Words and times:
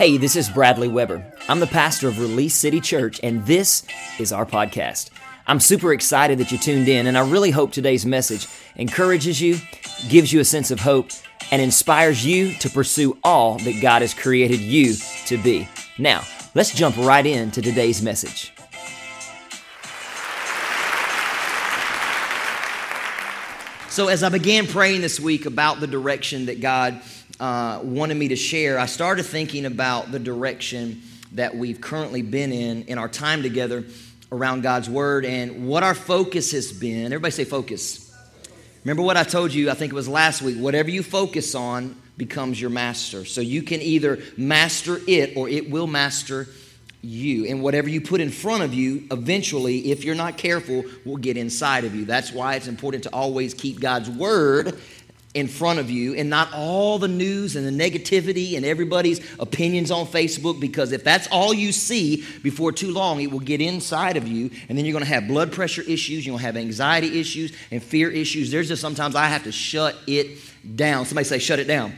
Hey, 0.00 0.16
this 0.16 0.34
is 0.34 0.48
Bradley 0.48 0.88
Weber. 0.88 1.22
I'm 1.46 1.60
the 1.60 1.66
pastor 1.66 2.08
of 2.08 2.18
Release 2.18 2.54
City 2.54 2.80
Church, 2.80 3.20
and 3.22 3.44
this 3.44 3.82
is 4.18 4.32
our 4.32 4.46
podcast. 4.46 5.10
I'm 5.46 5.60
super 5.60 5.92
excited 5.92 6.38
that 6.38 6.50
you 6.50 6.56
tuned 6.56 6.88
in, 6.88 7.06
and 7.06 7.18
I 7.18 7.28
really 7.28 7.50
hope 7.50 7.70
today's 7.70 8.06
message 8.06 8.48
encourages 8.76 9.42
you, 9.42 9.58
gives 10.08 10.32
you 10.32 10.40
a 10.40 10.44
sense 10.46 10.70
of 10.70 10.80
hope, 10.80 11.10
and 11.50 11.60
inspires 11.60 12.24
you 12.24 12.54
to 12.60 12.70
pursue 12.70 13.18
all 13.22 13.58
that 13.58 13.82
God 13.82 14.00
has 14.00 14.14
created 14.14 14.60
you 14.60 14.94
to 15.26 15.36
be. 15.36 15.68
Now, 15.98 16.22
let's 16.54 16.74
jump 16.74 16.96
right 16.96 17.26
into 17.26 17.60
today's 17.60 18.00
message. 18.00 18.54
So, 23.90 24.08
as 24.08 24.22
I 24.22 24.30
began 24.30 24.66
praying 24.66 25.02
this 25.02 25.20
week 25.20 25.44
about 25.44 25.80
the 25.80 25.86
direction 25.86 26.46
that 26.46 26.62
God 26.62 27.02
uh, 27.40 27.80
wanted 27.82 28.16
me 28.16 28.28
to 28.28 28.36
share, 28.36 28.78
I 28.78 28.86
started 28.86 29.24
thinking 29.24 29.64
about 29.64 30.12
the 30.12 30.18
direction 30.18 31.02
that 31.32 31.56
we've 31.56 31.80
currently 31.80 32.22
been 32.22 32.52
in 32.52 32.82
in 32.84 32.98
our 32.98 33.08
time 33.08 33.42
together 33.42 33.84
around 34.30 34.62
God's 34.62 34.90
Word 34.90 35.24
and 35.24 35.66
what 35.66 35.82
our 35.82 35.94
focus 35.94 36.52
has 36.52 36.70
been. 36.70 37.06
Everybody 37.06 37.32
say 37.32 37.44
focus. 37.44 38.14
Remember 38.84 39.02
what 39.02 39.16
I 39.16 39.24
told 39.24 39.52
you, 39.52 39.70
I 39.70 39.74
think 39.74 39.92
it 39.92 39.96
was 39.96 40.08
last 40.08 40.42
week. 40.42 40.58
Whatever 40.58 40.90
you 40.90 41.02
focus 41.02 41.54
on 41.54 41.96
becomes 42.16 42.60
your 42.60 42.70
master. 42.70 43.24
So 43.24 43.40
you 43.40 43.62
can 43.62 43.80
either 43.80 44.18
master 44.36 44.98
it 45.06 45.36
or 45.36 45.48
it 45.48 45.70
will 45.70 45.86
master 45.86 46.46
you. 47.02 47.46
And 47.46 47.62
whatever 47.62 47.88
you 47.88 48.00
put 48.00 48.20
in 48.20 48.30
front 48.30 48.62
of 48.62 48.74
you, 48.74 49.06
eventually, 49.10 49.90
if 49.90 50.04
you're 50.04 50.14
not 50.14 50.36
careful, 50.36 50.84
will 51.04 51.16
get 51.16 51.36
inside 51.36 51.84
of 51.84 51.94
you. 51.94 52.04
That's 52.04 52.32
why 52.32 52.56
it's 52.56 52.68
important 52.68 53.04
to 53.04 53.10
always 53.14 53.54
keep 53.54 53.80
God's 53.80 54.10
Word 54.10 54.78
in 55.32 55.46
front 55.46 55.78
of 55.78 55.88
you 55.88 56.14
and 56.14 56.28
not 56.28 56.52
all 56.52 56.98
the 56.98 57.06
news 57.06 57.54
and 57.54 57.64
the 57.64 57.88
negativity 57.88 58.56
and 58.56 58.66
everybody's 58.66 59.20
opinions 59.38 59.92
on 59.92 60.04
Facebook 60.04 60.58
because 60.58 60.90
if 60.90 61.04
that's 61.04 61.28
all 61.28 61.54
you 61.54 61.70
see 61.70 62.24
before 62.42 62.72
too 62.72 62.90
long, 62.90 63.20
it 63.20 63.30
will 63.30 63.38
get 63.38 63.60
inside 63.60 64.16
of 64.16 64.26
you 64.26 64.50
and 64.68 64.76
then 64.76 64.84
you're 64.84 64.92
going 64.92 65.04
to 65.04 65.10
have 65.10 65.28
blood 65.28 65.52
pressure 65.52 65.82
issues, 65.82 66.26
you're 66.26 66.32
going 66.32 66.40
to 66.40 66.46
have 66.46 66.56
anxiety 66.56 67.20
issues 67.20 67.52
and 67.70 67.80
fear 67.80 68.10
issues. 68.10 68.50
There's 68.50 68.66
just 68.66 68.82
sometimes 68.82 69.14
I 69.14 69.26
have 69.26 69.44
to 69.44 69.52
shut 69.52 69.96
it 70.08 70.38
down. 70.74 71.04
Somebody 71.04 71.26
say, 71.26 71.38
shut 71.38 71.60
it 71.60 71.66
down. 71.68 71.94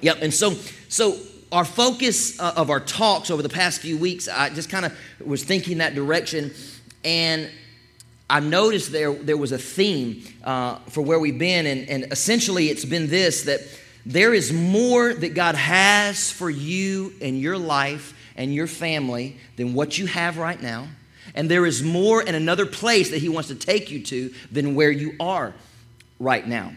Yep. 0.00 0.18
And 0.22 0.32
so, 0.32 0.54
so 0.88 1.18
our 1.52 1.66
focus 1.66 2.40
uh, 2.40 2.54
of 2.56 2.70
our 2.70 2.80
talks 2.80 3.30
over 3.30 3.42
the 3.42 3.48
past 3.50 3.80
few 3.80 3.98
weeks, 3.98 4.26
I 4.26 4.48
just 4.48 4.70
kind 4.70 4.86
of 4.86 4.96
was 5.24 5.44
thinking 5.44 5.78
that 5.78 5.94
direction 5.94 6.52
and 7.04 7.50
I 8.30 8.40
noticed 8.40 8.92
there, 8.92 9.14
there 9.14 9.36
was 9.36 9.52
a 9.52 9.58
theme 9.58 10.22
uh, 10.44 10.76
for 10.90 11.00
where 11.00 11.18
we've 11.18 11.38
been, 11.38 11.66
and, 11.66 11.88
and 11.88 12.12
essentially 12.12 12.68
it's 12.68 12.84
been 12.84 13.08
this 13.08 13.44
that 13.44 13.60
there 14.04 14.34
is 14.34 14.52
more 14.52 15.14
that 15.14 15.34
God 15.34 15.54
has 15.54 16.30
for 16.30 16.50
you 16.50 17.12
and 17.20 17.40
your 17.40 17.58
life 17.58 18.14
and 18.36 18.54
your 18.54 18.66
family 18.66 19.36
than 19.56 19.74
what 19.74 19.98
you 19.98 20.06
have 20.06 20.38
right 20.38 20.60
now. 20.60 20.88
And 21.34 21.50
there 21.50 21.66
is 21.66 21.82
more 21.82 22.22
in 22.22 22.34
another 22.34 22.66
place 22.66 23.10
that 23.10 23.18
He 23.18 23.28
wants 23.28 23.48
to 23.48 23.54
take 23.54 23.90
you 23.90 24.02
to 24.04 24.32
than 24.50 24.74
where 24.74 24.90
you 24.90 25.14
are 25.20 25.54
right 26.18 26.46
now. 26.46 26.72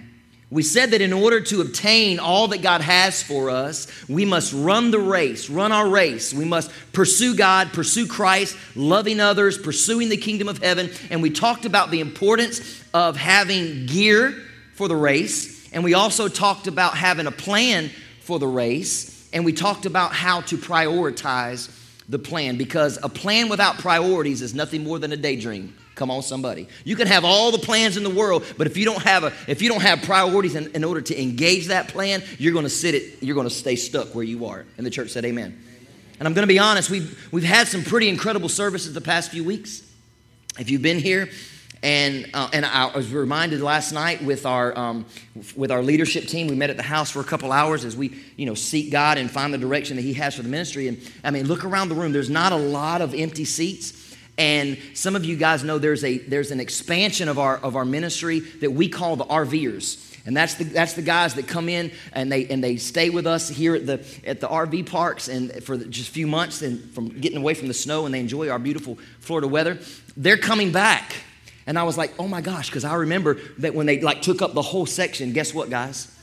We 0.51 0.63
said 0.63 0.91
that 0.91 0.99
in 0.99 1.13
order 1.13 1.39
to 1.39 1.61
obtain 1.61 2.19
all 2.19 2.49
that 2.49 2.61
God 2.61 2.81
has 2.81 3.23
for 3.23 3.49
us, 3.49 3.87
we 4.09 4.25
must 4.25 4.51
run 4.51 4.91
the 4.91 4.99
race, 4.99 5.49
run 5.49 5.71
our 5.71 5.87
race. 5.87 6.33
We 6.33 6.43
must 6.43 6.69
pursue 6.91 7.37
God, 7.37 7.71
pursue 7.71 8.05
Christ, 8.05 8.57
loving 8.75 9.21
others, 9.21 9.57
pursuing 9.57 10.09
the 10.09 10.17
kingdom 10.17 10.49
of 10.49 10.57
heaven. 10.57 10.89
And 11.09 11.21
we 11.21 11.29
talked 11.29 11.63
about 11.63 11.89
the 11.89 12.01
importance 12.01 12.83
of 12.93 13.15
having 13.15 13.85
gear 13.85 14.35
for 14.73 14.89
the 14.89 14.95
race. 14.95 15.69
And 15.71 15.85
we 15.85 15.93
also 15.93 16.27
talked 16.27 16.67
about 16.67 16.97
having 16.97 17.27
a 17.27 17.31
plan 17.31 17.89
for 18.19 18.37
the 18.37 18.47
race. 18.47 19.29
And 19.31 19.45
we 19.45 19.53
talked 19.53 19.85
about 19.85 20.11
how 20.11 20.41
to 20.41 20.57
prioritize 20.57 21.73
the 22.09 22.19
plan 22.19 22.57
because 22.57 22.99
a 23.01 23.07
plan 23.07 23.47
without 23.47 23.77
priorities 23.77 24.41
is 24.41 24.53
nothing 24.53 24.83
more 24.83 24.99
than 24.99 25.13
a 25.13 25.17
daydream. 25.17 25.77
Come 26.01 26.09
on, 26.09 26.23
somebody. 26.23 26.67
You 26.83 26.95
can 26.95 27.05
have 27.05 27.23
all 27.23 27.51
the 27.51 27.59
plans 27.59 27.95
in 27.95 28.01
the 28.01 28.09
world, 28.09 28.43
but 28.57 28.65
if 28.65 28.75
you 28.75 28.85
don't 28.85 29.03
have 29.03 29.23
a, 29.23 29.31
if 29.47 29.61
you 29.61 29.69
don't 29.69 29.83
have 29.83 30.01
priorities 30.01 30.55
in, 30.55 30.71
in 30.71 30.83
order 30.83 30.99
to 30.99 31.21
engage 31.21 31.67
that 31.67 31.89
plan, 31.89 32.23
you're 32.39 32.53
going 32.53 32.65
to 32.65 32.71
sit 32.71 32.95
it. 32.95 33.21
You're 33.21 33.35
going 33.35 33.47
to 33.47 33.53
stay 33.53 33.75
stuck 33.75 34.15
where 34.15 34.23
you 34.23 34.47
are. 34.47 34.65
And 34.77 34.85
the 34.85 34.89
church 34.89 35.11
said, 35.11 35.25
"Amen." 35.25 35.61
And 36.17 36.27
I'm 36.27 36.33
going 36.33 36.41
to 36.41 36.51
be 36.51 36.57
honest. 36.57 36.89
We've 36.89 37.29
we've 37.31 37.43
had 37.43 37.67
some 37.67 37.83
pretty 37.83 38.09
incredible 38.09 38.49
services 38.49 38.95
the 38.95 38.99
past 38.99 39.29
few 39.29 39.43
weeks. 39.43 39.87
If 40.57 40.71
you've 40.71 40.81
been 40.81 40.97
here, 40.97 41.29
and 41.83 42.27
uh, 42.33 42.49
and 42.51 42.65
I 42.65 42.87
was 42.95 43.13
reminded 43.13 43.61
last 43.61 43.91
night 43.91 44.23
with 44.23 44.47
our 44.47 44.75
um, 44.75 45.05
with 45.55 45.69
our 45.69 45.83
leadership 45.83 46.25
team. 46.25 46.47
We 46.47 46.55
met 46.55 46.71
at 46.71 46.77
the 46.77 46.83
house 46.83 47.11
for 47.11 47.19
a 47.19 47.25
couple 47.25 47.51
hours 47.51 47.85
as 47.85 47.95
we 47.95 48.19
you 48.37 48.47
know 48.47 48.55
seek 48.55 48.91
God 48.91 49.19
and 49.19 49.29
find 49.29 49.53
the 49.53 49.59
direction 49.59 49.97
that 49.97 50.01
He 50.01 50.13
has 50.13 50.33
for 50.33 50.41
the 50.41 50.49
ministry. 50.49 50.87
And 50.87 50.99
I 51.23 51.29
mean, 51.29 51.45
look 51.45 51.63
around 51.63 51.89
the 51.89 51.95
room. 51.95 52.11
There's 52.11 52.27
not 52.27 52.53
a 52.53 52.57
lot 52.57 53.01
of 53.01 53.13
empty 53.13 53.45
seats. 53.45 54.01
And 54.37 54.77
some 54.93 55.15
of 55.15 55.25
you 55.25 55.35
guys 55.35 55.63
know 55.63 55.77
there's, 55.77 56.03
a, 56.03 56.17
there's 56.17 56.51
an 56.51 56.59
expansion 56.59 57.29
of 57.29 57.37
our, 57.37 57.57
of 57.57 57.75
our 57.75 57.85
ministry 57.85 58.39
that 58.39 58.71
we 58.71 58.89
call 58.89 59.15
the 59.15 59.25
RVers. 59.25 60.07
And 60.25 60.37
that's 60.37 60.55
the, 60.55 60.65
that's 60.65 60.93
the 60.93 61.01
guys 61.01 61.33
that 61.35 61.47
come 61.47 61.67
in 61.67 61.91
and 62.13 62.31
they, 62.31 62.47
and 62.47 62.63
they 62.63 62.77
stay 62.77 63.09
with 63.09 63.25
us 63.25 63.49
here 63.49 63.75
at 63.75 63.85
the, 63.85 64.05
at 64.25 64.39
the 64.39 64.47
RV 64.47 64.85
parks 64.89 65.27
and 65.27 65.63
for 65.63 65.77
just 65.77 66.09
a 66.09 66.11
few 66.11 66.27
months 66.27 66.61
and 66.61 66.81
from 66.93 67.09
getting 67.09 67.39
away 67.39 67.53
from 67.55 67.67
the 67.67 67.73
snow 67.73 68.05
and 68.05 68.13
they 68.13 68.19
enjoy 68.19 68.49
our 68.49 68.59
beautiful 68.59 68.97
Florida 69.19 69.47
weather. 69.47 69.79
They're 70.15 70.37
coming 70.37 70.71
back. 70.71 71.15
And 71.65 71.77
I 71.77 71.83
was 71.83 71.97
like, 71.97 72.13
oh 72.19 72.27
my 72.27 72.41
gosh, 72.41 72.69
because 72.69 72.83
I 72.83 72.95
remember 72.95 73.35
that 73.59 73.73
when 73.73 73.85
they 73.85 74.01
like 74.01 74.21
took 74.21 74.41
up 74.41 74.53
the 74.53 74.61
whole 74.61 74.85
section, 74.85 75.33
guess 75.33 75.53
what, 75.53 75.69
guys? 75.69 76.15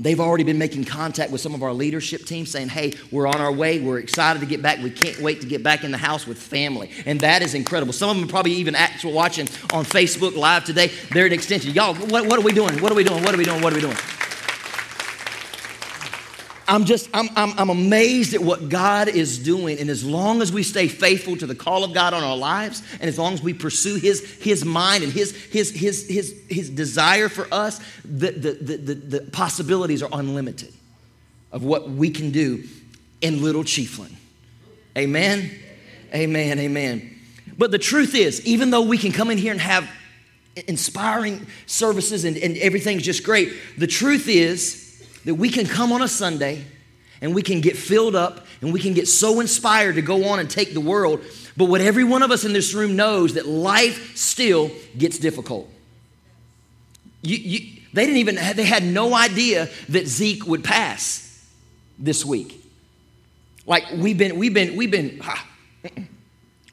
They've 0.00 0.18
already 0.18 0.42
been 0.42 0.58
making 0.58 0.84
contact 0.84 1.30
with 1.30 1.40
some 1.40 1.54
of 1.54 1.62
our 1.62 1.72
leadership 1.72 2.24
team 2.26 2.46
saying, 2.46 2.68
hey, 2.68 2.94
we're 3.12 3.28
on 3.28 3.36
our 3.36 3.52
way. 3.52 3.78
We're 3.78 4.00
excited 4.00 4.40
to 4.40 4.46
get 4.46 4.60
back. 4.60 4.80
We 4.80 4.90
can't 4.90 5.20
wait 5.20 5.40
to 5.42 5.46
get 5.46 5.62
back 5.62 5.84
in 5.84 5.92
the 5.92 5.98
house 5.98 6.26
with 6.26 6.36
family. 6.36 6.90
And 7.06 7.20
that 7.20 7.42
is 7.42 7.54
incredible. 7.54 7.92
Some 7.92 8.10
of 8.10 8.16
them 8.16 8.28
probably 8.28 8.52
even 8.52 8.74
actually 8.74 9.12
watching 9.12 9.46
on 9.72 9.84
Facebook 9.84 10.34
Live 10.34 10.64
today. 10.64 10.90
They're 11.12 11.26
an 11.26 11.32
extension. 11.32 11.72
Y'all, 11.72 11.94
what, 11.94 12.26
what 12.26 12.38
are 12.38 12.42
we 12.42 12.52
doing? 12.52 12.80
What 12.82 12.90
are 12.90 12.96
we 12.96 13.04
doing? 13.04 13.22
What 13.22 13.34
are 13.34 13.38
we 13.38 13.44
doing? 13.44 13.62
What 13.62 13.72
are 13.72 13.76
we 13.76 13.82
doing? 13.82 13.96
I'm 16.66 16.84
just, 16.84 17.08
I'm, 17.12 17.28
I'm, 17.36 17.58
I'm 17.58 17.70
amazed 17.70 18.34
at 18.34 18.40
what 18.40 18.68
God 18.68 19.08
is 19.08 19.38
doing. 19.38 19.78
And 19.78 19.90
as 19.90 20.04
long 20.04 20.42
as 20.42 20.52
we 20.52 20.62
stay 20.62 20.88
faithful 20.88 21.36
to 21.36 21.46
the 21.46 21.54
call 21.54 21.84
of 21.84 21.92
God 21.92 22.14
on 22.14 22.22
our 22.22 22.36
lives, 22.36 22.82
and 22.94 23.02
as 23.02 23.18
long 23.18 23.34
as 23.34 23.42
we 23.42 23.52
pursue 23.52 23.96
His, 23.96 24.22
his 24.42 24.64
mind 24.64 25.04
and 25.04 25.12
His, 25.12 25.34
his, 25.46 25.70
his, 25.70 26.06
his, 26.08 26.34
his 26.48 26.70
desire 26.70 27.28
for 27.28 27.46
us, 27.52 27.80
the, 28.04 28.30
the, 28.30 28.52
the, 28.52 28.76
the, 28.76 28.94
the 28.94 29.30
possibilities 29.30 30.02
are 30.02 30.10
unlimited 30.12 30.72
of 31.52 31.64
what 31.64 31.88
we 31.88 32.10
can 32.10 32.30
do 32.30 32.64
in 33.20 33.42
Little 33.42 33.62
Chiefland. 33.64 34.14
Amen? 34.96 35.50
Amen, 36.14 36.58
amen. 36.58 37.18
But 37.56 37.70
the 37.70 37.78
truth 37.78 38.14
is, 38.14 38.44
even 38.46 38.70
though 38.70 38.82
we 38.82 38.98
can 38.98 39.12
come 39.12 39.30
in 39.30 39.38
here 39.38 39.52
and 39.52 39.60
have 39.60 39.88
inspiring 40.68 41.46
services 41.66 42.24
and, 42.24 42.36
and 42.36 42.56
everything's 42.58 43.02
just 43.02 43.24
great, 43.24 43.52
the 43.78 43.86
truth 43.86 44.28
is, 44.28 44.83
that 45.24 45.34
we 45.34 45.48
can 45.48 45.66
come 45.66 45.92
on 45.92 46.02
a 46.02 46.08
Sunday 46.08 46.64
and 47.20 47.34
we 47.34 47.42
can 47.42 47.60
get 47.60 47.76
filled 47.76 48.14
up 48.14 48.46
and 48.60 48.72
we 48.72 48.80
can 48.80 48.94
get 48.94 49.08
so 49.08 49.40
inspired 49.40 49.94
to 49.94 50.02
go 50.02 50.28
on 50.28 50.40
and 50.40 50.50
take 50.50 50.74
the 50.74 50.80
world. 50.80 51.24
But 51.56 51.66
what 51.66 51.80
every 51.80 52.04
one 52.04 52.22
of 52.22 52.30
us 52.30 52.44
in 52.44 52.52
this 52.52 52.74
room 52.74 52.96
knows 52.96 53.34
that 53.34 53.46
life 53.46 54.16
still 54.16 54.70
gets 54.96 55.18
difficult. 55.18 55.70
You, 57.22 57.36
you, 57.36 57.80
they 57.92 58.04
didn't 58.04 58.18
even, 58.18 58.34
they 58.34 58.64
had 58.64 58.84
no 58.84 59.14
idea 59.14 59.68
that 59.88 60.06
Zeke 60.06 60.46
would 60.46 60.64
pass 60.64 61.48
this 61.98 62.24
week. 62.24 62.60
Like 63.66 63.84
we've 63.94 64.18
been, 64.18 64.36
we've 64.36 64.52
been, 64.52 64.76
we've 64.76 64.90
been, 64.90 65.20
ah, 65.22 65.46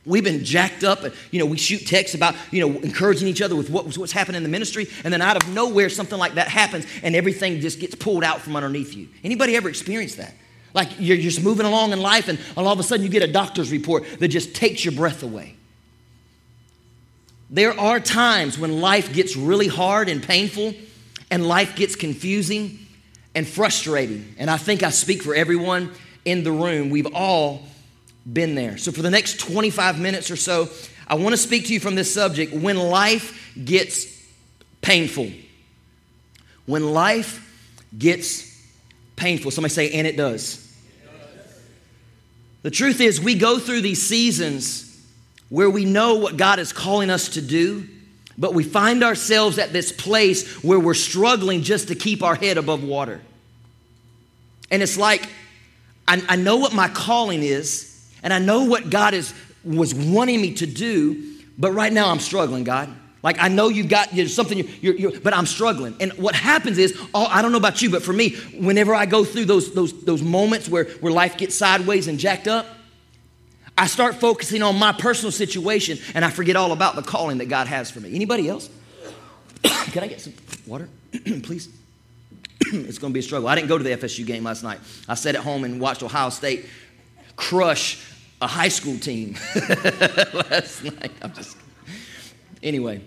We've 0.06 0.23
been 0.23 0.44
jacked 0.44 0.84
up, 0.84 1.03
and 1.03 1.13
you 1.29 1.39
know, 1.39 1.45
we 1.45 1.57
shoot 1.57 1.85
texts 1.85 2.16
about 2.16 2.35
you 2.50 2.67
know 2.67 2.79
encouraging 2.79 3.28
each 3.28 3.41
other 3.41 3.56
with 3.56 3.69
what, 3.69 3.95
what's 3.97 4.12
happening 4.12 4.38
in 4.38 4.44
the 4.44 4.50
ministry, 4.50 4.88
and 5.03 5.13
then 5.13 5.22
out 5.22 5.41
of 5.41 5.47
nowhere 5.50 5.89
something 5.89 6.17
like 6.17 6.35
that 6.35 6.47
happens, 6.47 6.85
and 7.03 7.16
everything 7.16 7.59
just 7.59 7.79
gets 7.79 7.94
pulled 7.94 8.23
out 8.23 8.41
from 8.41 8.56
underneath 8.56 8.95
you. 8.95 9.07
Anybody 9.23 9.56
ever 9.56 9.69
experienced 9.69 10.17
that? 10.17 10.34
Like 10.73 10.89
you're 11.00 11.18
just 11.18 11.44
moving 11.44 11.68
along 11.68 11.92
in 11.92 12.01
life, 12.01 12.30
and 12.30 12.39
all 12.57 12.68
of 12.68 12.80
a 12.80 12.83
sudden 12.83 13.06
you 13.06 13.12
get 13.12 13.21
a 13.21 13.31
doctor's 13.31 13.71
report 13.71 14.03
that 14.19 14.30
just 14.30 14.56
takes 14.56 14.83
your 14.83 14.94
breath 14.94 15.21
away. 15.21 15.56
There 17.51 17.77
are 17.77 18.00
times 18.00 18.57
when 18.57 18.80
life 18.80 19.13
gets 19.13 19.36
really 19.36 19.68
hard 19.68 20.09
and 20.09 20.24
painful, 20.24 20.74
and 21.30 21.45
life 21.45 21.75
gets 21.75 21.95
confusing 21.95 22.80
and 23.36 23.47
frustrating. 23.47 24.33
And 24.39 24.50
I 24.50 24.57
think 24.57 24.81
I 24.81 24.89
speak 24.89 25.21
for 25.21 25.36
everyone 25.36 25.92
in 26.25 26.44
the 26.44 26.51
room. 26.51 26.89
We've 26.89 27.13
all 27.13 27.68
been 28.31 28.56
there. 28.56 28.77
So, 28.77 28.91
for 28.91 29.01
the 29.01 29.09
next 29.09 29.39
25 29.39 30.00
minutes 30.00 30.31
or 30.31 30.35
so, 30.35 30.69
I 31.07 31.15
want 31.15 31.33
to 31.33 31.38
speak 31.38 31.68
to 31.68 31.73
you 31.73 31.79
from 31.79 31.95
this 31.95 32.13
subject 32.13 32.53
when 32.53 32.77
life 32.77 33.53
gets 33.63 34.06
painful. 34.81 35.31
When 36.65 36.94
life 36.94 37.47
gets 37.97 38.51
painful. 39.15 39.51
Somebody 39.51 39.73
say, 39.73 39.91
and 39.91 40.07
it 40.07 40.18
does. 40.18 40.68
The 42.63 42.71
truth 42.71 43.01
is, 43.01 43.19
we 43.19 43.35
go 43.35 43.59
through 43.59 43.81
these 43.81 44.01
seasons 44.01 44.88
where 45.50 45.69
we 45.69 45.83
know 45.83 46.15
what 46.15 46.38
God 46.38 46.59
is 46.59 46.71
calling 46.71 47.09
us 47.09 47.29
to 47.29 47.41
do, 47.41 47.88
but 48.38 48.53
we 48.53 48.63
find 48.63 49.03
ourselves 49.03 49.57
at 49.57 49.73
this 49.73 49.91
place 49.91 50.63
where 50.63 50.79
we're 50.79 50.94
struggling 50.94 51.63
just 51.63 51.89
to 51.89 51.95
keep 51.95 52.23
our 52.23 52.35
head 52.35 52.57
above 52.57 52.83
water. 52.83 53.19
And 54.69 54.81
it's 54.81 54.97
like 54.97 55.27
I, 56.07 56.23
I 56.29 56.35
know 56.35 56.57
what 56.57 56.73
my 56.73 56.88
calling 56.88 57.44
is, 57.44 57.91
and 58.23 58.33
I 58.33 58.39
know 58.39 58.65
what 58.65 58.89
God 58.89 59.13
is 59.13 59.33
was 59.63 59.94
wanting 59.94 60.41
me 60.41 60.53
to 60.56 60.65
do, 60.65 61.38
but 61.57 61.71
right 61.71 61.94
now 61.94 62.09
I'm 62.09 62.19
struggling, 62.19 62.63
God. 62.63 62.89
Like 63.23 63.38
I 63.39 63.50
know 63.50 63.69
you've 63.69 63.89
got 63.89 64.09
something, 64.27 64.68
you're, 64.81 64.95
you're, 64.95 65.19
but 65.19 65.33
I'm 65.33 65.45
struggling. 65.45 65.95
And 66.00 66.12
what 66.13 66.33
happens 66.33 66.77
is, 66.79 67.00
oh, 67.13 67.25
I 67.25 67.41
don't 67.41 67.51
know 67.51 67.59
about 67.59 67.81
you, 67.81 67.91
but 67.91 68.01
for 68.01 68.13
me, 68.13 68.35
whenever 68.57 68.95
I 68.95 69.06
go 69.06 69.23
through 69.23 69.45
those 69.45 69.73
those 69.73 70.03
those 70.03 70.21
moments 70.21 70.68
where 70.68 70.85
where 70.85 71.13
life 71.13 71.38
gets 71.38 71.56
sideways 71.56 72.07
and 72.07 72.18
jacked 72.18 72.47
up, 72.47 72.65
I 73.77 73.88
start 73.88 74.15
focusing 74.15 74.63
on 74.63 74.77
my 74.77 74.91
personal 74.91 75.31
situation, 75.31 76.00
and 76.15 76.25
I 76.25 76.31
forget 76.31 76.56
all 76.56 76.71
about 76.71 76.95
the 76.95 77.03
calling 77.03 77.38
that 77.39 77.47
God 77.47 77.68
has 77.68 77.91
for 77.91 78.00
me. 78.00 78.13
Anybody 78.15 78.50
else? 78.50 78.69
Can 79.63 80.03
I 80.03 80.07
get 80.07 80.21
some 80.21 80.33
water, 80.65 80.89
please? 81.44 81.69
it's 82.62 82.97
going 82.97 83.12
to 83.12 83.13
be 83.13 83.19
a 83.19 83.23
struggle. 83.23 83.47
I 83.47 83.56
didn't 83.56 83.69
go 83.69 83.77
to 83.77 83.83
the 83.83 83.91
FSU 83.91 84.25
game 84.25 84.44
last 84.44 84.63
night. 84.63 84.79
I 85.07 85.15
sat 85.15 85.35
at 85.35 85.41
home 85.41 85.63
and 85.63 85.79
watched 85.79 86.01
Ohio 86.03 86.29
State 86.29 86.65
crush 87.35 88.03
a 88.42 88.48
high 88.48 88.70
school 88.70 88.98
team 88.98 89.36
last 90.34 90.84
night. 90.84 91.12
I'm 91.22 91.34
just 91.34 91.58
anyway. 92.64 93.02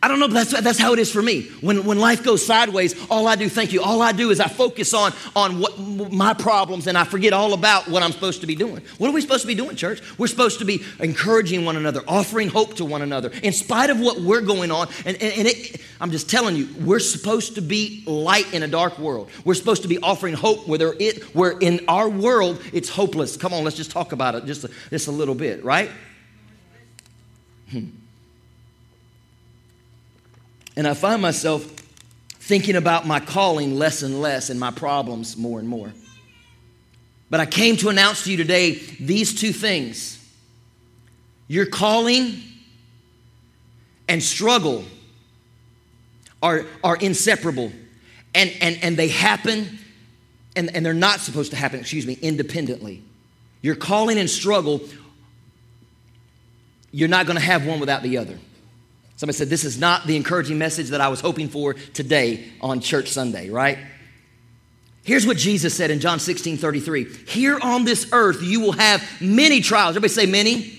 I 0.00 0.06
don't 0.06 0.20
know, 0.20 0.28
but 0.28 0.34
that's, 0.34 0.60
that's 0.62 0.78
how 0.78 0.92
it 0.92 1.00
is 1.00 1.10
for 1.10 1.20
me. 1.20 1.48
When, 1.60 1.84
when 1.84 1.98
life 1.98 2.22
goes 2.22 2.46
sideways, 2.46 2.94
all 3.10 3.26
I 3.26 3.34
do, 3.34 3.48
thank 3.48 3.72
you, 3.72 3.82
all 3.82 4.00
I 4.00 4.12
do 4.12 4.30
is 4.30 4.38
I 4.38 4.46
focus 4.46 4.94
on, 4.94 5.12
on 5.34 5.58
what 5.58 5.76
my 5.76 6.34
problems 6.34 6.86
and 6.86 6.96
I 6.96 7.02
forget 7.02 7.32
all 7.32 7.52
about 7.52 7.88
what 7.88 8.04
I'm 8.04 8.12
supposed 8.12 8.42
to 8.42 8.46
be 8.46 8.54
doing. 8.54 8.80
What 8.98 9.10
are 9.10 9.12
we 9.12 9.20
supposed 9.20 9.40
to 9.40 9.48
be 9.48 9.56
doing, 9.56 9.74
church? 9.74 10.00
We're 10.16 10.28
supposed 10.28 10.60
to 10.60 10.64
be 10.64 10.84
encouraging 11.00 11.64
one 11.64 11.76
another, 11.76 12.02
offering 12.06 12.48
hope 12.48 12.74
to 12.76 12.84
one 12.84 13.02
another, 13.02 13.32
in 13.42 13.52
spite 13.52 13.90
of 13.90 13.98
what 13.98 14.20
we're 14.20 14.40
going 14.40 14.70
on. 14.70 14.86
And, 15.04 15.20
and, 15.20 15.32
and 15.36 15.48
it, 15.48 15.80
I'm 16.00 16.12
just 16.12 16.30
telling 16.30 16.54
you, 16.54 16.68
we're 16.78 17.00
supposed 17.00 17.56
to 17.56 17.60
be 17.60 18.04
light 18.06 18.54
in 18.54 18.62
a 18.62 18.68
dark 18.68 19.00
world. 19.00 19.30
We're 19.44 19.54
supposed 19.54 19.82
to 19.82 19.88
be 19.88 19.98
offering 19.98 20.34
hope 20.34 20.68
where, 20.68 20.94
it, 21.00 21.24
where 21.34 21.58
in 21.58 21.84
our 21.88 22.08
world 22.08 22.62
it's 22.72 22.88
hopeless. 22.88 23.36
Come 23.36 23.52
on, 23.52 23.64
let's 23.64 23.76
just 23.76 23.90
talk 23.90 24.12
about 24.12 24.36
it 24.36 24.44
just 24.44 24.62
a, 24.62 24.70
just 24.90 25.08
a 25.08 25.12
little 25.12 25.34
bit, 25.34 25.64
right? 25.64 25.90
Hmm. 27.72 27.86
And 30.78 30.86
I 30.86 30.94
find 30.94 31.20
myself 31.20 31.64
thinking 32.34 32.76
about 32.76 33.04
my 33.04 33.18
calling 33.18 33.74
less 33.74 34.02
and 34.02 34.22
less 34.22 34.48
and 34.48 34.60
my 34.60 34.70
problems 34.70 35.36
more 35.36 35.58
and 35.58 35.68
more. 35.68 35.92
But 37.28 37.40
I 37.40 37.46
came 37.46 37.76
to 37.78 37.88
announce 37.88 38.22
to 38.24 38.30
you 38.30 38.36
today 38.36 38.74
these 39.00 39.38
two 39.38 39.52
things 39.52 40.14
your 41.48 41.66
calling 41.66 42.40
and 44.06 44.22
struggle 44.22 44.84
are, 46.42 46.64
are 46.84 46.96
inseparable, 46.96 47.72
and, 48.32 48.52
and, 48.60 48.78
and 48.80 48.96
they 48.96 49.08
happen, 49.08 49.80
and, 50.54 50.74
and 50.76 50.86
they're 50.86 50.94
not 50.94 51.18
supposed 51.18 51.50
to 51.50 51.56
happen, 51.56 51.80
excuse 51.80 52.06
me, 52.06 52.16
independently. 52.22 53.02
Your 53.62 53.74
calling 53.74 54.16
and 54.18 54.30
struggle, 54.30 54.80
you're 56.92 57.08
not 57.08 57.26
going 57.26 57.38
to 57.38 57.44
have 57.44 57.66
one 57.66 57.80
without 57.80 58.04
the 58.04 58.18
other. 58.18 58.38
Somebody 59.18 59.36
said, 59.36 59.48
This 59.48 59.64
is 59.64 59.78
not 59.78 60.06
the 60.06 60.16
encouraging 60.16 60.58
message 60.58 60.90
that 60.90 61.00
I 61.00 61.08
was 61.08 61.20
hoping 61.20 61.48
for 61.48 61.74
today 61.74 62.44
on 62.60 62.80
Church 62.80 63.08
Sunday, 63.08 63.50
right? 63.50 63.76
Here's 65.02 65.26
what 65.26 65.36
Jesus 65.36 65.74
said 65.74 65.90
in 65.90 65.98
John 65.98 66.20
16 66.20 66.56
33. 66.56 67.04
Here 67.26 67.58
on 67.60 67.84
this 67.84 68.08
earth, 68.12 68.42
you 68.42 68.60
will 68.60 68.72
have 68.72 69.02
many 69.20 69.60
trials. 69.60 69.96
Everybody 69.96 70.12
say 70.12 70.26
many. 70.26 70.72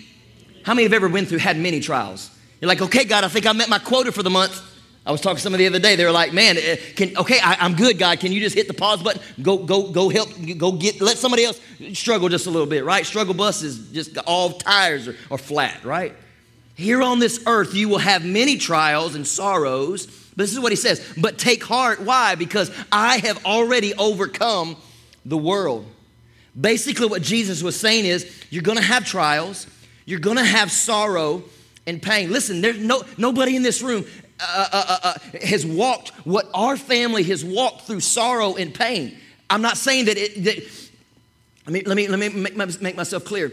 How 0.63 0.73
many 0.73 0.83
have 0.83 0.93
ever 0.93 1.09
been 1.09 1.25
through, 1.25 1.39
had 1.39 1.57
many 1.57 1.81
trials? 1.81 2.31
You're 2.61 2.69
like, 2.69 2.81
okay, 2.81 3.03
God, 3.03 3.25
I 3.25 3.27
think 3.27 3.45
I 3.45 3.51
met 3.51 3.67
my 3.67 3.79
quota 3.79 4.13
for 4.13 4.23
the 4.23 4.29
month. 4.29 4.61
I 5.05 5.11
was 5.11 5.19
talking 5.19 5.37
to 5.37 5.41
somebody 5.41 5.65
the 5.65 5.75
other 5.75 5.79
day. 5.79 5.97
They 5.97 6.05
were 6.05 6.11
like, 6.11 6.31
"Man, 6.31 6.57
eh, 6.57 6.77
can 6.95 7.17
okay, 7.17 7.39
I, 7.41 7.65
am 7.65 7.75
good, 7.75 7.97
God. 7.97 8.21
Can 8.21 8.31
you 8.31 8.39
just 8.39 8.55
hit 8.55 8.67
the 8.67 8.73
pause 8.73 9.03
button? 9.03 9.21
Go, 9.41 9.57
go, 9.57 9.91
go, 9.91 10.07
help, 10.07 10.29
go 10.57 10.71
get. 10.71 11.01
Let 11.01 11.17
somebody 11.17 11.43
else 11.43 11.59
struggle 11.93 12.29
just 12.29 12.47
a 12.47 12.51
little 12.51 12.67
bit, 12.67 12.85
right? 12.85 13.05
Struggle 13.05 13.33
bus 13.33 13.63
is 13.63 13.91
just 13.91 14.17
all 14.19 14.51
tires 14.51 15.09
are, 15.09 15.15
are 15.29 15.37
flat, 15.37 15.83
right? 15.83 16.15
Here 16.79 17.01
on 17.01 17.19
this 17.19 17.43
earth, 17.45 17.75
you 17.75 17.89
will 17.89 17.97
have 17.97 18.23
many 18.23 18.55
trials 18.55 19.13
and 19.13 19.27
sorrows. 19.27 20.05
But 20.05 20.43
this 20.43 20.53
is 20.53 20.61
what 20.61 20.71
he 20.71 20.77
says. 20.77 21.05
But 21.17 21.37
take 21.37 21.61
heart. 21.61 21.99
Why? 21.99 22.35
Because 22.35 22.71
I 22.89 23.17
have 23.17 23.45
already 23.45 23.93
overcome 23.95 24.77
the 25.25 25.37
world. 25.37 25.85
Basically, 26.59 27.05
what 27.05 27.21
Jesus 27.21 27.61
was 27.61 27.77
saying 27.77 28.05
is 28.05 28.31
you're 28.49 28.63
to 28.77 28.83
have 28.83 29.05
trials, 29.05 29.67
you're 30.05 30.21
to 30.37 30.45
have 30.45 30.71
sorrow 30.71 31.43
and 31.85 32.01
pain. 32.01 32.31
Listen, 32.31 32.61
there's 32.61 32.79
no, 32.79 33.03
nobody 33.17 33.57
in 33.57 33.61
this 33.61 33.81
room 33.81 34.05
uh, 34.39 34.69
uh, 34.71 34.85
uh, 34.87 34.99
uh, 35.03 35.37
has 35.45 35.65
walked 35.65 36.11
what 36.25 36.49
our 36.53 36.77
family 36.77 37.23
has 37.23 37.43
walked 37.43 37.81
through 37.81 37.99
sorrow 37.99 38.55
and 38.55 38.73
pain. 38.73 39.17
I'm 39.49 39.61
not 39.61 39.75
saying 39.75 40.05
that 40.05 40.17
it. 40.17 40.45
That, 40.45 40.59
let 41.65 41.73
me, 41.73 41.83
let 41.83 41.95
me, 41.97 42.07
let 42.07 42.19
me 42.19 42.29
make, 42.29 42.81
make 42.81 42.95
myself 42.95 43.25
clear. 43.25 43.51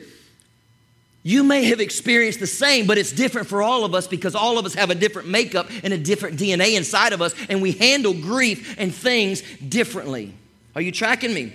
You 1.26 1.43
may 1.43 1.64
have 1.64 1.81
experienced 1.81 2.38
the 2.38 2.46
same, 2.46 2.87
but 2.87 2.99
it's 2.99 3.11
different 3.11 3.49
for 3.49 3.61
all 3.61 3.84
of 3.84 3.96
us 3.96 4.06
because 4.06 4.37
all 4.37 4.58
of 4.58 4.64
us 4.64 4.75
have 4.75 4.90
a 4.90 4.94
different 4.94 5.26
makeup 5.26 5.69
and 5.82 5.93
a 5.93 5.99
different 5.99 6.38
DNA 6.38 6.76
inside 6.76 7.12
of 7.12 7.20
us, 7.20 7.34
and 7.49 7.61
we 7.61 7.73
handle 7.73 8.14
grief 8.14 8.76
and 8.78 8.94
things 8.94 9.43
differently. 9.58 10.32
Are 10.76 10.81
you 10.81 10.93
tracking 10.93 11.34
me? 11.34 11.52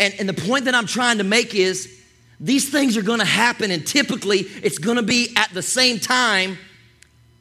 And, 0.00 0.14
and 0.18 0.26
the 0.26 0.32
point 0.32 0.64
that 0.64 0.74
I'm 0.74 0.86
trying 0.86 1.18
to 1.18 1.24
make 1.24 1.54
is 1.54 2.02
these 2.40 2.70
things 2.70 2.96
are 2.96 3.02
gonna 3.02 3.26
happen, 3.26 3.70
and 3.70 3.86
typically 3.86 4.38
it's 4.38 4.78
gonna 4.78 5.02
be 5.02 5.28
at 5.36 5.52
the 5.52 5.60
same 5.60 6.00
time, 6.00 6.56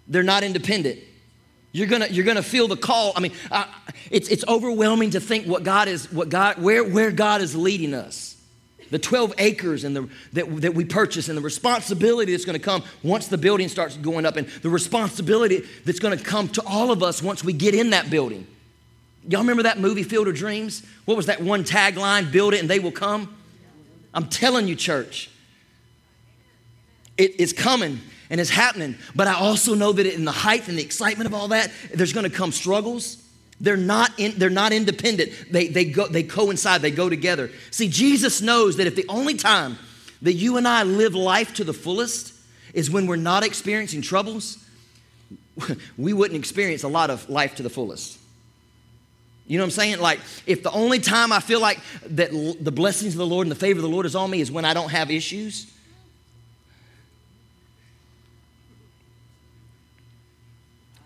they're 0.09 0.21
not 0.21 0.44
independent. 0.44 1.00
You're 1.71 1.88
gonna, 1.88 2.07
you're 2.07 2.25
gonna 2.25 2.44
feel 2.44 2.68
the 2.68 2.75
call. 2.75 3.13
I 3.15 3.21
mean, 3.21 3.31
uh, 3.50 3.68
it's, 4.12 4.27
it's 4.27 4.44
overwhelming 4.50 5.12
to 5.12 5.21
think 5.21 5.47
what 5.47 5.63
God 5.63 5.88
is, 5.88 6.12
what 6.12 6.27
God, 6.27 6.62
where, 6.62 6.83
where 6.83 7.12
God 7.12 7.39
is 7.39 7.56
leading 7.56 7.94
us 7.94 8.32
the 8.93 8.99
12 8.99 9.33
acres 9.39 9.85
and 9.85 9.95
the, 9.95 10.07
that, 10.33 10.61
that 10.61 10.75
we 10.75 10.85
purchase 10.85 11.27
and 11.27 11.35
the 11.35 11.41
responsibility 11.41 12.31
that's 12.31 12.45
going 12.45 12.57
to 12.57 12.63
come 12.63 12.83
once 13.01 13.27
the 13.27 13.39
building 13.39 13.67
starts 13.67 13.97
going 13.97 14.23
up 14.23 14.37
and 14.37 14.47
the 14.61 14.69
responsibility 14.69 15.63
that's 15.83 15.97
going 15.97 16.15
to 16.15 16.23
come 16.23 16.47
to 16.47 16.61
all 16.67 16.91
of 16.91 17.01
us 17.01 17.23
once 17.23 17.43
we 17.43 17.53
get 17.53 17.73
in 17.73 17.89
that 17.89 18.11
building. 18.11 18.45
Y'all 19.27 19.41
remember 19.41 19.63
that 19.63 19.79
movie, 19.79 20.03
Field 20.03 20.27
of 20.27 20.35
Dreams? 20.35 20.85
What 21.05 21.17
was 21.17 21.25
that 21.25 21.41
one 21.41 21.63
tagline? 21.63 22.31
Build 22.31 22.53
it 22.53 22.59
and 22.59 22.69
they 22.69 22.77
will 22.77 22.91
come. 22.91 23.35
I'm 24.13 24.27
telling 24.27 24.67
you, 24.67 24.75
church, 24.75 25.31
it 27.17 27.39
is 27.39 27.51
coming 27.51 27.99
and 28.29 28.39
it's 28.39 28.51
happening. 28.51 28.95
But 29.15 29.25
I 29.25 29.33
also 29.33 29.73
know 29.73 29.91
that 29.91 30.05
in 30.05 30.23
the 30.23 30.31
height 30.31 30.67
and 30.67 30.77
the 30.77 30.83
excitement 30.83 31.27
of 31.27 31.33
all 31.33 31.47
that, 31.47 31.71
there's 31.95 32.13
going 32.13 32.29
to 32.29 32.35
come 32.35 32.51
struggles. 32.51 33.22
They're 33.63 33.77
not, 33.77 34.12
in, 34.19 34.38
they're 34.38 34.50
not 34.50 34.74
independent. 34.74 35.31
They, 35.50 35.69
they, 35.69 35.86
go, 35.86 36.06
they 36.06 36.24
coincide, 36.24 36.81
they 36.81 36.92
go 36.92 37.07
together. 37.07 37.50
See, 37.72 37.88
Jesus 37.88 38.41
knows 38.41 38.75
that 38.75 38.88
if 38.88 38.98
the 38.98 39.05
only 39.08 39.36
time 39.36 39.79
that 40.22 40.34
you 40.34 40.58
and 40.58 40.67
I 40.67 40.84
live 40.84 41.15
life 41.15 41.53
to 41.53 41.63
the 41.63 41.72
fullest 41.72 42.34
is 42.74 42.91
when 42.91 43.08
we're 43.08 43.15
not 43.15 43.46
experiencing 43.46 44.01
troubles, 44.01 44.58
we 45.98 46.12
wouldn't 46.12 46.38
experience 46.38 46.84
a 46.84 46.89
lot 46.89 47.10
of 47.10 47.29
life 47.29 47.55
to 47.55 47.63
the 47.63 47.70
fullest. 47.70 48.20
You 49.48 49.58
know 49.58 49.63
what 49.63 49.67
I'm 49.67 49.72
saying? 49.72 50.00
Like, 50.00 50.20
if 50.46 50.62
the 50.62 50.72
only 50.72 51.00
time 51.00 51.32
I 51.32 51.39
feel 51.39 51.62
like 51.62 51.79
that 52.08 52.32
the 52.60 52.72
blessings 52.72 53.13
of 53.13 53.20
the 53.20 53.25
Lord 53.25 53.48
and 53.48 53.51
the 53.51 53.55
favor 53.60 53.77
of 53.79 53.84
the 53.84 53.89
Lord 53.89 54.05
is 54.05 54.13
on 54.13 54.29
me 54.29 54.41
is 54.41 54.51
when 54.51 54.65
I 54.65 54.74
don't 54.74 54.89
have 54.89 55.10
issues, 55.10 55.72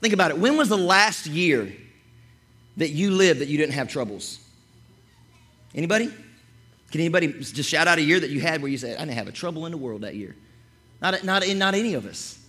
think 0.02 0.16
about 0.16 0.32
it. 0.32 0.40
When 0.40 0.58
was 0.58 0.70
the 0.70 0.78
last 0.78 1.28
year 1.28 1.72
that 2.78 2.90
you 2.90 3.12
lived 3.12 3.42
that 3.42 3.48
you 3.48 3.58
didn't 3.58 3.74
have 3.74 3.88
troubles? 3.88 4.40
Anybody? 5.76 6.08
Can 6.92 7.02
anybody 7.02 7.28
just 7.28 7.70
shout 7.70 7.88
out 7.88 7.98
a 7.98 8.02
year 8.02 8.20
that 8.20 8.30
you 8.30 8.40
had 8.40 8.62
where 8.62 8.72
you 8.72 8.78
said, 8.78 8.98
I 8.98 9.02
didn't 9.02 9.18
have 9.18 9.28
a 9.28 9.32
trouble 9.32 9.66
in 9.66 9.72
the 9.72 9.78
world 9.78 10.02
that 10.02 10.16
year? 10.16 10.36
Not, 11.02 11.24
not, 11.24 11.46
in 11.46 11.60
not 11.60 11.76
any 11.76 11.94
of 11.94 12.06
us. 12.06 12.40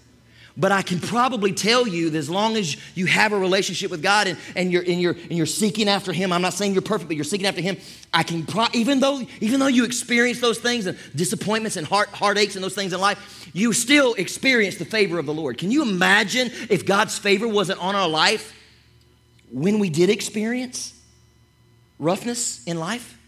But 0.57 0.73
I 0.73 0.83
can 0.83 0.99
probably 0.99 1.53
tell 1.53 1.87
you 1.87 2.11
that 2.11 2.19
as 2.19 2.29
long 2.29 2.57
as 2.57 2.77
you 2.97 3.07
have 3.07 3.33
a 3.33 3.39
relationship 3.39 3.93
with 3.93 4.03
God 4.03 4.27
and, 4.27 4.37
and, 4.57 4.73
you're, 4.73 4.83
and, 4.83 5.01
you're, 5.01 5.13
and 5.13 5.33
you're 5.33 5.47
seeking 5.47 5.89
after 5.89 6.13
Him, 6.13 6.33
I'm 6.33 6.43
not 6.43 6.53
saying 6.53 6.73
you're 6.73 6.83
perfect, 6.83 7.09
but 7.09 7.17
you're 7.17 7.25
seeking 7.25 7.47
after 7.47 7.61
Him, 7.61 7.77
I 8.13 8.25
can, 8.25 8.45
pro- 8.45 8.67
even, 8.73 8.99
though, 8.99 9.23
even 9.41 9.61
though 9.61 9.69
you 9.69 9.85
experience 9.85 10.41
those 10.41 10.59
things 10.59 10.87
and 10.87 10.99
disappointments 11.15 11.77
and 11.77 11.87
heart, 11.87 12.09
heartaches 12.09 12.57
and 12.57 12.65
those 12.65 12.75
things 12.75 12.93
in 12.93 13.01
life, 13.01 13.49
you 13.53 13.73
still 13.73 14.15
experience 14.15 14.77
the 14.79 14.85
favor 14.85 15.19
of 15.21 15.27
the 15.27 15.35
Lord. 15.35 15.59
Can 15.59 15.71
you 15.71 15.83
imagine 15.83 16.51
if 16.69 16.85
God's 16.85 17.17
favor 17.17 17.47
wasn't 17.47 17.81
on 17.81 17.95
our 17.95 18.09
life? 18.09 18.58
When 19.51 19.79
we 19.79 19.91
did 19.91 20.11
experience 20.11 20.95
roughness 21.99 22.63
in 22.65 22.79
life? 22.79 23.19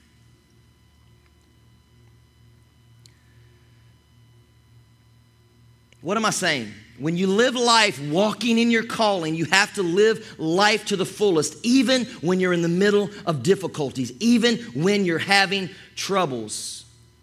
What 6.02 6.16
am 6.16 6.24
I 6.24 6.30
saying? 6.30 6.72
When 6.98 7.16
you 7.16 7.26
live 7.26 7.54
life 7.54 8.00
walking 8.10 8.58
in 8.58 8.70
your 8.70 8.84
calling, 8.84 9.34
you 9.34 9.46
have 9.46 9.74
to 9.74 9.82
live 9.82 10.38
life 10.38 10.86
to 10.86 10.96
the 10.96 11.06
fullest, 11.06 11.56
even 11.64 12.04
when 12.20 12.40
you're 12.40 12.52
in 12.52 12.62
the 12.62 12.68
middle 12.68 13.10
of 13.26 13.42
difficulties, 13.42 14.12
even 14.20 14.58
when 14.74 15.04
you're 15.04 15.18
having 15.18 15.70
troubles. 15.96 16.79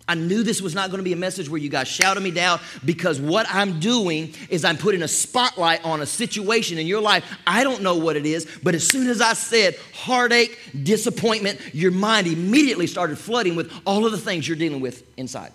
I 0.07 0.15
knew 0.15 0.41
this 0.41 0.61
was 0.61 0.73
not 0.73 0.89
going 0.89 0.99
to 0.99 1.03
be 1.03 1.11
a 1.11 1.17
message 1.17 1.49
where 1.49 1.59
you 1.59 1.69
guys 1.69 1.87
shouted 1.87 2.21
me 2.21 2.31
down 2.31 2.61
because 2.85 3.19
what 3.19 3.45
I'm 3.49 3.79
doing 3.79 4.33
is 4.49 4.63
I'm 4.63 4.77
putting 4.77 5.01
a 5.01 5.07
spotlight 5.07 5.83
on 5.83 6.01
a 6.01 6.05
situation 6.05 6.77
in 6.77 6.87
your 6.87 7.01
life. 7.01 7.25
I 7.45 7.63
don't 7.63 7.81
know 7.81 7.97
what 7.97 8.15
it 8.15 8.25
is, 8.25 8.47
but 8.63 8.73
as 8.73 8.87
soon 8.87 9.07
as 9.09 9.19
I 9.19 9.33
said 9.33 9.75
heartache, 9.93 10.57
disappointment, 10.83 11.59
your 11.73 11.91
mind 11.91 12.27
immediately 12.27 12.87
started 12.87 13.17
flooding 13.17 13.55
with 13.57 13.71
all 13.85 14.05
of 14.05 14.13
the 14.13 14.17
things 14.17 14.47
you're 14.47 14.57
dealing 14.57 14.79
with 14.79 15.03
inside. 15.17 15.51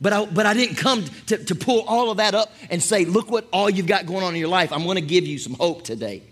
But 0.00 0.12
I, 0.12 0.26
but 0.26 0.44
I 0.44 0.52
didn't 0.52 0.76
come 0.76 1.04
to, 1.28 1.38
to 1.38 1.54
pull 1.54 1.80
all 1.82 2.10
of 2.10 2.18
that 2.18 2.34
up 2.34 2.52
and 2.68 2.82
say, 2.82 3.06
look 3.06 3.30
what 3.30 3.48
all 3.52 3.70
you've 3.70 3.86
got 3.86 4.04
going 4.04 4.22
on 4.22 4.34
in 4.34 4.40
your 4.40 4.50
life. 4.50 4.70
I'm 4.70 4.84
going 4.84 4.96
to 4.96 5.00
give 5.00 5.26
you 5.26 5.38
some 5.38 5.54
hope 5.54 5.84
today. 5.84 6.22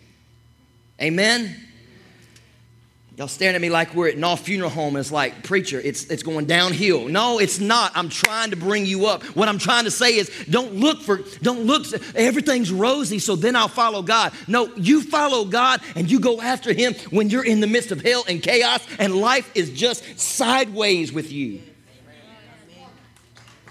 Amen? 1.00 1.57
Y'all 3.16 3.28
staring 3.28 3.54
at 3.54 3.61
me 3.61 3.71
like 3.71 3.94
we're 3.94 4.09
at 4.09 4.16
an 4.16 4.25
all 4.25 4.37
funeral 4.37 4.68
home. 4.68 4.97
It's 4.97 5.12
like, 5.12 5.44
preacher, 5.44 5.80
it's, 5.80 6.04
it's 6.06 6.25
going 6.25 6.47
downhill. 6.47 7.06
No, 7.06 7.38
it's 7.38 7.61
not. 7.61 7.92
I'm 7.94 8.09
trying 8.09 8.50
to 8.50 8.56
bring 8.56 8.87
you 8.87 9.06
up. 9.06 9.23
What 9.37 9.49
I'm 9.49 9.59
trying 9.59 9.85
to 9.85 9.90
say 9.92 10.16
is 10.16 10.33
don't 10.50 10.75
look 10.75 11.00
for, 11.00 11.21
don't 11.40 11.61
look, 11.61 11.87
everything's 12.16 12.73
rosy, 12.73 13.21
so 13.21 13.37
then 13.37 13.54
I'll 13.54 13.68
follow 13.68 14.02
God. 14.02 14.33
No, 14.49 14.66
you 14.75 15.00
follow 15.00 15.44
God 15.44 15.80
and 15.94 16.11
you 16.11 16.18
go 16.18 16.40
after 16.40 16.73
Him 16.73 16.94
when 17.11 17.30
you're 17.30 17.44
in 17.44 17.61
the 17.61 17.68
midst 17.68 17.92
of 17.92 18.02
hell 18.02 18.25
and 18.28 18.42
chaos 18.42 18.85
and 18.99 19.14
life 19.14 19.49
is 19.54 19.71
just 19.71 20.18
sideways 20.18 21.12
with 21.12 21.30
you. 21.30 21.62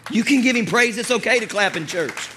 You 0.10 0.24
can 0.24 0.42
give 0.42 0.56
Him 0.56 0.68
praise. 0.68 0.98
It's 0.98 1.12
okay 1.12 1.42
to 1.42 1.48
clap 1.48 1.76
in 1.76 1.86
church. 1.86 2.30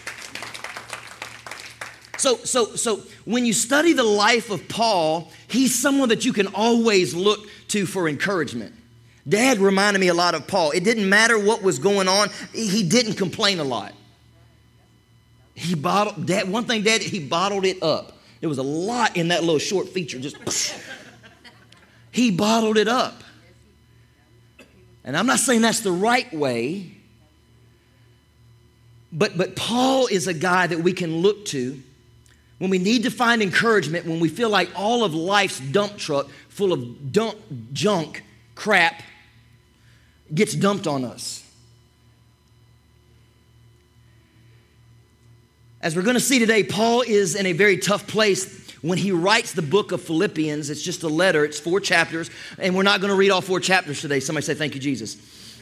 So, 2.19 2.37
so, 2.39 2.75
so 2.75 3.03
when 3.27 3.45
you 3.45 3.53
study 3.53 3.93
the 3.93 4.03
life 4.03 4.51
of 4.51 4.67
Paul, 4.69 5.31
he's 5.49 5.75
someone 5.75 6.09
that 6.11 6.25
you 6.25 6.33
can 6.33 6.49
always 6.49 7.15
look 7.15 7.49
to 7.69 7.87
for 7.87 8.09
encouragement. 8.09 8.75
Dad 9.29 9.59
reminded 9.59 9.99
me 9.99 10.09
a 10.09 10.15
lot 10.15 10.35
of 10.35 10.47
Paul. 10.47 10.71
It 10.71 10.85
didn't 10.85 11.09
matter 11.09 11.39
what 11.39 11.63
was 11.63 11.79
going 11.79 12.09
on, 12.09 12.31
he 12.53 12.83
didn't 12.83 13.15
complain 13.15 13.59
a 13.59 13.65
lot. 13.65 13.93
He 15.55 15.75
bottled, 15.75 16.27
Dad, 16.27 16.49
one 16.49 16.65
thing, 16.65 16.83
Dad, 16.83 17.01
he 17.01 17.19
bottled 17.19 17.65
it 17.65 17.83
up. 17.83 18.13
There 18.41 18.49
was 18.49 18.59
a 18.59 18.63
lot 18.63 19.17
in 19.17 19.29
that 19.29 19.43
little 19.43 19.59
short 19.59 19.89
feature, 19.89 20.19
just 20.19 20.37
he 22.13 22.31
bottled 22.31 22.77
it 22.77 22.89
up. 22.89 23.23
And 25.03 25.17
I'm 25.17 25.27
not 25.27 25.39
saying 25.39 25.63
that's 25.63 25.81
the 25.81 25.93
right 25.93 26.31
way, 26.35 26.91
but, 29.13 29.39
but 29.39 29.57
Paul 29.57 30.09
is 30.09 30.27
a 30.27 30.35
guy 30.35 30.67
that 30.67 30.81
we 30.81 30.93
can 30.93 31.17
look 31.19 31.47
to 31.47 31.81
when 32.59 32.71
we 32.71 32.79
need 32.79 33.03
to 33.03 33.11
find 33.11 33.43
encouragement, 33.43 34.07
when 34.07 34.21
we 34.21 34.29
feel 34.29 34.49
like 34.49 34.71
all 34.75 35.05
of 35.05 35.15
life's 35.15 35.61
dump 35.61 35.97
truck 35.97 36.29
full 36.49 36.73
of 36.73 37.13
dump, 37.13 37.37
junk, 37.75 38.25
crap, 38.55 39.03
gets 40.35 40.55
dumped 40.55 40.87
on 40.87 41.05
us. 41.05 41.43
As 45.83 45.95
we're 45.95 46.03
going 46.03 46.15
to 46.15 46.21
see 46.21 46.39
today, 46.39 46.65
Paul 46.65 47.03
is 47.03 47.35
in 47.35 47.45
a 47.45 47.53
very 47.53 47.77
tough 47.77 48.07
place 48.07 48.67
when 48.81 48.97
he 48.97 49.13
writes 49.13 49.53
the 49.53 49.63
book 49.63 49.93
of 49.93 50.01
Philippians. 50.01 50.71
It's 50.71 50.83
just 50.83 51.03
a 51.03 51.09
letter, 51.09 51.45
it's 51.45 51.61
four 51.61 51.79
chapters, 51.79 52.31
and 52.59 52.75
we're 52.75 52.83
not 52.83 53.01
going 53.01 53.11
to 53.11 53.17
read 53.17 53.31
all 53.31 53.43
four 53.43 53.61
chapters 53.61 54.01
today. 54.01 54.19
Somebody 54.21 54.47
say, 54.47 54.55
Thank 54.55 54.75
you, 54.75 54.81
Jesus. 54.81 55.17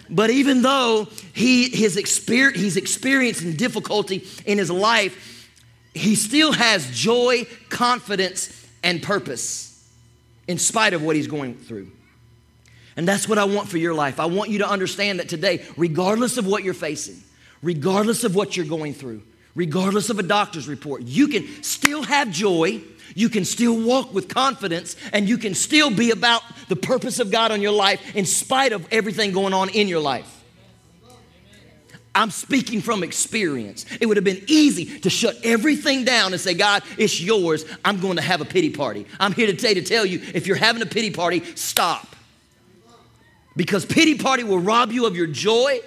But 0.09 0.31
even 0.31 0.63
though 0.63 1.09
he, 1.33 1.69
his 1.71 1.97
experience, 1.97 2.61
he's 2.61 2.77
experiencing 2.77 3.55
difficulty 3.55 4.27
in 4.47 4.59
his 4.59 4.71
life, 4.71 5.34
he 5.95 6.17
still 6.17 6.53
has 6.53 6.91
joy, 6.91 7.47
confidence, 7.69 8.67
and 8.83 9.03
purpose 9.03 9.71
in 10.47 10.59
spite 10.59 10.93
of 10.93 11.03
what 11.03 11.17
he's 11.17 11.29
going 11.29 11.55
through. 11.55 11.91
And 12.97 13.09
that's 13.09 13.29
what 13.29 13.39
I 13.39 13.45
want 13.45 13.69
for 13.69 13.79
your 13.79 13.95
life. 13.95 14.21
I 14.21 14.27
want 14.27 14.51
you 14.51 14.59
to 14.59 14.69
understand 14.69 15.19
that 15.21 15.29
today, 15.29 15.65
regardless 15.77 16.37
of 16.37 16.47
what 16.47 16.65
you're 16.65 16.75
facing, 16.75 17.23
regardless 17.63 18.25
of 18.25 18.35
what 18.35 18.57
you're 18.57 18.67
going 18.67 18.95
through, 18.95 19.23
regardless 19.55 20.11
of 20.11 20.19
a 20.19 20.23
doctor's 20.23 20.69
report, 20.69 21.03
you 21.03 21.29
can 21.29 21.63
still 21.63 22.03
have 22.03 22.31
joy, 22.31 22.81
you 23.15 23.29
can 23.29 23.45
still 23.45 23.81
walk 23.81 24.13
with 24.13 24.29
confidence, 24.29 24.97
and 25.13 25.29
you 25.29 25.39
can 25.39 25.55
still 25.55 25.91
be 25.91 26.11
about 26.11 26.43
the 26.69 26.77
purpose 26.77 27.19
of 27.21 27.31
God 27.31 27.51
on 27.51 27.63
your 27.63 27.73
life 27.73 28.15
in 28.15 28.27
spite 28.27 28.73
of 28.73 28.87
everything 28.93 29.33
going 29.33 29.55
on 29.55 29.71
in 29.71 29.89
your 29.89 30.01
life. 30.01 30.44
I'm 32.15 32.31
speaking 32.31 32.81
from 32.81 33.03
experience. 33.03 33.87
It 34.01 34.07
would 34.07 34.17
have 34.17 34.25
been 34.25 34.45
easy 34.47 35.01
to 35.01 35.11
shut 35.11 35.37
everything 35.43 36.05
down 36.05 36.33
and 36.33 36.41
say, 36.41 36.55
God, 36.55 36.83
it's 36.97 37.21
yours. 37.21 37.65
I'm 37.85 37.99
going 38.01 38.17
to 38.17 38.23
have 38.23 38.41
a 38.41 38.45
pity 38.45 38.71
party. 38.71 39.07
I'm 39.19 39.33
here 39.33 39.49
today 39.49 39.75
to 39.75 39.83
tell 39.83 40.07
you 40.07 40.21
if 40.33 40.47
you're 40.47 40.57
having 40.57 40.81
a 40.83 40.87
pity 40.87 41.11
party, 41.11 41.45
stop. 41.57 42.15
Because 43.57 43.85
pity 43.85 44.17
party 44.17 44.45
will 44.45 44.61
rob 44.61 44.93
you 44.93 45.07
of 45.07 45.17
your 45.17 45.27
joy. 45.27 45.81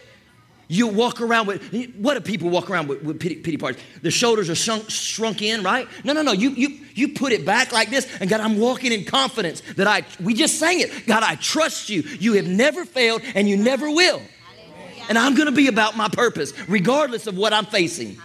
You 0.70 0.88
walk 0.88 1.22
around 1.22 1.48
with, 1.48 1.96
what 1.96 2.16
do 2.16 2.20
people 2.20 2.50
walk 2.50 2.70
around 2.70 2.90
with, 2.90 3.02
with 3.02 3.22
pity, 3.22 3.36
pity 3.36 3.56
parties? 3.56 3.82
The 4.02 4.12
shoulders 4.12 4.50
are 4.50 4.56
shrunk, 4.56 4.90
shrunk 4.90 5.42
in, 5.42 5.64
right? 5.64 5.88
No, 6.04 6.12
no, 6.12 6.24
no. 6.24 6.34
You, 6.34 6.50
you, 6.50 6.80
you 6.94 7.10
put 7.14 7.32
it 7.32 7.46
back 7.46 7.72
like 7.72 7.90
this, 7.90 8.06
and 8.20 8.30
God, 8.30 8.42
I'm 8.42 8.60
walking 8.60 8.92
in 8.92 9.06
confidence 9.06 9.62
that 9.78 9.88
I, 9.88 10.04
we 10.22 10.34
just 10.34 10.60
sang 10.60 10.82
it. 10.82 11.08
God, 11.08 11.24
I 11.24 11.36
trust 11.36 11.90
you. 11.90 12.02
You 12.02 12.34
have 12.34 12.48
never 12.48 12.84
failed, 12.84 13.22
and 13.34 13.48
you 13.48 13.56
never 13.56 13.90
will 13.90 14.22
and 15.10 15.18
I'm 15.18 15.36
going 15.36 15.48
to 15.48 15.56
be 15.56 15.68
about 15.68 15.96
my 15.96 16.10
purpose, 16.10 16.54
regardless 16.68 17.28
of 17.28 17.38
what 17.38 17.54
I'm 17.54 17.66
facing. 17.66 18.18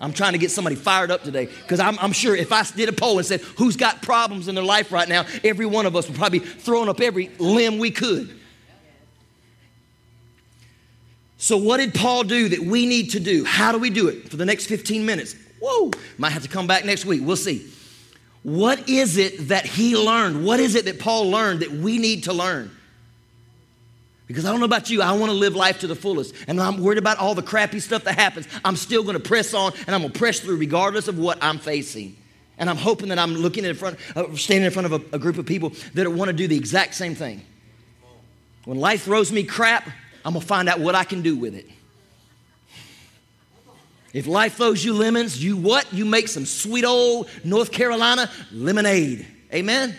I'm 0.00 0.12
trying 0.12 0.32
to 0.32 0.38
get 0.38 0.50
somebody 0.50 0.76
fired 0.76 1.10
up 1.10 1.22
today 1.22 1.46
because 1.46 1.80
I'm, 1.80 1.98
I'm, 1.98 2.12
sure 2.12 2.36
if 2.36 2.52
I 2.52 2.62
did 2.76 2.88
a 2.88 2.92
poll 2.92 3.18
and 3.18 3.26
said, 3.26 3.40
Who's 3.40 3.76
got 3.76 4.02
problems 4.02 4.48
in 4.48 4.54
their 4.54 4.64
life 4.64 4.92
right 4.92 5.08
now? 5.08 5.24
every 5.42 5.66
one 5.66 5.86
of 5.86 5.96
us 5.96 6.08
would 6.08 6.16
probably 6.16 6.40
throwing 6.40 6.88
up 6.88 7.00
every 7.00 7.30
limb 7.38 7.78
we 7.78 7.90
could. 7.90 8.38
So, 11.38 11.56
what 11.56 11.78
did 11.78 11.94
Paul 11.94 12.24
do 12.24 12.48
that 12.50 12.60
we 12.60 12.86
need 12.86 13.10
to 13.10 13.20
do? 13.20 13.44
How 13.44 13.72
do 13.72 13.78
we 13.78 13.90
do 13.90 14.08
it 14.08 14.28
for 14.28 14.36
the 14.36 14.44
next 14.44 14.66
15 14.66 15.04
minutes? 15.06 15.36
Whoa, 15.60 15.90
might 16.18 16.30
have 16.30 16.42
to 16.42 16.48
come 16.48 16.66
back 16.66 16.84
next 16.84 17.04
week. 17.04 17.22
We'll 17.24 17.36
see. 17.36 17.70
What 18.42 18.88
is 18.88 19.16
it 19.16 19.48
that 19.48 19.64
he 19.64 19.96
learned? 19.96 20.44
What 20.44 20.60
is 20.60 20.74
it 20.74 20.84
that 20.84 20.98
Paul 20.98 21.30
learned 21.30 21.60
that 21.60 21.70
we 21.70 21.98
need 21.98 22.24
to 22.24 22.32
learn? 22.32 22.70
Because 24.26 24.46
I 24.46 24.50
don't 24.50 24.60
know 24.60 24.66
about 24.66 24.88
you, 24.88 25.02
I 25.02 25.12
want 25.12 25.30
to 25.30 25.36
live 25.36 25.54
life 25.54 25.80
to 25.80 25.86
the 25.86 25.94
fullest. 25.94 26.34
And 26.48 26.60
I'm 26.60 26.78
worried 26.78 26.98
about 26.98 27.18
all 27.18 27.34
the 27.34 27.42
crappy 27.42 27.78
stuff 27.80 28.04
that 28.04 28.18
happens. 28.18 28.48
I'm 28.64 28.76
still 28.76 29.02
going 29.02 29.16
to 29.16 29.22
press 29.22 29.52
on 29.52 29.72
and 29.86 29.94
I'm 29.94 30.00
going 30.00 30.12
to 30.12 30.18
press 30.18 30.40
through 30.40 30.56
regardless 30.56 31.08
of 31.08 31.18
what 31.18 31.38
I'm 31.42 31.58
facing. 31.58 32.16
And 32.56 32.70
I'm 32.70 32.76
hoping 32.76 33.08
that 33.08 33.18
I'm 33.18 33.34
looking 33.34 33.64
in 33.64 33.74
front, 33.74 33.98
uh, 34.16 34.34
standing 34.36 34.64
in 34.64 34.70
front 34.70 34.86
of 34.86 34.92
a, 34.92 35.16
a 35.16 35.18
group 35.18 35.36
of 35.38 35.44
people 35.44 35.72
that 35.94 36.10
want 36.10 36.28
to 36.28 36.32
do 36.32 36.46
the 36.46 36.56
exact 36.56 36.94
same 36.94 37.14
thing. 37.14 37.42
When 38.64 38.78
life 38.78 39.02
throws 39.02 39.30
me 39.30 39.44
crap, 39.44 39.86
I'm 40.24 40.32
going 40.32 40.40
to 40.40 40.46
find 40.46 40.68
out 40.68 40.80
what 40.80 40.94
I 40.94 41.04
can 41.04 41.20
do 41.20 41.36
with 41.36 41.54
it. 41.54 41.68
If 44.14 44.28
life 44.28 44.54
throws 44.54 44.82
you 44.84 44.94
lemons, 44.94 45.42
you 45.42 45.56
what? 45.56 45.92
You 45.92 46.04
make 46.04 46.28
some 46.28 46.46
sweet 46.46 46.84
old 46.84 47.28
North 47.42 47.72
Carolina 47.72 48.30
lemonade. 48.52 49.26
Amen? 49.52 49.94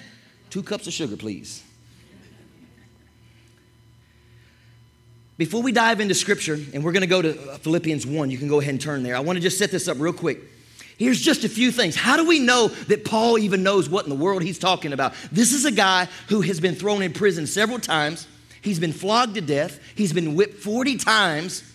Two 0.49 0.63
cups 0.63 0.87
of 0.87 0.93
sugar, 0.93 1.17
please. 1.17 1.64
Before 5.37 5.61
we 5.61 5.73
dive 5.73 5.99
into 5.99 6.15
scripture, 6.15 6.57
and 6.73 6.81
we're 6.81 6.93
going 6.93 7.01
to 7.01 7.07
go 7.07 7.21
to 7.21 7.51
uh, 7.51 7.57
Philippians 7.57 8.07
1, 8.07 8.31
you 8.31 8.37
can 8.37 8.47
go 8.47 8.61
ahead 8.61 8.71
and 8.73 8.81
turn 8.81 9.03
there. 9.03 9.17
I 9.17 9.19
want 9.19 9.35
to 9.35 9.41
just 9.41 9.57
set 9.57 9.69
this 9.69 9.89
up 9.89 9.99
real 9.99 10.13
quick. 10.13 10.39
Here's 10.97 11.19
just 11.19 11.43
a 11.43 11.49
few 11.49 11.73
things. 11.73 11.93
How 11.93 12.15
do 12.15 12.25
we 12.25 12.39
know 12.39 12.69
that 12.69 13.03
Paul 13.03 13.37
even 13.37 13.61
knows 13.61 13.89
what 13.89 14.05
in 14.05 14.09
the 14.09 14.15
world 14.15 14.43
he's 14.43 14.57
talking 14.57 14.93
about? 14.93 15.13
This 15.33 15.51
is 15.51 15.65
a 15.65 15.71
guy 15.71 16.07
who 16.29 16.39
has 16.39 16.61
been 16.61 16.73
thrown 16.73 17.01
in 17.01 17.11
prison 17.11 17.47
several 17.47 17.79
times. 17.79 18.27
He's 18.61 18.79
been 18.79 18.93
flogged 18.93 19.35
to 19.35 19.41
death. 19.41 19.77
He's 19.95 20.13
been 20.13 20.35
whipped 20.35 20.63
40 20.63 20.95
times 20.95 21.69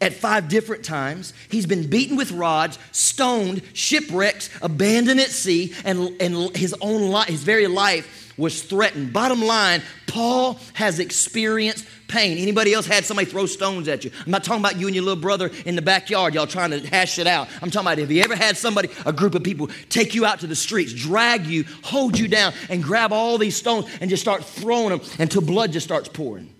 at 0.00 0.12
five 0.12 0.48
different 0.48 0.84
times. 0.84 1.32
He's 1.48 1.64
been 1.64 1.88
beaten 1.88 2.16
with 2.16 2.32
rods, 2.32 2.76
stoned, 2.90 3.62
shipwrecked, 3.72 4.50
abandoned 4.60 5.20
at 5.20 5.30
sea, 5.30 5.74
and, 5.84 6.10
and 6.20 6.56
his 6.56 6.74
own 6.80 7.12
life, 7.12 7.28
his 7.28 7.44
very 7.44 7.68
life 7.68 8.25
was 8.36 8.62
threatened. 8.62 9.12
Bottom 9.12 9.42
line, 9.42 9.82
Paul 10.06 10.58
has 10.74 10.98
experienced 10.98 11.86
pain. 12.08 12.38
Anybody 12.38 12.72
else 12.72 12.86
had 12.86 13.04
somebody 13.04 13.28
throw 13.28 13.46
stones 13.46 13.88
at 13.88 14.04
you? 14.04 14.10
I'm 14.24 14.30
not 14.30 14.44
talking 14.44 14.62
about 14.62 14.78
you 14.78 14.86
and 14.86 14.94
your 14.94 15.04
little 15.04 15.20
brother 15.20 15.50
in 15.64 15.76
the 15.76 15.82
backyard, 15.82 16.34
y'all 16.34 16.46
trying 16.46 16.70
to 16.70 16.86
hash 16.86 17.18
it 17.18 17.26
out. 17.26 17.48
I'm 17.62 17.70
talking 17.70 17.86
about 17.86 17.98
have 17.98 18.10
you 18.10 18.22
ever 18.22 18.36
had 18.36 18.56
somebody, 18.56 18.88
a 19.04 19.12
group 19.12 19.34
of 19.34 19.42
people, 19.42 19.68
take 19.88 20.14
you 20.14 20.24
out 20.24 20.40
to 20.40 20.46
the 20.46 20.56
streets, 20.56 20.92
drag 20.92 21.46
you, 21.46 21.64
hold 21.82 22.18
you 22.18 22.28
down, 22.28 22.52
and 22.68 22.82
grab 22.82 23.12
all 23.12 23.38
these 23.38 23.56
stones 23.56 23.86
and 24.00 24.10
just 24.10 24.22
start 24.22 24.44
throwing 24.44 24.90
them 24.90 25.00
until 25.18 25.40
blood 25.40 25.72
just 25.72 25.86
starts 25.86 26.08
pouring? 26.08 26.52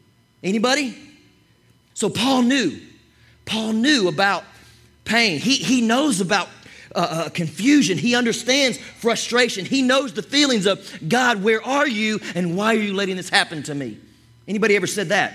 Anybody? 0.42 0.96
So 1.94 2.10
Paul 2.10 2.42
knew. 2.42 2.78
Paul 3.44 3.72
knew 3.72 4.08
about 4.08 4.44
pain. 5.04 5.38
He, 5.38 5.54
he 5.54 5.80
knows 5.80 6.20
about 6.20 6.48
uh, 6.96 6.98
uh, 6.98 7.28
confusion. 7.28 7.98
He 7.98 8.14
understands 8.14 8.78
frustration. 8.78 9.66
He 9.66 9.82
knows 9.82 10.14
the 10.14 10.22
feelings 10.22 10.66
of 10.66 10.80
God, 11.06 11.42
where 11.42 11.62
are 11.62 11.86
you 11.86 12.20
and 12.34 12.56
why 12.56 12.74
are 12.74 12.80
you 12.80 12.94
letting 12.94 13.16
this 13.16 13.28
happen 13.28 13.62
to 13.64 13.74
me? 13.74 13.98
Anybody 14.48 14.76
ever 14.76 14.86
said 14.86 15.10
that? 15.10 15.34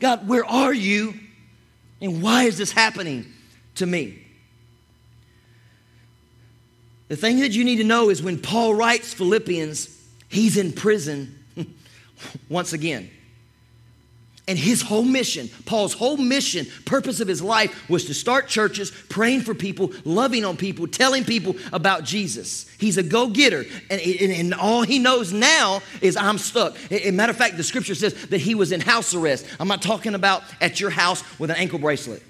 God, 0.00 0.26
where 0.26 0.44
are 0.44 0.74
you 0.74 1.14
and 2.00 2.20
why 2.20 2.44
is 2.44 2.58
this 2.58 2.72
happening 2.72 3.26
to 3.76 3.86
me? 3.86 4.18
The 7.06 7.16
thing 7.16 7.38
that 7.40 7.52
you 7.52 7.62
need 7.62 7.76
to 7.76 7.84
know 7.84 8.10
is 8.10 8.20
when 8.20 8.38
Paul 8.38 8.74
writes 8.74 9.14
Philippians, 9.14 9.88
he's 10.28 10.56
in 10.56 10.72
prison 10.72 11.44
once 12.48 12.72
again. 12.72 13.08
And 14.52 14.58
his 14.58 14.82
whole 14.82 15.02
mission, 15.02 15.48
Paul's 15.64 15.94
whole 15.94 16.18
mission, 16.18 16.66
purpose 16.84 17.20
of 17.20 17.26
his 17.26 17.40
life 17.40 17.88
was 17.88 18.04
to 18.04 18.12
start 18.12 18.48
churches, 18.48 18.90
praying 19.08 19.40
for 19.40 19.54
people, 19.54 19.94
loving 20.04 20.44
on 20.44 20.58
people, 20.58 20.86
telling 20.86 21.24
people 21.24 21.56
about 21.72 22.04
Jesus. 22.04 22.68
He's 22.76 22.98
a 22.98 23.02
go 23.02 23.28
getter. 23.28 23.64
And, 23.88 23.98
and, 23.98 24.30
and, 24.30 24.52
all 24.52 24.82
he 24.82 24.98
knows 24.98 25.32
now 25.32 25.80
is 26.02 26.18
I'm 26.18 26.36
stuck. 26.36 26.76
As 26.92 27.06
a 27.06 27.12
matter 27.12 27.30
of 27.30 27.38
fact, 27.38 27.56
the 27.56 27.62
scripture 27.62 27.94
says 27.94 28.12
that 28.26 28.42
he 28.42 28.54
was 28.54 28.72
in 28.72 28.82
house 28.82 29.14
arrest. 29.14 29.46
I'm 29.58 29.68
not 29.68 29.80
talking 29.80 30.14
about 30.14 30.42
at 30.60 30.80
your 30.80 30.90
house 30.90 31.24
with 31.38 31.48
an 31.48 31.56
ankle 31.56 31.78
bracelet. 31.78 32.22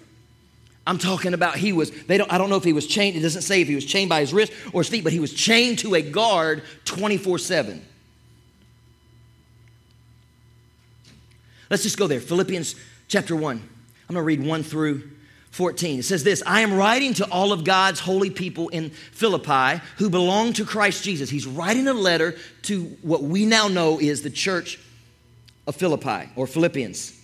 I'm 0.87 0.99
talking 0.99 1.35
about 1.35 1.57
he 1.57 1.73
was, 1.73 1.91
they 2.05 2.19
don't, 2.19 2.33
I 2.33 2.39
don't 2.39 2.51
know 2.51 2.57
if 2.57 2.63
he 2.63 2.73
was 2.73 2.87
chained, 2.87 3.17
it 3.17 3.21
doesn't 3.23 3.43
say 3.43 3.63
if 3.63 3.67
he 3.67 3.75
was 3.75 3.85
chained 3.85 4.11
by 4.11 4.21
his 4.21 4.33
wrist 4.33 4.53
or 4.73 4.83
his 4.83 4.89
feet, 4.89 5.03
but 5.03 5.13
he 5.13 5.19
was 5.19 5.35
chained 5.35 5.81
to 5.81 5.97
a 5.97 6.03
guard 6.03 6.63
24 6.85 7.39
7. 7.39 7.85
Let's 11.73 11.85
just 11.85 11.97
go 11.97 12.07
there. 12.07 12.21
Philippians 12.21 12.75
chapter 13.09 13.35
1. 13.35 13.57
I'm 13.57 14.15
going 14.15 14.17
to 14.17 14.23
read 14.23 14.45
1 14.45 14.63
through 14.63 15.11
14. 15.53 16.01
It 16.01 16.03
says 16.03 16.23
this 16.23 16.43
I 16.47 16.61
am 16.61 16.75
writing 16.75 17.15
to 17.15 17.31
all 17.31 17.51
of 17.51 17.65
God's 17.65 17.99
holy 17.99 18.29
people 18.29 18.69
in 18.69 18.91
Philippi 18.91 19.83
who 19.97 20.11
belong 20.11 20.53
to 20.53 20.67
Christ 20.67 21.03
Jesus. 21.03 21.31
He's 21.31 21.47
writing 21.47 21.89
a 21.89 21.95
letter 21.95 22.37
to 22.65 22.85
what 23.01 23.23
we 23.23 23.47
now 23.47 23.69
know 23.69 23.99
is 23.99 24.21
the 24.21 24.29
church 24.29 24.79
of 25.67 25.75
Philippi 25.75 26.29
or 26.37 26.47
Philippians. 26.47 27.19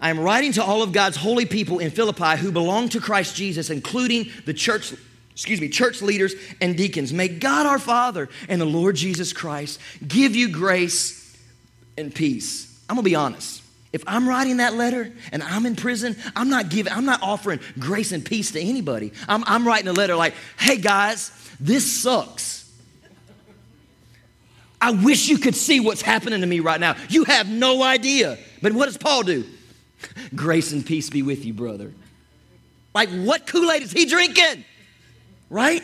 I 0.00 0.08
am 0.08 0.18
writing 0.18 0.52
to 0.52 0.64
all 0.64 0.82
of 0.82 0.92
God's 0.92 1.18
holy 1.18 1.44
people 1.44 1.80
in 1.80 1.90
Philippi 1.90 2.38
who 2.38 2.50
belong 2.50 2.88
to 2.88 3.00
Christ 3.00 3.36
Jesus, 3.36 3.68
including 3.68 4.30
the 4.46 4.54
church, 4.54 4.94
excuse 5.30 5.60
me, 5.60 5.68
church 5.68 6.00
leaders 6.00 6.32
and 6.62 6.74
deacons. 6.74 7.12
May 7.12 7.28
God 7.28 7.66
our 7.66 7.78
Father 7.78 8.30
and 8.48 8.58
the 8.58 8.64
Lord 8.64 8.96
Jesus 8.96 9.34
Christ 9.34 9.78
give 10.06 10.34
you 10.34 10.48
grace 10.48 11.36
and 11.98 12.14
peace. 12.14 12.67
I'm 12.88 12.96
gonna 12.96 13.02
be 13.02 13.14
honest. 13.14 13.62
If 13.92 14.04
I'm 14.06 14.28
writing 14.28 14.58
that 14.58 14.74
letter 14.74 15.10
and 15.32 15.42
I'm 15.42 15.64
in 15.64 15.74
prison, 15.74 16.16
I'm 16.36 16.50
not 16.50 16.68
giving, 16.68 16.92
I'm 16.92 17.06
not 17.06 17.22
offering 17.22 17.60
grace 17.78 18.12
and 18.12 18.24
peace 18.24 18.50
to 18.52 18.60
anybody. 18.60 19.12
I'm, 19.26 19.42
I'm 19.46 19.66
writing 19.66 19.88
a 19.88 19.92
letter 19.92 20.14
like, 20.14 20.34
hey 20.58 20.76
guys, 20.76 21.32
this 21.58 21.90
sucks. 22.02 22.70
I 24.80 24.92
wish 24.92 25.28
you 25.28 25.38
could 25.38 25.56
see 25.56 25.80
what's 25.80 26.02
happening 26.02 26.40
to 26.42 26.46
me 26.46 26.60
right 26.60 26.78
now. 26.78 26.96
You 27.08 27.24
have 27.24 27.48
no 27.48 27.82
idea. 27.82 28.38
But 28.62 28.72
what 28.72 28.86
does 28.86 28.96
Paul 28.96 29.22
do? 29.22 29.44
Grace 30.34 30.72
and 30.72 30.86
peace 30.86 31.10
be 31.10 31.22
with 31.22 31.44
you, 31.44 31.52
brother. 31.52 31.92
Like, 32.94 33.08
what 33.10 33.46
Kool 33.46 33.70
Aid 33.70 33.82
is 33.82 33.92
he 33.92 34.06
drinking? 34.06 34.64
Right? 35.50 35.82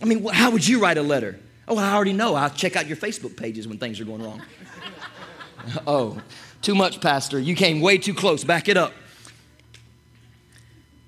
I 0.00 0.04
mean, 0.04 0.24
how 0.26 0.50
would 0.50 0.66
you 0.66 0.80
write 0.80 0.98
a 0.98 1.02
letter? 1.02 1.38
Oh, 1.68 1.76
I 1.78 1.92
already 1.92 2.12
know. 2.12 2.34
I'll 2.34 2.50
check 2.50 2.76
out 2.76 2.86
your 2.86 2.96
Facebook 2.96 3.36
pages 3.36 3.66
when 3.68 3.78
things 3.78 4.00
are 4.00 4.04
going 4.04 4.22
wrong. 4.22 4.42
oh, 5.86 6.20
too 6.62 6.74
much, 6.74 7.00
Pastor. 7.00 7.38
You 7.38 7.54
came 7.54 7.80
way 7.80 7.98
too 7.98 8.14
close. 8.14 8.44
Back 8.44 8.68
it 8.68 8.76
up. 8.76 8.92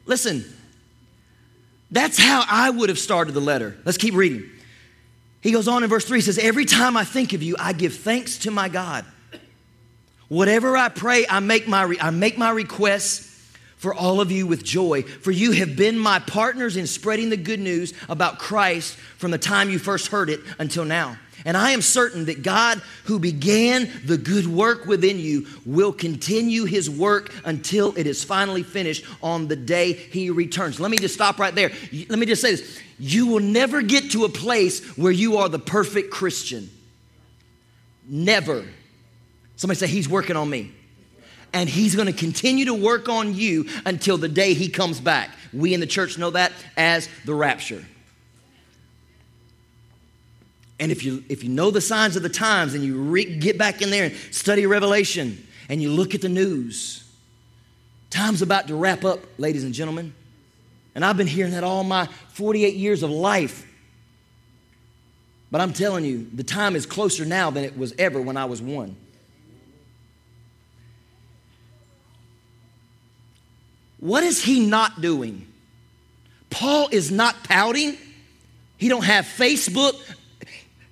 Listen, 0.06 0.44
that's 1.90 2.18
how 2.18 2.44
I 2.48 2.70
would 2.70 2.88
have 2.88 2.98
started 2.98 3.32
the 3.32 3.40
letter. 3.40 3.76
Let's 3.84 3.98
keep 3.98 4.14
reading. 4.14 4.48
He 5.40 5.52
goes 5.52 5.68
on 5.68 5.82
in 5.82 5.90
verse 5.90 6.04
3 6.04 6.20
says, 6.20 6.38
Every 6.38 6.64
time 6.64 6.96
I 6.96 7.04
think 7.04 7.32
of 7.32 7.42
you, 7.42 7.56
I 7.58 7.72
give 7.72 7.94
thanks 7.94 8.38
to 8.38 8.50
my 8.50 8.68
God. 8.68 9.04
Whatever 10.28 10.76
I 10.76 10.88
pray, 10.88 11.26
I 11.28 11.40
make 11.40 11.68
my, 11.68 11.94
I 12.00 12.10
make 12.10 12.36
my 12.36 12.50
requests 12.50 13.26
for 13.76 13.94
all 13.94 14.20
of 14.20 14.32
you 14.32 14.46
with 14.46 14.64
joy, 14.64 15.02
for 15.02 15.30
you 15.30 15.52
have 15.52 15.76
been 15.76 15.96
my 15.96 16.18
partners 16.18 16.76
in 16.76 16.86
spreading 16.86 17.30
the 17.30 17.36
good 17.36 17.60
news 17.60 17.94
about 18.08 18.38
Christ 18.38 18.96
from 18.96 19.30
the 19.30 19.38
time 19.38 19.70
you 19.70 19.78
first 19.78 20.08
heard 20.08 20.28
it 20.28 20.40
until 20.58 20.84
now. 20.84 21.16
And 21.44 21.56
I 21.56 21.70
am 21.70 21.82
certain 21.82 22.24
that 22.26 22.42
God, 22.42 22.82
who 23.04 23.18
began 23.18 23.90
the 24.04 24.18
good 24.18 24.46
work 24.46 24.86
within 24.86 25.18
you, 25.18 25.46
will 25.64 25.92
continue 25.92 26.64
his 26.64 26.90
work 26.90 27.32
until 27.44 27.96
it 27.96 28.06
is 28.06 28.24
finally 28.24 28.62
finished 28.62 29.04
on 29.22 29.48
the 29.48 29.56
day 29.56 29.92
he 29.92 30.30
returns. 30.30 30.80
Let 30.80 30.90
me 30.90 30.96
just 30.96 31.14
stop 31.14 31.38
right 31.38 31.54
there. 31.54 31.70
Let 32.08 32.18
me 32.18 32.26
just 32.26 32.42
say 32.42 32.52
this 32.52 32.80
you 32.98 33.28
will 33.28 33.40
never 33.40 33.80
get 33.80 34.10
to 34.12 34.24
a 34.24 34.28
place 34.28 34.96
where 34.96 35.12
you 35.12 35.36
are 35.38 35.48
the 35.48 35.58
perfect 35.58 36.10
Christian. 36.10 36.68
Never. 38.08 38.64
Somebody 39.56 39.78
say, 39.78 39.86
He's 39.86 40.08
working 40.08 40.36
on 40.36 40.50
me. 40.50 40.72
And 41.52 41.68
He's 41.68 41.94
going 41.94 42.06
to 42.06 42.12
continue 42.12 42.66
to 42.66 42.74
work 42.74 43.08
on 43.08 43.34
you 43.34 43.66
until 43.86 44.18
the 44.18 44.28
day 44.28 44.54
He 44.54 44.68
comes 44.68 45.00
back. 45.00 45.30
We 45.52 45.74
in 45.74 45.80
the 45.80 45.86
church 45.86 46.18
know 46.18 46.30
that 46.30 46.52
as 46.76 47.08
the 47.24 47.34
rapture. 47.34 47.84
And 50.80 50.92
if 50.92 51.04
you, 51.04 51.24
if 51.28 51.42
you 51.42 51.50
know 51.50 51.70
the 51.70 51.80
signs 51.80 52.16
of 52.16 52.22
the 52.22 52.28
times 52.28 52.74
and 52.74 52.84
you 52.84 53.00
re- 53.00 53.38
get 53.38 53.58
back 53.58 53.82
in 53.82 53.90
there 53.90 54.04
and 54.04 54.14
study 54.30 54.66
Revelation 54.66 55.44
and 55.68 55.82
you 55.82 55.90
look 55.90 56.14
at 56.14 56.20
the 56.20 56.28
news, 56.28 57.04
time's 58.10 58.42
about 58.42 58.68
to 58.68 58.76
wrap 58.76 59.04
up, 59.04 59.20
ladies 59.38 59.64
and 59.64 59.74
gentlemen. 59.74 60.14
And 60.94 61.04
I've 61.04 61.16
been 61.16 61.26
hearing 61.26 61.52
that 61.52 61.64
all 61.64 61.84
my 61.84 62.06
48 62.30 62.74
years 62.74 63.02
of 63.02 63.10
life. 63.10 63.66
But 65.50 65.60
I'm 65.60 65.72
telling 65.72 66.04
you, 66.04 66.28
the 66.32 66.44
time 66.44 66.76
is 66.76 66.86
closer 66.86 67.24
now 67.24 67.50
than 67.50 67.64
it 67.64 67.76
was 67.76 67.94
ever 67.98 68.20
when 68.20 68.36
I 68.36 68.44
was 68.44 68.60
one. 68.60 68.96
What 73.98 74.22
is 74.22 74.42
he 74.42 74.64
not 74.66 75.00
doing? 75.00 75.46
Paul 76.50 76.88
is 76.92 77.10
not 77.10 77.44
pouting. 77.44 77.96
He 78.76 78.88
don't 78.88 79.04
have 79.04 79.24
Facebook. 79.24 79.94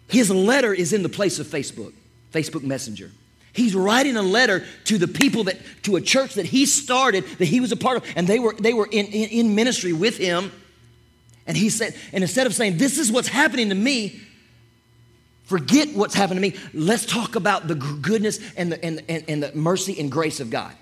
His 0.09 0.31
letter 0.31 0.73
is 0.73 0.93
in 0.93 1.03
the 1.03 1.09
place 1.09 1.39
of 1.39 1.47
Facebook, 1.47 1.93
Facebook 2.33 2.63
Messenger. 2.63 3.11
He's 3.53 3.75
writing 3.75 4.17
a 4.17 4.23
letter 4.23 4.65
to 4.85 4.99
the 4.99 5.09
people 5.09 5.45
that, 5.45 5.57
to 5.85 5.97
a 5.97 6.01
church 6.01 6.35
that 6.35 6.47
he 6.47 6.67
started, 6.67 7.25
that 7.39 7.47
he 7.47 7.61
was 7.61 7.73
a 7.73 7.77
part 7.77 7.97
of, 7.97 8.05
and 8.15 8.27
they 8.27 8.39
were, 8.39 8.55
they 8.55 8.75
were 8.75 8.87
in, 8.91 9.07
in, 9.07 9.31
in 9.31 9.55
ministry 9.55 9.95
with 9.95 10.19
him. 10.19 10.53
And 11.47 11.57
he 11.57 11.71
said, 11.71 11.97
and 12.13 12.23
instead 12.23 12.47
of 12.47 12.55
saying, 12.55 12.77
This 12.77 12.99
is 12.99 13.11
what's 13.11 13.29
happening 13.29 13.71
to 13.71 13.75
me, 13.75 14.21
forget 15.45 15.89
what's 15.95 16.15
happened 16.15 16.37
to 16.37 16.43
me. 16.43 16.55
Let's 16.75 17.07
talk 17.07 17.35
about 17.35 17.67
the 17.67 17.77
goodness 17.77 18.41
and 18.57 18.73
the, 18.73 18.85
and, 18.85 19.03
and, 19.09 19.25
and 19.27 19.43
the 19.43 19.53
mercy 19.55 19.99
and 19.99 20.13
grace 20.13 20.39
of 20.41 20.51
God. 20.51 20.75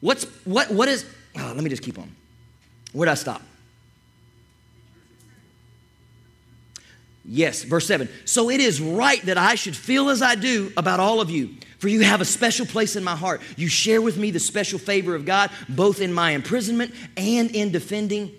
What's, 0.00 0.24
what, 0.44 0.70
what 0.70 0.88
is, 0.88 1.04
oh, 1.36 1.52
let 1.54 1.62
me 1.64 1.70
just 1.70 1.82
keep 1.82 1.98
on. 1.98 2.14
Where'd 2.92 3.08
I 3.08 3.14
stop? 3.14 3.42
Yes, 7.24 7.62
verse 7.64 7.86
7. 7.86 8.08
So 8.24 8.50
it 8.50 8.60
is 8.60 8.80
right 8.80 9.22
that 9.26 9.38
I 9.38 9.54
should 9.54 9.76
feel 9.76 10.08
as 10.08 10.22
I 10.22 10.34
do 10.34 10.72
about 10.76 11.00
all 11.00 11.20
of 11.20 11.30
you, 11.30 11.54
for 11.78 11.88
you 11.88 12.00
have 12.00 12.20
a 12.20 12.24
special 12.24 12.66
place 12.66 12.96
in 12.96 13.04
my 13.04 13.16
heart. 13.16 13.42
You 13.56 13.68
share 13.68 14.00
with 14.00 14.16
me 14.16 14.30
the 14.30 14.40
special 14.40 14.78
favor 14.78 15.14
of 15.14 15.26
God, 15.26 15.50
both 15.68 16.00
in 16.00 16.12
my 16.12 16.32
imprisonment 16.32 16.94
and 17.16 17.50
in 17.54 17.72
defending 17.72 18.32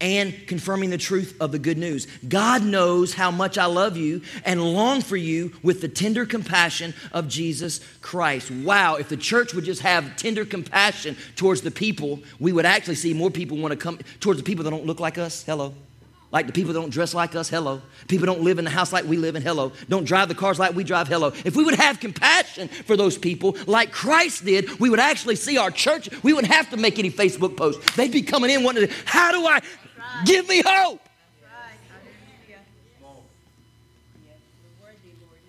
and 0.00 0.46
confirming 0.46 0.90
the 0.90 0.98
truth 0.98 1.36
of 1.40 1.52
the 1.52 1.58
good 1.58 1.78
news. 1.78 2.06
God 2.28 2.62
knows 2.62 3.14
how 3.14 3.30
much 3.30 3.56
I 3.56 3.66
love 3.66 3.96
you 3.96 4.22
and 4.44 4.62
long 4.62 5.00
for 5.00 5.16
you 5.16 5.52
with 5.62 5.80
the 5.80 5.88
tender 5.88 6.26
compassion 6.26 6.94
of 7.12 7.28
Jesus 7.28 7.80
Christ. 8.00 8.50
Wow, 8.50 8.96
if 8.96 9.08
the 9.08 9.16
church 9.16 9.54
would 9.54 9.64
just 9.64 9.82
have 9.82 10.16
tender 10.16 10.44
compassion 10.44 11.16
towards 11.36 11.62
the 11.62 11.70
people, 11.70 12.20
we 12.40 12.52
would 12.52 12.66
actually 12.66 12.96
see 12.96 13.14
more 13.14 13.30
people 13.30 13.56
want 13.56 13.72
to 13.72 13.78
come 13.78 13.98
towards 14.20 14.38
the 14.38 14.44
people 14.44 14.64
that 14.64 14.70
don't 14.70 14.86
look 14.86 15.00
like 15.00 15.16
us. 15.16 15.44
Hello. 15.44 15.74
Like 16.34 16.48
the 16.48 16.52
people 16.52 16.72
that 16.72 16.80
don't 16.80 16.90
dress 16.90 17.14
like 17.14 17.36
us, 17.36 17.48
hello. 17.48 17.80
People 18.08 18.26
don't 18.26 18.40
live 18.40 18.58
in 18.58 18.64
the 18.64 18.70
house 18.70 18.92
like 18.92 19.04
we 19.04 19.18
live 19.18 19.36
in, 19.36 19.42
hello. 19.42 19.70
Don't 19.88 20.02
drive 20.02 20.26
the 20.26 20.34
cars 20.34 20.58
like 20.58 20.74
we 20.74 20.82
drive, 20.82 21.06
hello. 21.06 21.28
If 21.44 21.54
we 21.54 21.62
would 21.62 21.76
have 21.76 22.00
compassion 22.00 22.66
for 22.66 22.96
those 22.96 23.16
people 23.16 23.56
like 23.68 23.92
Christ 23.92 24.44
did, 24.44 24.80
we 24.80 24.90
would 24.90 24.98
actually 24.98 25.36
see 25.36 25.58
our 25.58 25.70
church. 25.70 26.08
We 26.24 26.32
wouldn't 26.32 26.52
have 26.52 26.70
to 26.70 26.76
make 26.76 26.98
any 26.98 27.08
Facebook 27.08 27.56
posts. 27.56 27.94
They'd 27.94 28.10
be 28.10 28.22
coming 28.22 28.50
in 28.50 28.64
wanting 28.64 28.88
to, 28.88 28.94
how 29.04 29.30
do 29.30 29.46
I, 29.46 29.60
give 30.24 30.48
me 30.48 30.60
hope? 30.66 31.00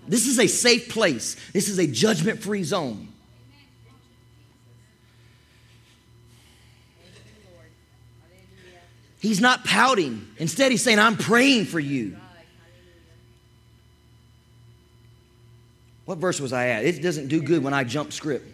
This 0.07 0.27
is 0.27 0.37
a 0.37 0.45
safe 0.45 0.89
place. 0.89 1.35
This 1.51 1.67
is 1.67 1.79
a 1.79 1.87
judgment 1.87 2.43
free 2.43 2.63
zone. 2.63 3.04
He's 9.25 9.41
not 9.41 9.65
pouting. 9.65 10.27
Instead, 10.37 10.71
he's 10.71 10.83
saying, 10.83 10.99
I'm 10.99 11.17
praying 11.17 11.65
for 11.65 11.79
you. 11.79 12.15
What 16.05 16.19
verse 16.19 16.39
was 16.39 16.53
I 16.53 16.67
at? 16.67 16.85
It 16.85 17.01
doesn't 17.01 17.29
do 17.29 17.41
good 17.41 17.63
when 17.63 17.73
I 17.73 17.85
jump 17.85 18.13
script. 18.13 18.47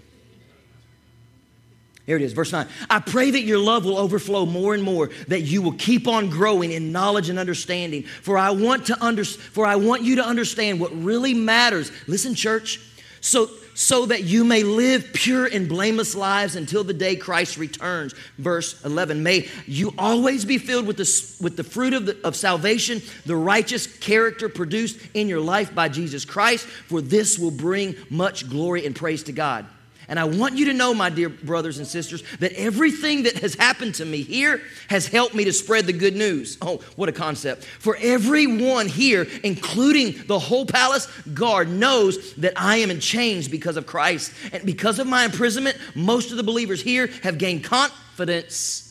Here 2.05 2.15
it 2.15 2.21
is, 2.21 2.31
verse 2.31 2.53
9. 2.53 2.67
I 2.89 2.99
pray 2.99 3.31
that 3.31 3.41
your 3.41 3.59
love 3.59 3.83
will 3.83 3.97
overflow 3.97 4.45
more 4.45 4.73
and 4.73 4.81
more, 4.81 5.09
that 5.27 5.41
you 5.41 5.61
will 5.61 5.73
keep 5.73 6.07
on 6.07 6.29
growing 6.29 6.71
in 6.71 6.93
knowledge 6.93 7.27
and 7.27 7.37
understanding. 7.37 8.03
For 8.03 8.37
I 8.37 8.51
want 8.51 8.85
to 8.85 9.03
under, 9.03 9.25
for 9.25 9.65
I 9.65 9.75
want 9.75 10.03
you 10.03 10.15
to 10.15 10.25
understand 10.25 10.79
what 10.79 10.91
really 11.03 11.33
matters. 11.33 11.91
Listen, 12.07 12.33
church. 12.33 12.79
So 13.19 13.49
so 13.73 14.05
that 14.05 14.23
you 14.23 14.43
may 14.43 14.63
live 14.63 15.11
pure 15.13 15.45
and 15.45 15.67
blameless 15.67 16.15
lives 16.15 16.55
until 16.55 16.83
the 16.83 16.93
day 16.93 17.15
Christ 17.15 17.57
returns. 17.57 18.13
Verse 18.37 18.83
11 18.83 19.23
May 19.23 19.49
you 19.65 19.93
always 19.97 20.45
be 20.45 20.57
filled 20.57 20.87
with 20.87 20.97
the, 20.97 21.43
with 21.43 21.57
the 21.57 21.63
fruit 21.63 21.93
of, 21.93 22.05
the, 22.05 22.17
of 22.23 22.35
salvation, 22.35 23.01
the 23.25 23.35
righteous 23.35 23.87
character 23.87 24.49
produced 24.49 24.99
in 25.13 25.27
your 25.27 25.41
life 25.41 25.73
by 25.73 25.89
Jesus 25.89 26.25
Christ, 26.25 26.65
for 26.65 27.01
this 27.01 27.37
will 27.37 27.51
bring 27.51 27.95
much 28.09 28.49
glory 28.49 28.85
and 28.85 28.95
praise 28.95 29.23
to 29.23 29.31
God. 29.31 29.65
And 30.11 30.19
I 30.19 30.25
want 30.25 30.57
you 30.57 30.65
to 30.65 30.73
know, 30.73 30.93
my 30.93 31.09
dear 31.09 31.29
brothers 31.29 31.77
and 31.77 31.87
sisters, 31.87 32.21
that 32.39 32.51
everything 32.51 33.23
that 33.23 33.37
has 33.37 33.55
happened 33.55 33.95
to 33.95 34.05
me 34.05 34.23
here 34.23 34.61
has 34.89 35.07
helped 35.07 35.33
me 35.33 35.45
to 35.45 35.53
spread 35.53 35.85
the 35.85 35.93
good 35.93 36.17
news. 36.17 36.57
Oh, 36.61 36.81
what 36.97 37.07
a 37.07 37.13
concept. 37.13 37.63
For 37.63 37.97
everyone 37.97 38.89
here, 38.89 39.25
including 39.41 40.21
the 40.27 40.37
whole 40.37 40.65
palace 40.65 41.07
guard, 41.33 41.69
knows 41.69 42.33
that 42.33 42.51
I 42.57 42.75
am 42.77 42.91
in 42.91 42.99
chains 42.99 43.47
because 43.47 43.77
of 43.77 43.87
Christ. 43.87 44.33
And 44.51 44.65
because 44.65 44.99
of 44.99 45.07
my 45.07 45.23
imprisonment, 45.23 45.77
most 45.95 46.31
of 46.31 46.35
the 46.35 46.43
believers 46.43 46.81
here 46.81 47.07
have 47.23 47.37
gained 47.37 47.63
confidence 47.63 48.89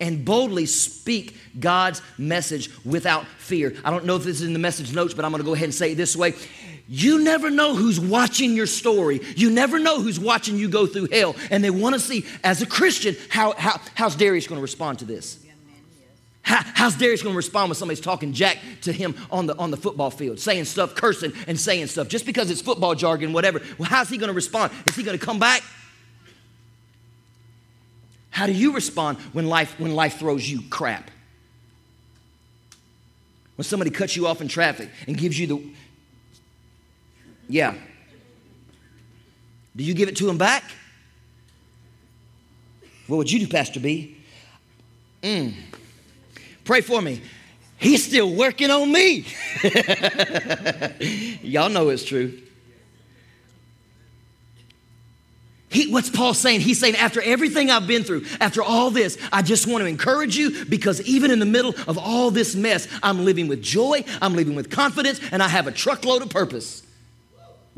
and 0.00 0.24
boldly 0.24 0.66
speak 0.66 1.36
God's 1.58 2.02
message 2.18 2.70
without 2.84 3.26
fear. 3.26 3.74
I 3.84 3.90
don't 3.90 4.04
know 4.04 4.16
if 4.16 4.24
this 4.24 4.40
is 4.40 4.46
in 4.46 4.52
the 4.52 4.58
message 4.58 4.94
notes, 4.94 5.14
but 5.14 5.24
I'm 5.24 5.30
going 5.30 5.42
to 5.42 5.46
go 5.46 5.54
ahead 5.54 5.64
and 5.64 5.74
say 5.74 5.92
it 5.92 5.94
this 5.96 6.14
way. 6.16 6.34
You 6.88 7.22
never 7.22 7.50
know 7.50 7.74
who's 7.74 8.00
watching 8.00 8.56
your 8.56 8.66
story. 8.66 9.20
You 9.36 9.50
never 9.50 9.78
know 9.78 10.00
who's 10.00 10.18
watching 10.18 10.56
you 10.56 10.70
go 10.70 10.86
through 10.86 11.08
hell. 11.12 11.36
And 11.50 11.62
they 11.62 11.68
want 11.68 11.94
to 11.94 12.00
see, 12.00 12.24
as 12.42 12.62
a 12.62 12.66
Christian, 12.66 13.14
how, 13.28 13.52
how, 13.52 13.78
how's 13.94 14.16
Darius 14.16 14.46
going 14.46 14.58
to 14.58 14.62
respond 14.62 15.00
to 15.00 15.04
this? 15.04 15.38
How, 16.40 16.62
how's 16.64 16.96
Darius 16.96 17.20
going 17.20 17.34
to 17.34 17.36
respond 17.36 17.68
when 17.68 17.74
somebody's 17.74 18.00
talking 18.00 18.32
jack 18.32 18.56
to 18.82 18.92
him 18.92 19.14
on 19.30 19.46
the, 19.46 19.56
on 19.58 19.70
the 19.70 19.76
football 19.76 20.10
field, 20.10 20.40
saying 20.40 20.64
stuff, 20.64 20.94
cursing 20.94 21.34
and 21.46 21.60
saying 21.60 21.88
stuff, 21.88 22.08
just 22.08 22.24
because 22.24 22.50
it's 22.50 22.62
football 22.62 22.94
jargon, 22.94 23.34
whatever? 23.34 23.60
Well, 23.76 23.90
how's 23.90 24.08
he 24.08 24.16
going 24.16 24.28
to 24.28 24.34
respond? 24.34 24.72
Is 24.86 24.96
he 24.96 25.02
going 25.02 25.18
to 25.18 25.24
come 25.24 25.38
back? 25.38 25.62
How 28.30 28.46
do 28.46 28.52
you 28.52 28.72
respond 28.72 29.18
when 29.34 29.46
life, 29.46 29.78
when 29.78 29.94
life 29.94 30.18
throws 30.18 30.48
you 30.48 30.62
crap? 30.70 31.10
When 33.56 33.64
somebody 33.64 33.90
cuts 33.90 34.16
you 34.16 34.26
off 34.26 34.40
in 34.40 34.48
traffic 34.48 34.88
and 35.06 35.18
gives 35.18 35.38
you 35.38 35.46
the, 35.46 35.70
yeah. 37.48 37.74
Do 39.74 39.84
you 39.84 39.94
give 39.94 40.08
it 40.08 40.16
to 40.16 40.28
him 40.28 40.38
back? 40.38 40.64
What 43.06 43.16
would 43.16 43.30
you 43.30 43.40
do, 43.40 43.48
Pastor 43.48 43.80
B? 43.80 44.18
Mm. 45.22 45.54
Pray 46.64 46.80
for 46.80 47.00
me. 47.00 47.22
He's 47.78 48.04
still 48.04 48.34
working 48.34 48.70
on 48.70 48.90
me. 48.90 49.24
Y'all 51.42 51.70
know 51.70 51.88
it's 51.90 52.04
true. 52.04 52.38
He, 55.70 55.92
what's 55.92 56.10
Paul 56.10 56.34
saying? 56.34 56.62
He's 56.62 56.80
saying, 56.80 56.96
after 56.96 57.20
everything 57.22 57.70
I've 57.70 57.86
been 57.86 58.02
through, 58.02 58.24
after 58.40 58.62
all 58.62 58.90
this, 58.90 59.18
I 59.32 59.42
just 59.42 59.66
want 59.66 59.82
to 59.82 59.86
encourage 59.86 60.36
you 60.36 60.64
because 60.64 61.00
even 61.02 61.30
in 61.30 61.38
the 61.38 61.46
middle 61.46 61.74
of 61.86 61.98
all 61.98 62.30
this 62.30 62.54
mess, 62.56 62.88
I'm 63.02 63.24
living 63.24 63.48
with 63.48 63.62
joy, 63.62 64.04
I'm 64.20 64.34
living 64.34 64.54
with 64.54 64.70
confidence, 64.70 65.20
and 65.30 65.42
I 65.42 65.48
have 65.48 65.66
a 65.66 65.72
truckload 65.72 66.22
of 66.22 66.30
purpose. 66.30 66.82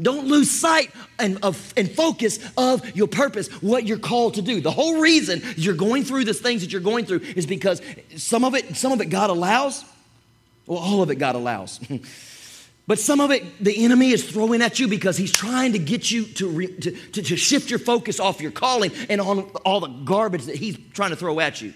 Don't 0.00 0.26
lose 0.26 0.50
sight 0.50 0.90
and, 1.18 1.38
of, 1.42 1.74
and 1.76 1.90
focus 1.90 2.38
of 2.56 2.96
your 2.96 3.06
purpose, 3.06 3.48
what 3.62 3.86
you're 3.86 3.98
called 3.98 4.34
to 4.34 4.42
do. 4.42 4.60
The 4.60 4.70
whole 4.70 5.00
reason 5.00 5.42
you're 5.56 5.74
going 5.74 6.04
through 6.04 6.24
the 6.24 6.34
things 6.34 6.62
that 6.62 6.72
you're 6.72 6.80
going 6.80 7.04
through 7.04 7.20
is 7.36 7.46
because 7.46 7.82
some 8.16 8.44
of 8.44 8.54
it, 8.54 8.76
some 8.76 8.92
of 8.92 9.00
it 9.00 9.06
God 9.06 9.30
allows. 9.30 9.84
Well, 10.66 10.78
all 10.78 11.02
of 11.02 11.10
it 11.10 11.16
God 11.16 11.34
allows. 11.34 11.80
but 12.86 12.98
some 12.98 13.20
of 13.20 13.30
it 13.30 13.62
the 13.62 13.84
enemy 13.84 14.10
is 14.10 14.28
throwing 14.28 14.62
at 14.62 14.78
you 14.78 14.88
because 14.88 15.16
he's 15.16 15.32
trying 15.32 15.72
to 15.72 15.78
get 15.78 16.10
you 16.10 16.24
to, 16.24 16.48
re, 16.48 16.66
to, 16.66 16.90
to, 16.90 17.22
to 17.22 17.36
shift 17.36 17.68
your 17.68 17.78
focus 17.78 18.20
off 18.20 18.40
your 18.40 18.52
calling 18.52 18.92
and 19.10 19.20
on 19.20 19.40
all 19.64 19.80
the 19.80 19.88
garbage 19.88 20.44
that 20.46 20.56
he's 20.56 20.78
trying 20.94 21.10
to 21.10 21.16
throw 21.16 21.40
at 21.40 21.60
you. 21.60 21.74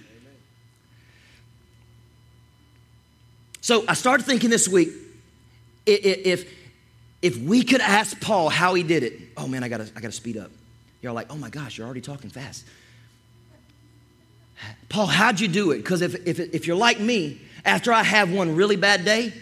So 3.61 3.85
I 3.89 3.95
started 3.95 4.25
thinking 4.25 4.51
this 4.51 4.69
week 4.69 4.91
if 5.87 6.64
if 7.25 7.39
we 7.39 7.63
could 7.63 7.81
ask 7.81 8.21
Paul 8.21 8.51
how 8.51 8.75
he 8.75 8.83
did 8.83 9.03
it, 9.03 9.19
oh 9.39 9.47
man, 9.47 9.65
I 9.65 9.69
gotta, 9.69 9.91
I 9.97 10.01
gotta 10.01 10.13
speed 10.13 10.37
up. 10.37 10.51
You're 11.01 11.15
like, 11.15 11.33
oh 11.33 11.37
my 11.37 11.49
gosh, 11.49 11.79
you're 11.79 11.87
already 11.87 12.03
talking 12.03 12.29
fast. 12.29 12.67
Paul, 14.91 15.07
how'd 15.07 15.41
you 15.41 15.49
do 15.49 15.71
it? 15.71 15.79
Because 15.79 16.03
if, 16.03 16.15
if, 16.27 16.39
if 16.39 16.67
you're 16.67 16.77
like 16.77 17.01
me, 17.01 17.41
after 17.65 17.95
I 17.95 18.03
have 18.03 18.31
one 18.31 18.55
really 18.55 18.77
bad 18.77 19.07
day, 19.07 19.33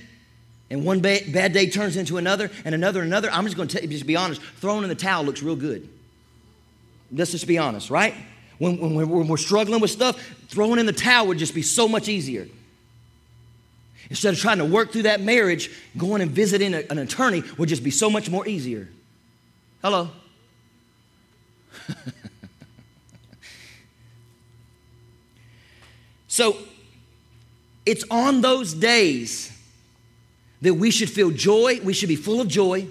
and 0.70 0.84
one 0.84 1.00
ba- 1.00 1.22
bad 1.32 1.52
day 1.52 1.68
turns 1.68 1.96
into 1.96 2.18
another, 2.18 2.52
and 2.64 2.72
another, 2.72 3.02
another, 3.02 3.28
I'm 3.32 3.44
just 3.46 3.56
gonna 3.56 3.68
tell 3.68 3.82
you, 3.82 3.88
just 3.88 4.06
be 4.06 4.14
honest, 4.14 4.40
throwing 4.58 4.84
in 4.84 4.88
the 4.88 4.94
towel 4.94 5.24
looks 5.24 5.42
real 5.42 5.56
good. 5.56 5.88
Let's 7.10 7.32
just 7.32 7.48
be 7.48 7.58
honest, 7.58 7.90
right? 7.90 8.14
When, 8.58 8.78
when, 8.78 9.08
when 9.08 9.26
we're 9.26 9.36
struggling 9.38 9.80
with 9.80 9.90
stuff, 9.90 10.22
throwing 10.46 10.78
in 10.78 10.86
the 10.86 10.92
towel 10.92 11.26
would 11.26 11.38
just 11.38 11.52
be 11.52 11.62
so 11.62 11.88
much 11.88 12.08
easier. 12.08 12.46
Instead 14.12 14.34
of 14.34 14.40
trying 14.40 14.58
to 14.58 14.64
work 14.66 14.92
through 14.92 15.04
that 15.04 15.22
marriage, 15.22 15.70
going 15.96 16.20
and 16.20 16.30
visiting 16.30 16.74
a, 16.74 16.82
an 16.90 16.98
attorney 16.98 17.42
would 17.56 17.70
just 17.70 17.82
be 17.82 17.90
so 17.90 18.10
much 18.10 18.28
more 18.28 18.46
easier. 18.46 18.90
Hello? 19.80 20.10
so, 26.28 26.58
it's 27.86 28.04
on 28.10 28.42
those 28.42 28.74
days 28.74 29.50
that 30.60 30.74
we 30.74 30.90
should 30.90 31.08
feel 31.08 31.30
joy, 31.30 31.80
we 31.82 31.94
should 31.94 32.10
be 32.10 32.16
full 32.16 32.42
of 32.42 32.48
joy, 32.48 32.86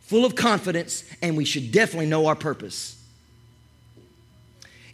full 0.00 0.24
of 0.24 0.34
confidence, 0.34 1.04
and 1.20 1.36
we 1.36 1.44
should 1.44 1.70
definitely 1.70 2.06
know 2.06 2.28
our 2.28 2.34
purpose. 2.34 2.95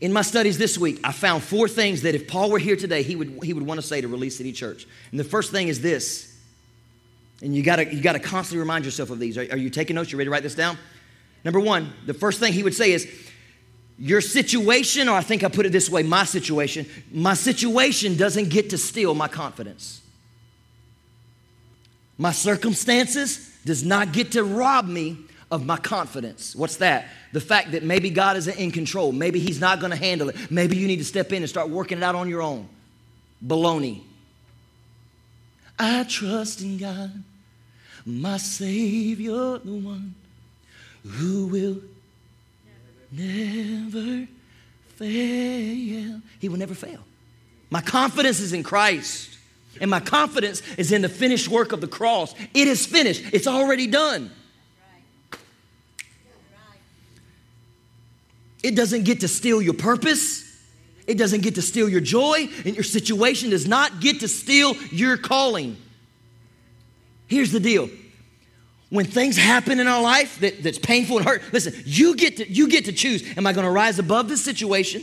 In 0.03 0.13
my 0.13 0.23
studies 0.23 0.59
this 0.59 0.77
week, 0.77 0.99
I 1.05 1.13
found 1.13 1.45
four 1.45 1.69
things 1.69 2.03
that 2.03 2.17
if 2.17 2.27
Paul 2.27 2.51
were 2.51 2.59
here 2.59 2.75
today, 2.75 3.05
he 3.05 3.15
would, 3.15 3.39
he 3.45 3.53
would 3.53 3.65
want 3.65 3.81
to 3.81 3.87
say 3.87 4.01
to 4.01 4.09
Release 4.09 4.37
City 4.37 4.51
Church. 4.53 4.85
And 5.13 5.21
the 5.21 5.25
first 5.25 5.53
thing 5.53 5.69
is 5.69 5.81
this, 5.81 6.37
and 7.41 7.55
you 7.55 7.63
gotta, 7.63 7.95
you 7.95 8.03
gotta 8.03 8.19
constantly 8.19 8.59
remind 8.59 8.85
yourself 8.85 9.11
of 9.11 9.21
these. 9.21 9.39
Are, 9.39 9.47
are 9.53 9.57
you 9.57 9.71
taking 9.71 9.95
notes? 9.95 10.11
You 10.11 10.19
ready 10.19 10.27
to 10.27 10.33
write 10.33 10.43
this 10.43 10.57
down? 10.57 10.77
Number 11.45 11.61
one, 11.61 11.93
the 12.05 12.15
first 12.15 12.41
thing 12.41 12.53
he 12.53 12.65
would 12.65 12.75
say 12.75 12.91
is, 12.91 13.09
Your 13.97 14.21
situation, 14.21 15.09
or 15.09 15.17
I 15.17 15.23
think 15.23 15.45
I 15.45 15.49
put 15.49 15.67
it 15.67 15.73
this 15.73 15.89
way, 15.89 16.03
my 16.03 16.25
situation, 16.25 16.85
my 17.13 17.35
situation 17.35 18.17
doesn't 18.17 18.49
get 18.49 18.71
to 18.71 18.79
steal 18.79 19.15
my 19.15 19.29
confidence. 19.29 20.01
My 22.19 22.33
circumstances 22.33 23.57
does 23.65 23.85
not 23.85 24.13
get 24.13 24.33
to 24.33 24.43
rob 24.43 24.89
me 24.89 25.19
of 25.53 25.67
my 25.67 25.77
confidence. 25.77 26.57
What's 26.57 26.79
that? 26.79 27.07
The 27.33 27.41
fact 27.41 27.73
that 27.73 27.83
maybe 27.83 28.09
God 28.09 28.39
isn't 28.39 28.59
in 28.59 28.71
control. 28.71 29.13
Maybe 29.13 29.39
He's 29.39 29.61
not 29.61 29.81
going 29.81 29.91
to 29.91 29.99
handle 29.99 30.31
it. 30.31 30.51
Maybe 30.51 30.79
you 30.79 30.87
need 30.89 30.97
to 30.97 31.05
step 31.05 31.31
in 31.31 31.43
and 31.43 31.49
start 31.49 31.69
working 31.69 31.99
it 31.99 32.05
out 32.05 32.15
on 32.15 32.29
your 32.29 32.41
own. 32.41 32.67
Baloney. 33.47 34.01
I 35.79 36.05
trust 36.05 36.63
in 36.63 36.79
God, 36.79 37.23
my 38.07 38.39
Savior, 38.39 39.59
the 39.59 39.75
one 39.75 40.15
who 41.07 41.49
will 41.49 41.77
never 43.11 44.27
fail. 44.97 46.23
He 46.39 46.49
will 46.49 46.59
never 46.59 46.75
fail. 46.75 47.01
My 47.69 47.83
confidence 47.83 48.41
is 48.41 48.55
in 48.55 48.63
Christ, 48.63 49.37
and 49.83 49.91
my 49.91 50.01
confidence 50.01 50.63
is 50.79 50.93
in 50.93 51.03
the 51.03 51.09
finished 51.11 51.49
work 51.49 51.73
of 51.73 51.83
the 51.83 51.89
cross. 51.89 52.35
It 52.55 52.69
is 52.69 52.87
finished, 52.87 53.35
it's 53.35 53.47
already 53.47 53.87
done. 53.87 54.31
It 58.63 58.77
doesn't 58.77 59.05
get 59.05 59.21
to 59.21 59.29
steal 59.29 59.61
your 59.61 59.75
purpose. 59.75 60.49
It 61.07 61.19
doesn't 61.19 61.43
get 61.43 61.57
to 61.57 61.63
steal 61.63 61.89
your 61.89 62.01
joy, 62.01 62.49
and 62.65 62.75
your 62.75 62.85
situation 62.85 63.51
does 63.51 63.67
not 63.67 64.01
get 64.01 64.21
to 64.21 64.29
steal 64.29 64.75
your 64.93 65.17
calling. 65.17 65.77
Here's 67.27 67.51
the 67.51 67.61
deal. 67.61 67.91
When 68.89 69.07
things 69.07 69.37
happen 69.37 69.81
in 69.81 69.89
our 69.89 70.03
life 70.03 70.39
that, 70.41 70.63
that's 70.63 70.79
painful 70.79 71.17
and 71.17 71.27
hurt, 71.27 71.43
listen, 71.53 71.73
you 71.87 72.15
get 72.15 72.37
to 72.37 72.51
you 72.51 72.69
get 72.69 72.85
to 72.85 72.93
choose. 72.93 73.25
Am 73.37 73.47
I 73.47 73.53
going 73.53 73.65
to 73.65 73.71
rise 73.71 73.99
above 73.99 74.29
this 74.29 74.45
situation? 74.45 75.03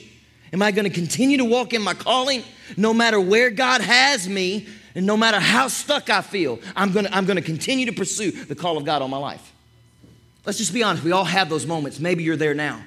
Am 0.54 0.62
I 0.62 0.72
going 0.72 0.86
to 0.86 0.91
continue 0.91 1.38
to 1.38 1.45
walk 1.45 1.74
in 1.74 1.82
my 1.82 1.93
calling 1.93 2.43
no 2.78 2.93
matter 2.93 3.19
where 3.19 3.50
God 3.50 3.82
has 3.82 4.30
me 4.30 4.67
and 4.95 5.06
no 5.06 5.17
matter 5.17 5.39
how 5.39 5.67
stuck 5.67 6.10
I 6.10 6.22
feel? 6.22 6.60
I'm 6.76 6.91
going 6.91 7.06
to, 7.06 7.15
I'm 7.15 7.26
going 7.26 7.38
to 7.38 7.41
continue 7.43 7.88
to 7.88 7.91
pursue 7.91 8.32
the 8.32 8.56
call 8.56 8.78
of 8.78 8.86
God 8.86 9.02
on 9.02 9.10
my 9.10 9.17
life. 9.17 9.54
Let's 10.45 10.60
just 10.60 10.74
be 10.74 10.84
honest. 10.84 11.04
We 11.04 11.12
all 11.12 11.26
have 11.26 11.50
those 11.50 11.65
moments. 11.65 12.00
Maybe 12.00 12.24
you're 12.24 12.38
there 12.38 12.54
now. 12.54 12.82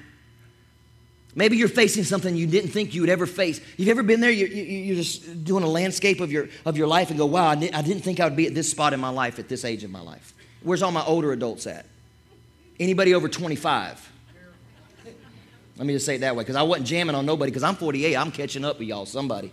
Maybe 1.35 1.57
you're 1.57 1.67
facing 1.67 2.03
something 2.03 2.35
you 2.35 2.45
didn't 2.45 2.69
think 2.69 2.93
you 2.93 3.01
would 3.01 3.09
ever 3.09 3.25
face. 3.25 3.59
You've 3.77 3.89
ever 3.89 4.03
been 4.03 4.19
there? 4.19 4.29
You're, 4.29 4.49
you're 4.49 4.95
just 4.95 5.43
doing 5.43 5.63
a 5.63 5.67
landscape 5.67 6.19
of 6.19 6.31
your, 6.31 6.47
of 6.65 6.77
your 6.77 6.85
life 6.85 7.09
and 7.09 7.17
go, 7.17 7.25
wow, 7.25 7.49
I 7.49 7.55
didn't 7.55 8.01
think 8.01 8.19
I 8.19 8.25
would 8.25 8.35
be 8.35 8.45
at 8.47 8.53
this 8.53 8.69
spot 8.69 8.93
in 8.93 8.99
my 8.99 9.09
life 9.09 9.39
at 9.39 9.49
this 9.49 9.65
age 9.65 9.83
of 9.83 9.89
my 9.89 10.01
life. 10.01 10.33
Where's 10.61 10.83
all 10.83 10.91
my 10.91 11.03
older 11.03 11.31
adults 11.31 11.65
at? 11.65 11.85
Anybody 12.79 13.15
over 13.15 13.27
25? 13.27 14.11
Let 15.77 15.87
me 15.87 15.93
just 15.93 16.05
say 16.05 16.15
it 16.15 16.19
that 16.19 16.35
way 16.35 16.43
because 16.43 16.55
I 16.55 16.61
wasn't 16.61 16.87
jamming 16.87 17.15
on 17.15 17.25
nobody 17.25 17.51
because 17.51 17.63
I'm 17.63 17.75
48. 17.75 18.15
I'm 18.15 18.31
catching 18.31 18.63
up 18.63 18.77
with 18.77 18.87
y'all, 18.87 19.07
somebody. 19.07 19.51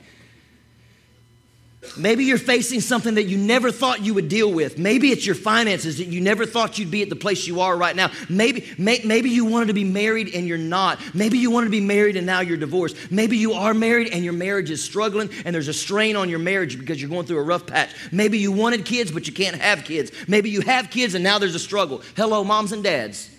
Maybe 1.96 2.24
you're 2.24 2.36
facing 2.36 2.82
something 2.82 3.14
that 3.14 3.24
you 3.24 3.38
never 3.38 3.72
thought 3.72 4.04
you 4.04 4.12
would 4.12 4.28
deal 4.28 4.52
with. 4.52 4.76
Maybe 4.78 5.10
it's 5.10 5.24
your 5.24 5.34
finances 5.34 5.96
that 5.96 6.08
you 6.08 6.20
never 6.20 6.44
thought 6.44 6.78
you'd 6.78 6.90
be 6.90 7.02
at 7.02 7.08
the 7.08 7.16
place 7.16 7.46
you 7.46 7.60
are 7.62 7.74
right 7.74 7.96
now. 7.96 8.10
Maybe, 8.28 8.70
may, 8.76 9.00
maybe 9.02 9.30
you 9.30 9.46
wanted 9.46 9.68
to 9.68 9.72
be 9.72 9.84
married 9.84 10.34
and 10.34 10.46
you're 10.46 10.58
not. 10.58 11.00
Maybe 11.14 11.38
you 11.38 11.50
wanted 11.50 11.66
to 11.66 11.70
be 11.70 11.80
married 11.80 12.18
and 12.18 12.26
now 12.26 12.40
you're 12.40 12.58
divorced. 12.58 13.10
Maybe 13.10 13.38
you 13.38 13.54
are 13.54 13.72
married 13.72 14.12
and 14.12 14.22
your 14.22 14.34
marriage 14.34 14.70
is 14.70 14.84
struggling 14.84 15.30
and 15.46 15.54
there's 15.54 15.68
a 15.68 15.74
strain 15.74 16.16
on 16.16 16.28
your 16.28 16.38
marriage 16.38 16.78
because 16.78 17.00
you're 17.00 17.10
going 17.10 17.24
through 17.24 17.38
a 17.38 17.44
rough 17.44 17.66
patch. 17.66 17.90
Maybe 18.12 18.38
you 18.38 18.52
wanted 18.52 18.84
kids 18.84 19.10
but 19.10 19.26
you 19.26 19.32
can't 19.32 19.56
have 19.56 19.84
kids. 19.84 20.12
Maybe 20.28 20.50
you 20.50 20.60
have 20.60 20.90
kids 20.90 21.14
and 21.14 21.24
now 21.24 21.38
there's 21.38 21.54
a 21.54 21.58
struggle. 21.58 22.02
Hello, 22.14 22.44
moms 22.44 22.72
and 22.72 22.84
dads. 22.84 23.30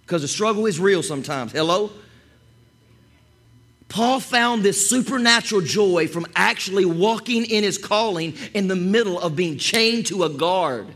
Because 0.00 0.22
the 0.22 0.28
struggle 0.28 0.64
is 0.64 0.80
real 0.80 1.02
sometimes. 1.02 1.52
Hello? 1.52 1.90
Paul 3.92 4.20
found 4.20 4.62
this 4.62 4.88
supernatural 4.88 5.60
joy 5.60 6.08
from 6.08 6.26
actually 6.34 6.86
walking 6.86 7.44
in 7.44 7.62
his 7.62 7.76
calling 7.76 8.34
in 8.54 8.66
the 8.66 8.74
middle 8.74 9.20
of 9.20 9.36
being 9.36 9.58
chained 9.58 10.06
to 10.06 10.24
a 10.24 10.30
guard. 10.30 10.86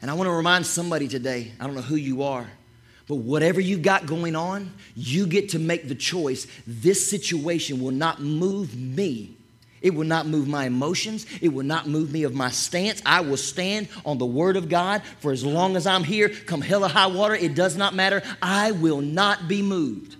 And 0.00 0.10
I 0.10 0.14
want 0.14 0.26
to 0.26 0.32
remind 0.32 0.64
somebody 0.64 1.06
today 1.06 1.52
I 1.60 1.66
don't 1.66 1.74
know 1.74 1.82
who 1.82 1.96
you 1.96 2.22
are, 2.22 2.50
but 3.08 3.16
whatever 3.16 3.60
you've 3.60 3.82
got 3.82 4.06
going 4.06 4.36
on, 4.36 4.72
you 4.96 5.26
get 5.26 5.50
to 5.50 5.58
make 5.58 5.86
the 5.86 5.94
choice. 5.94 6.46
This 6.66 7.10
situation 7.10 7.82
will 7.82 7.92
not 7.92 8.22
move 8.22 8.74
me. 8.74 9.36
It 9.82 9.94
will 9.94 10.06
not 10.06 10.26
move 10.26 10.48
my 10.48 10.64
emotions. 10.64 11.26
It 11.42 11.48
will 11.48 11.66
not 11.66 11.88
move 11.88 12.10
me 12.10 12.22
of 12.22 12.34
my 12.34 12.48
stance. 12.48 13.02
I 13.04 13.20
will 13.20 13.36
stand 13.36 13.86
on 14.06 14.16
the 14.16 14.24
word 14.24 14.56
of 14.56 14.70
God 14.70 15.02
for 15.20 15.30
as 15.30 15.44
long 15.44 15.76
as 15.76 15.86
I'm 15.86 16.04
here. 16.04 16.30
Come 16.30 16.62
hell 16.62 16.86
or 16.86 16.88
high 16.88 17.06
water, 17.08 17.34
it 17.34 17.54
does 17.54 17.76
not 17.76 17.94
matter. 17.94 18.22
I 18.40 18.70
will 18.72 19.02
not 19.02 19.46
be 19.46 19.60
moved. 19.60 20.16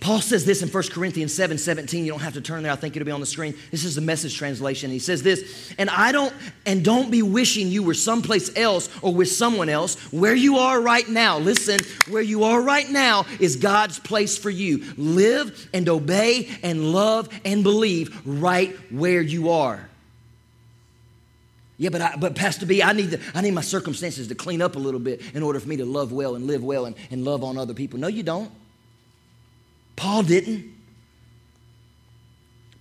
Paul 0.00 0.22
says 0.22 0.46
this 0.46 0.62
in 0.62 0.70
1 0.70 0.84
Corinthians 0.90 1.34
7 1.34 1.58
17. 1.58 2.06
You 2.06 2.12
don't 2.12 2.20
have 2.20 2.32
to 2.32 2.40
turn 2.40 2.62
there. 2.62 2.72
I 2.72 2.76
think 2.76 2.96
it'll 2.96 3.04
be 3.04 3.12
on 3.12 3.20
the 3.20 3.26
screen. 3.26 3.54
This 3.70 3.84
is 3.84 3.94
the 3.94 4.00
message 4.00 4.36
translation. 4.36 4.90
He 4.90 4.98
says 4.98 5.22
this, 5.22 5.74
and 5.76 5.90
I 5.90 6.10
don't, 6.10 6.32
and 6.64 6.82
don't 6.82 7.10
be 7.10 7.20
wishing 7.20 7.68
you 7.68 7.82
were 7.82 7.92
someplace 7.92 8.56
else 8.56 8.88
or 9.02 9.14
with 9.14 9.30
someone 9.30 9.68
else. 9.68 9.96
Where 10.10 10.34
you 10.34 10.56
are 10.56 10.80
right 10.80 11.06
now, 11.06 11.38
listen, 11.38 11.80
where 12.10 12.22
you 12.22 12.44
are 12.44 12.62
right 12.62 12.88
now 12.88 13.26
is 13.38 13.56
God's 13.56 13.98
place 13.98 14.38
for 14.38 14.48
you. 14.48 14.84
Live 14.96 15.68
and 15.74 15.86
obey 15.86 16.48
and 16.62 16.92
love 16.92 17.28
and 17.44 17.62
believe 17.62 18.18
right 18.24 18.74
where 18.90 19.20
you 19.20 19.50
are. 19.50 19.86
Yeah, 21.76 21.90
but, 21.90 22.00
I, 22.00 22.16
but 22.16 22.34
Pastor 22.34 22.64
B, 22.64 22.82
I 22.82 22.92
need, 22.94 23.10
the, 23.10 23.20
I 23.34 23.42
need 23.42 23.52
my 23.52 23.62
circumstances 23.62 24.28
to 24.28 24.34
clean 24.34 24.62
up 24.62 24.76
a 24.76 24.78
little 24.78 25.00
bit 25.00 25.22
in 25.34 25.42
order 25.42 25.60
for 25.60 25.68
me 25.68 25.76
to 25.76 25.84
love 25.84 26.10
well 26.10 26.36
and 26.36 26.46
live 26.46 26.64
well 26.64 26.86
and, 26.86 26.96
and 27.10 27.22
love 27.24 27.44
on 27.44 27.58
other 27.58 27.74
people. 27.74 27.98
No, 27.98 28.08
you 28.08 28.22
don't. 28.22 28.50
Paul 29.96 30.22
didn't. 30.22 30.70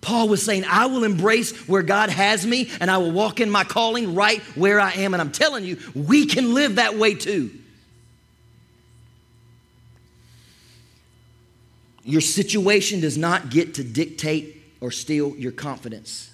Paul 0.02 0.30
was 0.30 0.43
saying, 0.43 0.63
I 0.65 0.86
will 0.86 1.04
embrace 1.04 1.67
where 1.67 1.84
God 1.84 2.10
has 2.10 2.45
me 2.45 2.72
and 2.80 2.89
I 2.89 2.98
will 2.98 3.12
walk 3.12 3.39
in 3.39 3.50
my 3.50 3.63
calling 3.63 4.15
right 4.15 4.41
where 4.56 4.80
I 4.80 4.91
am. 4.91 5.13
And 5.13 5.22
I'm 5.22 5.32
telling 5.32 5.65
you, 5.65 5.78
we 5.93 6.26
can 6.26 6.54
live 6.54 6.76
that 6.76 6.95
way 6.95 7.15
too. 7.15 7.52
Your 12.04 12.22
situation 12.22 13.02
does 13.02 13.17
not 13.17 13.50
get 13.50 13.76
to 13.76 13.84
dictate 13.84 14.63
or 14.82 14.89
steal 14.89 15.36
your 15.36 15.52
confidence. 15.52 16.29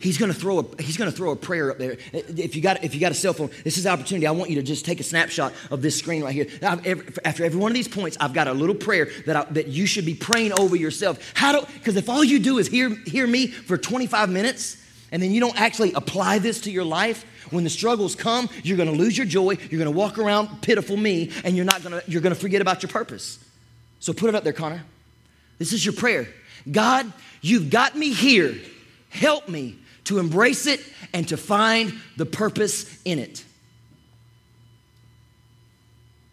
He's 0.00 0.16
going 0.16 0.32
to 0.32 0.38
throw 0.38 0.60
a, 0.60 0.82
he's 0.82 0.96
going 0.96 1.10
to 1.10 1.16
throw 1.16 1.30
a 1.30 1.36
prayer 1.36 1.70
up 1.70 1.76
there. 1.76 1.98
If 2.12 2.56
you 2.56 2.62
got 2.62 2.82
if 2.82 2.94
you 2.94 3.00
got 3.00 3.12
a 3.12 3.14
cell 3.14 3.34
phone, 3.34 3.50
this 3.64 3.76
is 3.76 3.86
opportunity. 3.86 4.26
I 4.26 4.30
want 4.30 4.48
you 4.48 4.56
to 4.56 4.62
just 4.62 4.86
take 4.86 4.98
a 4.98 5.02
snapshot 5.02 5.52
of 5.70 5.82
this 5.82 5.98
screen 5.98 6.24
right 6.24 6.32
here. 6.32 6.46
after 6.62 7.44
every 7.44 7.60
one 7.60 7.70
of 7.70 7.74
these 7.74 7.86
points, 7.86 8.16
I've 8.18 8.32
got 8.32 8.48
a 8.48 8.54
little 8.54 8.74
prayer 8.74 9.10
that 9.26 9.36
I, 9.36 9.44
that 9.52 9.68
you 9.68 9.84
should 9.84 10.06
be 10.06 10.14
praying 10.14 10.58
over 10.58 10.74
yourself. 10.74 11.32
How 11.34 11.52
do 11.52 11.66
because 11.74 11.96
if 11.96 12.08
all 12.08 12.24
you 12.24 12.38
do 12.38 12.56
is 12.56 12.66
hear 12.66 12.88
hear 13.04 13.26
me 13.26 13.48
for 13.48 13.76
25 13.76 14.30
minutes 14.30 14.78
and 15.12 15.22
then 15.22 15.32
you 15.32 15.40
don't 15.40 15.60
actually 15.60 15.92
apply 15.92 16.38
this 16.38 16.62
to 16.62 16.70
your 16.70 16.84
life, 16.84 17.26
when 17.50 17.64
the 17.64 17.70
struggles 17.70 18.14
come, 18.14 18.48
you're 18.62 18.78
going 18.78 18.90
to 18.90 18.96
lose 18.96 19.18
your 19.18 19.26
joy. 19.26 19.58
You're 19.70 19.78
going 19.78 19.84
to 19.84 19.90
walk 19.90 20.18
around 20.18 20.62
pitiful 20.62 20.96
me, 20.96 21.30
and 21.44 21.56
you're 21.56 21.66
not 21.66 21.82
going 21.82 22.00
to 22.00 22.10
you're 22.10 22.22
going 22.22 22.34
to 22.34 22.40
forget 22.40 22.62
about 22.62 22.82
your 22.82 22.90
purpose. 22.90 23.38
So 23.98 24.14
put 24.14 24.30
it 24.30 24.34
up 24.34 24.44
there, 24.44 24.54
Connor. 24.54 24.82
This 25.58 25.74
is 25.74 25.84
your 25.84 25.92
prayer. 25.92 26.26
God, 26.70 27.12
you've 27.42 27.68
got 27.68 27.96
me 27.96 28.14
here. 28.14 28.54
Help 29.10 29.48
me 29.48 29.76
to 30.10 30.18
embrace 30.18 30.66
it 30.66 30.80
and 31.14 31.26
to 31.28 31.36
find 31.36 31.94
the 32.16 32.26
purpose 32.26 33.00
in 33.04 33.20
it. 33.20 33.44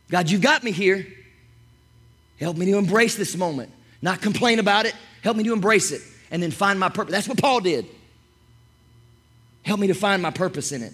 God, 0.10 0.30
you 0.30 0.40
got 0.40 0.64
me 0.64 0.72
here. 0.72 1.06
Help 2.40 2.58
me 2.58 2.66
to 2.66 2.78
embrace 2.78 3.16
this 3.16 3.36
moment, 3.36 3.72
not 4.02 4.22
complain 4.22 4.60
about 4.60 4.86
it. 4.86 4.96
Help 5.22 5.38
me 5.38 5.44
to 5.44 5.54
embrace 5.54 5.92
it 5.92 6.02
and 6.32 6.42
then 6.42 6.52
find 6.52 6.80
my 6.80 6.90
purpose. 6.90 7.12
That's 7.12 7.28
what 7.28 7.40
Paul 7.40 7.62
did. 7.62 7.86
Help 9.64 9.80
me 9.80 9.88
to 9.88 9.94
find 9.94 10.22
my 10.22 10.32
purpose 10.32 10.72
in 10.72 10.82
it. 10.82 10.94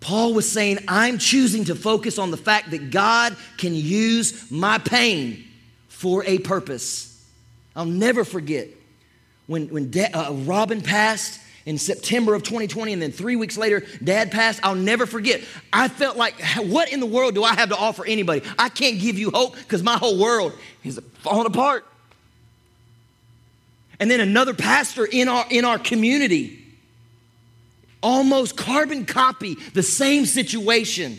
Paul 0.00 0.32
was 0.32 0.50
saying, 0.50 0.78
I'm 0.88 1.18
choosing 1.18 1.64
to 1.64 1.74
focus 1.74 2.18
on 2.18 2.30
the 2.30 2.38
fact 2.38 2.70
that 2.70 2.90
God 2.90 3.36
can 3.58 3.74
use 3.74 4.50
my 4.50 4.78
pain 4.78 5.44
for 5.88 6.24
a 6.24 6.38
purpose. 6.38 7.22
I'll 7.76 7.84
never 7.84 8.24
forget 8.24 8.68
when, 9.50 9.66
when 9.66 9.90
da- 9.90 10.12
uh, 10.14 10.32
Robin 10.44 10.80
passed 10.80 11.40
in 11.66 11.76
September 11.76 12.34
of 12.34 12.44
2020, 12.44 12.92
and 12.92 13.02
then 13.02 13.10
three 13.10 13.34
weeks 13.34 13.58
later, 13.58 13.84
dad 14.02 14.30
passed, 14.30 14.60
I'll 14.62 14.76
never 14.76 15.06
forget. 15.06 15.42
I 15.72 15.88
felt 15.88 16.16
like, 16.16 16.40
what 16.58 16.92
in 16.92 17.00
the 17.00 17.06
world 17.06 17.34
do 17.34 17.42
I 17.42 17.54
have 17.54 17.70
to 17.70 17.76
offer 17.76 18.06
anybody? 18.06 18.42
I 18.56 18.68
can't 18.68 19.00
give 19.00 19.18
you 19.18 19.32
hope 19.32 19.56
because 19.56 19.82
my 19.82 19.96
whole 19.96 20.20
world 20.20 20.52
is 20.84 21.00
falling 21.14 21.48
apart. 21.48 21.84
And 23.98 24.08
then 24.08 24.20
another 24.20 24.54
pastor 24.54 25.04
in 25.04 25.28
our, 25.28 25.44
in 25.50 25.64
our 25.64 25.80
community, 25.80 26.64
almost 28.04 28.56
carbon 28.56 29.04
copy 29.04 29.56
the 29.74 29.82
same 29.82 30.26
situation. 30.26 31.18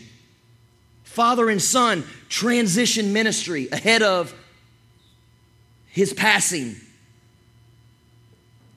Father 1.03 1.49
and 1.49 1.61
son 1.61 2.05
transition 2.29 3.11
ministry 3.11 3.67
ahead 3.73 4.01
of 4.01 4.33
his 5.89 6.13
passing. 6.13 6.77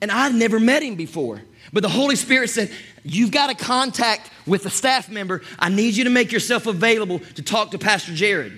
And 0.05 0.11
I'd 0.11 0.35
never 0.35 0.59
met 0.59 0.83
him 0.83 0.93
before. 0.93 1.41
But 1.73 1.81
the 1.81 1.89
Holy 1.89 2.15
Spirit 2.15 2.51
said, 2.51 2.71
You've 3.03 3.31
got 3.31 3.49
a 3.49 3.55
contact 3.55 4.29
with 4.45 4.67
a 4.67 4.69
staff 4.69 5.09
member. 5.09 5.41
I 5.57 5.69
need 5.69 5.95
you 5.95 6.03
to 6.03 6.11
make 6.11 6.31
yourself 6.31 6.67
available 6.67 7.17
to 7.17 7.41
talk 7.41 7.71
to 7.71 7.79
Pastor 7.79 8.13
Jared. 8.13 8.53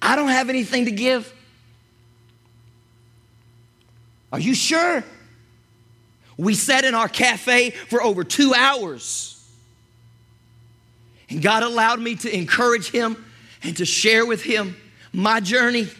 I 0.00 0.16
don't 0.16 0.28
have 0.28 0.48
anything 0.48 0.86
to 0.86 0.92
give. 0.92 1.30
Are 4.32 4.40
you 4.40 4.54
sure? 4.54 5.04
We 6.38 6.54
sat 6.54 6.86
in 6.86 6.94
our 6.94 7.08
cafe 7.08 7.68
for 7.68 8.02
over 8.02 8.24
two 8.24 8.54
hours. 8.54 9.46
And 11.28 11.42
God 11.42 11.62
allowed 11.62 12.00
me 12.00 12.16
to 12.16 12.34
encourage 12.34 12.90
him 12.90 13.22
and 13.62 13.76
to 13.76 13.84
share 13.84 14.24
with 14.24 14.42
him 14.42 14.74
my 15.12 15.40
journey. 15.40 15.90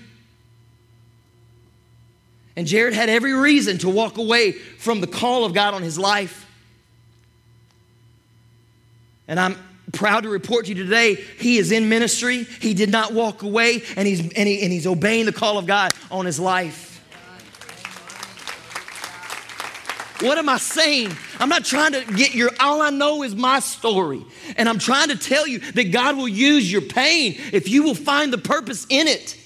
And 2.57 2.67
Jared 2.67 2.95
had 2.95 3.09
every 3.09 3.33
reason 3.33 3.79
to 3.79 3.89
walk 3.89 4.17
away 4.17 4.53
from 4.53 5.01
the 5.01 5.07
call 5.07 5.45
of 5.45 5.55
God 5.55 5.75
on 5.75 5.83
his 5.83 5.99
life. 5.99 6.47
And 9.27 9.41
I'm 9.41 9.57
proud 9.93 10.25
to 10.25 10.29
report 10.29 10.67
to 10.67 10.75
you 10.75 10.83
today, 10.83 11.15
he 11.15 11.59
is 11.59 11.73
in 11.73 11.89
ministry. 11.89 12.45
He 12.45 12.75
did 12.75 12.91
not 12.91 13.13
walk 13.13 13.43
away, 13.43 13.83
and 13.97 14.07
he's, 14.07 14.21
and, 14.21 14.49
he, 14.49 14.63
and 14.63 14.73
he's 14.73 14.87
obeying 14.87 15.27
the 15.27 15.33
call 15.33 15.59
of 15.59 15.67
God 15.67 15.93
on 16.11 16.27
his 16.27 16.39
life. 16.39 16.91
What 20.21 20.39
am 20.39 20.49
I 20.49 20.59
saying? 20.59 21.13
I'm 21.39 21.49
not 21.49 21.65
trying 21.65 21.93
to 21.93 22.05
get 22.15 22.35
your, 22.35 22.51
all 22.61 22.81
I 22.81 22.91
know 22.91 23.25
is 23.25 23.35
my 23.35 23.59
story. 23.59 24.25
And 24.57 24.69
I'm 24.69 24.79
trying 24.79 25.09
to 25.09 25.17
tell 25.17 25.47
you 25.47 25.59
that 25.59 25.91
God 25.91 26.17
will 26.17 26.29
use 26.29 26.71
your 26.71 26.83
pain 26.83 27.37
if 27.53 27.69
you 27.69 27.83
will 27.83 27.97
find 27.97 28.33
the 28.33 28.39
purpose 28.39 28.87
in 28.89 29.09
it. 29.09 29.37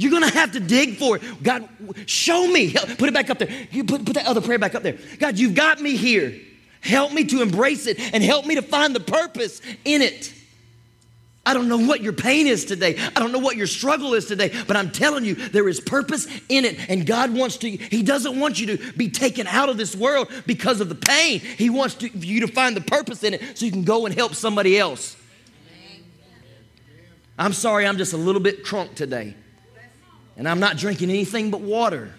You're 0.00 0.10
gonna 0.10 0.30
have 0.30 0.52
to 0.52 0.60
dig 0.60 0.96
for 0.96 1.16
it. 1.16 1.42
God, 1.42 1.68
show 2.06 2.46
me. 2.46 2.72
Put 2.72 3.02
it 3.02 3.12
back 3.12 3.28
up 3.28 3.38
there. 3.38 3.50
You 3.70 3.84
put, 3.84 4.06
put 4.06 4.14
that 4.14 4.24
other 4.26 4.40
prayer 4.40 4.58
back 4.58 4.74
up 4.74 4.82
there. 4.82 4.96
God, 5.18 5.38
you've 5.38 5.54
got 5.54 5.78
me 5.78 5.94
here. 5.94 6.40
Help 6.80 7.12
me 7.12 7.24
to 7.24 7.42
embrace 7.42 7.86
it 7.86 8.00
and 8.14 8.22
help 8.22 8.46
me 8.46 8.54
to 8.54 8.62
find 8.62 8.96
the 8.96 9.00
purpose 9.00 9.60
in 9.84 10.00
it. 10.00 10.32
I 11.44 11.52
don't 11.52 11.68
know 11.68 11.76
what 11.76 12.00
your 12.00 12.14
pain 12.14 12.46
is 12.46 12.64
today. 12.64 12.96
I 13.14 13.20
don't 13.20 13.30
know 13.30 13.40
what 13.40 13.56
your 13.56 13.66
struggle 13.66 14.14
is 14.14 14.24
today, 14.24 14.50
but 14.66 14.74
I'm 14.74 14.90
telling 14.90 15.26
you, 15.26 15.34
there 15.34 15.68
is 15.68 15.80
purpose 15.80 16.26
in 16.48 16.64
it. 16.64 16.88
And 16.88 17.04
God 17.04 17.34
wants 17.34 17.58
to, 17.58 17.68
He 17.68 18.02
doesn't 18.02 18.40
want 18.40 18.58
you 18.58 18.78
to 18.78 18.92
be 18.94 19.10
taken 19.10 19.46
out 19.46 19.68
of 19.68 19.76
this 19.76 19.94
world 19.94 20.30
because 20.46 20.80
of 20.80 20.88
the 20.88 20.94
pain. 20.94 21.40
He 21.40 21.68
wants 21.68 21.96
to, 21.96 22.08
you 22.08 22.40
to 22.40 22.48
find 22.48 22.74
the 22.74 22.80
purpose 22.80 23.22
in 23.22 23.34
it 23.34 23.58
so 23.58 23.66
you 23.66 23.70
can 23.72 23.84
go 23.84 24.06
and 24.06 24.14
help 24.14 24.34
somebody 24.34 24.78
else. 24.78 25.18
I'm 27.38 27.52
sorry, 27.52 27.86
I'm 27.86 27.98
just 27.98 28.14
a 28.14 28.18
little 28.18 28.40
bit 28.40 28.64
crunk 28.64 28.94
today 28.94 29.34
and 30.40 30.48
I'm 30.48 30.58
not 30.58 30.78
drinking 30.78 31.10
anything 31.10 31.50
but 31.50 31.60
water. 31.60 32.14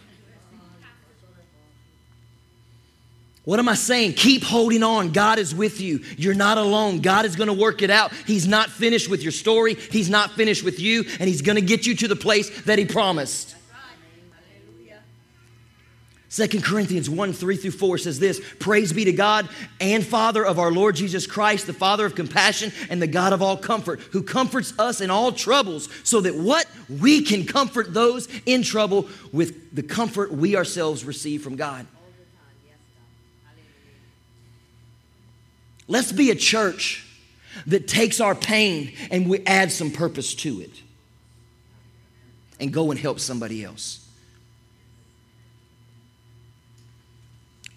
What 3.45 3.57
am 3.57 3.67
I 3.67 3.73
saying? 3.73 4.13
Keep 4.13 4.43
holding 4.43 4.83
on. 4.83 5.11
God 5.11 5.39
is 5.39 5.55
with 5.55 5.81
you. 5.81 6.01
You're 6.17 6.35
not 6.35 6.59
alone. 6.59 7.01
God 7.01 7.25
is 7.25 7.35
going 7.35 7.47
to 7.47 7.53
work 7.55 7.81
it 7.81 7.89
out. 7.89 8.13
He's 8.27 8.47
not 8.47 8.69
finished 8.69 9.09
with 9.09 9.23
your 9.23 9.31
story. 9.31 9.73
He's 9.73 10.07
not 10.07 10.33
finished 10.33 10.63
with 10.63 10.79
you, 10.79 11.03
and 11.19 11.27
He's 11.27 11.41
going 11.41 11.55
to 11.55 11.63
get 11.63 11.87
you 11.87 11.95
to 11.95 12.07
the 12.07 12.15
place 12.15 12.61
that 12.65 12.77
He 12.77 12.85
promised. 12.85 13.55
Second 16.31 16.63
Corinthians 16.63 17.09
1 17.09 17.33
3 17.33 17.57
through 17.57 17.71
4 17.71 17.97
says 17.97 18.17
this 18.17 18.39
Praise 18.57 18.93
be 18.93 19.03
to 19.03 19.11
God 19.11 19.49
and 19.81 20.01
Father 20.03 20.45
of 20.45 20.59
our 20.59 20.71
Lord 20.71 20.95
Jesus 20.95 21.27
Christ, 21.27 21.67
the 21.67 21.73
Father 21.73 22.05
of 22.05 22.15
compassion 22.15 22.71
and 22.89 23.01
the 23.01 23.07
God 23.07 23.33
of 23.33 23.41
all 23.41 23.57
comfort, 23.57 23.99
who 24.13 24.23
comforts 24.23 24.73
us 24.79 25.01
in 25.01 25.09
all 25.09 25.33
troubles, 25.33 25.89
so 26.05 26.21
that 26.21 26.33
what? 26.33 26.65
We 26.87 27.21
can 27.21 27.45
comfort 27.45 27.93
those 27.93 28.29
in 28.45 28.63
trouble 28.63 29.09
with 29.33 29.75
the 29.75 29.83
comfort 29.83 30.31
we 30.31 30.55
ourselves 30.55 31.03
receive 31.03 31.43
from 31.43 31.57
God. 31.57 31.85
Let's 35.89 36.13
be 36.13 36.31
a 36.31 36.35
church 36.35 37.05
that 37.67 37.89
takes 37.89 38.21
our 38.21 38.35
pain 38.35 38.93
and 39.11 39.29
we 39.29 39.45
add 39.45 39.69
some 39.69 39.91
purpose 39.91 40.33
to 40.35 40.61
it 40.61 40.81
and 42.57 42.71
go 42.71 42.89
and 42.89 42.97
help 42.97 43.19
somebody 43.19 43.65
else. 43.65 44.00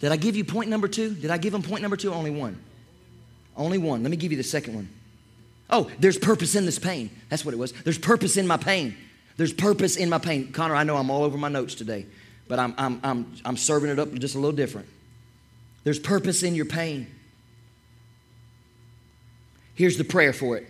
Did 0.05 0.13
I 0.13 0.17
give 0.17 0.37
you 0.37 0.45
point 0.45 0.69
number 0.69 0.87
two? 0.87 1.15
Did 1.15 1.31
I 1.31 1.39
give 1.39 1.55
them 1.55 1.63
point 1.63 1.81
number 1.81 1.97
two? 1.97 2.13
Only 2.13 2.31
one. 2.31 2.63
Only 3.57 3.79
one. 3.79 4.03
Let 4.03 4.11
me 4.11 4.19
give 4.19 4.33
you 4.33 4.37
the 4.37 4.45
second 4.45 4.75
one. 4.75 4.91
Oh, 5.71 5.91
there's 5.99 6.19
purpose 6.19 6.57
in 6.57 6.67
this 6.67 6.79
pain. 6.79 7.09
That's 7.31 7.43
what 7.43 7.55
it 7.55 7.57
was. 7.57 7.73
There's 7.73 7.97
purpose 7.97 8.37
in 8.37 8.47
my 8.47 8.59
pain. 8.59 8.95
There's 9.39 9.55
purpose 9.55 9.97
in 9.97 10.11
my 10.11 10.19
pain. 10.19 10.53
Connor, 10.53 10.75
I 10.75 10.85
know 10.85 10.99
I'm 10.99 11.09
all 11.09 11.25
over 11.25 11.39
my 11.39 11.49
notes 11.49 11.75
today, 11.75 12.05
but 12.49 12.59
I'm, 12.59 12.75
I'm, 12.77 13.01
I'm, 13.03 13.33
I'm 13.47 13.57
serving 13.57 13.89
it 13.89 13.99
up 13.99 14.13
just 14.13 14.35
a 14.35 14.39
little 14.39 14.55
different. 14.55 14.89
There's 15.85 15.99
purpose 15.99 16.43
in 16.43 16.55
your 16.55 16.67
pain. 16.67 17.07
Here's 19.75 19.97
the 19.97 20.05
prayer 20.05 20.35
for 20.35 20.59
it 20.59 20.69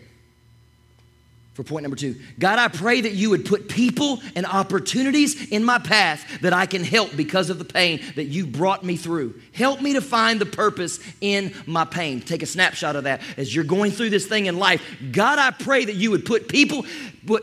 for 1.55 1.63
point 1.63 1.85
number 1.85 1.97
two 1.97 2.17
God, 2.39 2.59
I 2.59 2.69
pray 2.69 3.01
that 3.01 3.13
you 3.13 3.31
would 3.31 3.47
put 3.47 3.69
people 3.69 4.21
and 4.37 4.45
opportunities 4.45 5.51
in 5.51 5.65
my 5.65 5.79
path 5.79 6.41
that 6.43 6.53
I 6.53 6.67
can 6.67 6.85
help 6.85 7.17
because 7.17 7.49
of 7.49 7.59
the 7.59 7.65
pain 7.65 8.01
that 8.17 8.25
you 8.25 8.47
brought 8.47 8.85
me 8.85 8.97
through. 8.97 9.41
Help 9.53 9.81
me 9.81 9.95
to 9.95 10.01
find 10.01 10.41
the 10.41 10.47
purpose 10.47 10.99
in 11.21 11.55
my 11.67 11.85
pain. 11.85 12.21
Take 12.21 12.43
a 12.43 12.47
snapshot 12.47 12.97
of 12.97 13.05
that 13.05 13.23
as 13.37 13.55
you're 13.55 13.65
going 13.65 13.93
through 13.93 14.11
this 14.11 14.27
thing 14.27 14.47
in 14.47 14.59
life. 14.59 14.83
God, 15.13 15.39
I 15.39 15.53
pray 15.53 15.85
that 15.85 15.95
you 15.95 16.11
would 16.11 16.27
put 16.27 16.49
people, 16.49 16.85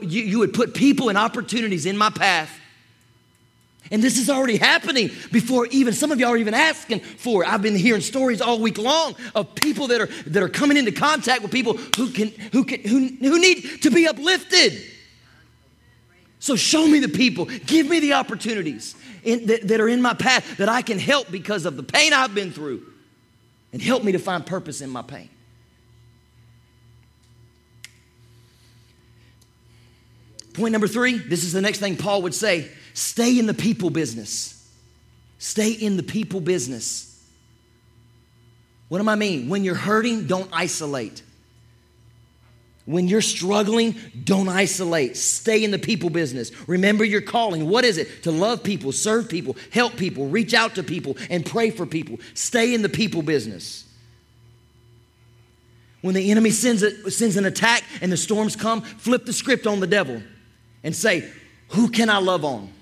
you 0.02 0.40
would 0.40 0.54
put 0.54 0.74
people 0.74 1.10
and 1.10 1.18
opportunities 1.18 1.86
in 1.86 1.98
my 1.98 2.10
path 2.10 2.61
and 3.92 4.02
this 4.02 4.18
is 4.18 4.30
already 4.30 4.58
happening 4.58 5.12
before 5.32 5.68
even 5.68 5.94
some 5.94 6.12
of 6.12 6.20
y'all 6.20 6.32
are 6.32 6.38
even 6.38 6.54
asking 6.54 7.02
for 7.02 7.44
it. 7.44 7.50
I've 7.50 7.62
been 7.62 7.76
hearing 7.76 8.02
stories 8.02 8.40
all 8.42 8.60
week 8.60 8.78
long 8.78 9.16
of 9.36 9.54
people 9.54 9.88
that 9.88 10.00
are 10.02 10.06
that 10.28 10.42
are 10.42 10.50
coming 10.50 10.78
into 10.78 10.94
contact 10.94 11.42
with 11.42 11.52
people 11.52 11.78
who 11.98 12.10
can 12.10 12.30
who 12.54 12.64
can 12.64 12.80
who, 12.82 13.08
who 13.08 13.40
need 13.40 13.82
to 13.84 13.92
be 13.92 14.08
uplifted. 14.08 14.82
So 16.40 16.56
show 16.56 16.88
me 16.88 17.00
the 17.00 17.10
people, 17.10 17.46
give 17.46 17.88
me 17.88 18.00
the 18.00 18.14
opportunities 18.14 18.96
in, 19.24 19.46
that, 19.46 19.68
that 19.68 19.80
are 19.80 19.88
in 19.88 20.02
my 20.02 20.16
path 20.16 20.58
that 20.58 20.70
I 20.70 20.82
can 20.82 20.98
help 20.98 21.30
because 21.30 21.66
of 21.68 21.78
the 21.78 21.84
pain 21.84 22.14
I've 22.14 22.34
been 22.34 22.52
through, 22.52 22.84
and 23.72 23.80
help 23.80 24.04
me 24.04 24.14
to 24.14 24.20
find 24.20 24.44
purpose 24.44 24.82
in 24.82 24.90
my 24.90 25.04
pain. 25.04 25.30
Point 30.54 30.72
number 30.72 30.88
three, 30.88 31.18
this 31.18 31.44
is 31.44 31.54
the 31.54 31.62
next 31.62 31.78
thing 31.78 31.96
Paul 31.96 32.24
would 32.24 32.34
say 32.34 32.72
Stay 32.94 33.38
in 33.38 33.46
the 33.46 33.54
people 33.54 33.90
business. 33.90 34.58
Stay 35.38 35.72
in 35.72 35.98
the 35.98 36.04
people 36.04 36.42
business. 36.42 37.08
What 38.90 39.02
do 39.02 39.10
I 39.10 39.16
mean? 39.16 39.50
When 39.50 39.64
you're 39.64 39.74
hurting, 39.74 40.28
don't 40.28 40.50
isolate. 40.52 41.24
When 42.86 43.08
you're 43.08 43.22
struggling, 43.22 43.96
don't 44.24 44.50
isolate. 44.50 45.16
Stay 45.16 45.64
in 45.64 45.72
the 45.72 45.80
people 45.80 46.10
business. 46.10 46.52
Remember 46.68 47.06
your 47.06 47.22
calling. 47.22 47.70
What 47.70 47.86
is 47.86 47.98
it? 47.98 48.24
To 48.24 48.32
love 48.32 48.64
people, 48.64 48.92
serve 48.92 49.30
people, 49.30 49.56
help 49.72 49.96
people, 49.96 50.28
reach 50.28 50.54
out 50.54 50.76
to 50.76 50.84
people, 50.84 51.16
and 51.30 51.46
pray 51.46 51.70
for 51.70 51.86
people. 51.86 52.18
Stay 52.34 52.74
in 52.74 52.82
the 52.82 52.90
people 52.90 53.22
business. 53.22 53.86
When 56.02 56.16
the 56.16 56.32
enemy 56.32 56.50
sends, 56.50 56.84
a, 56.84 57.12
sends 57.12 57.38
an 57.38 57.46
attack 57.46 57.84
and 58.02 58.12
the 58.12 58.18
storms 58.18 58.56
come, 58.56 58.82
flip 58.82 59.26
the 59.26 59.34
script 59.34 59.68
on 59.68 59.80
the 59.80 59.88
devil 59.88 60.22
and 60.84 60.96
say, 60.96 61.32
Who 61.70 61.90
can 61.90 62.10
I 62.10 62.18
love 62.18 62.44
on? 62.44 62.74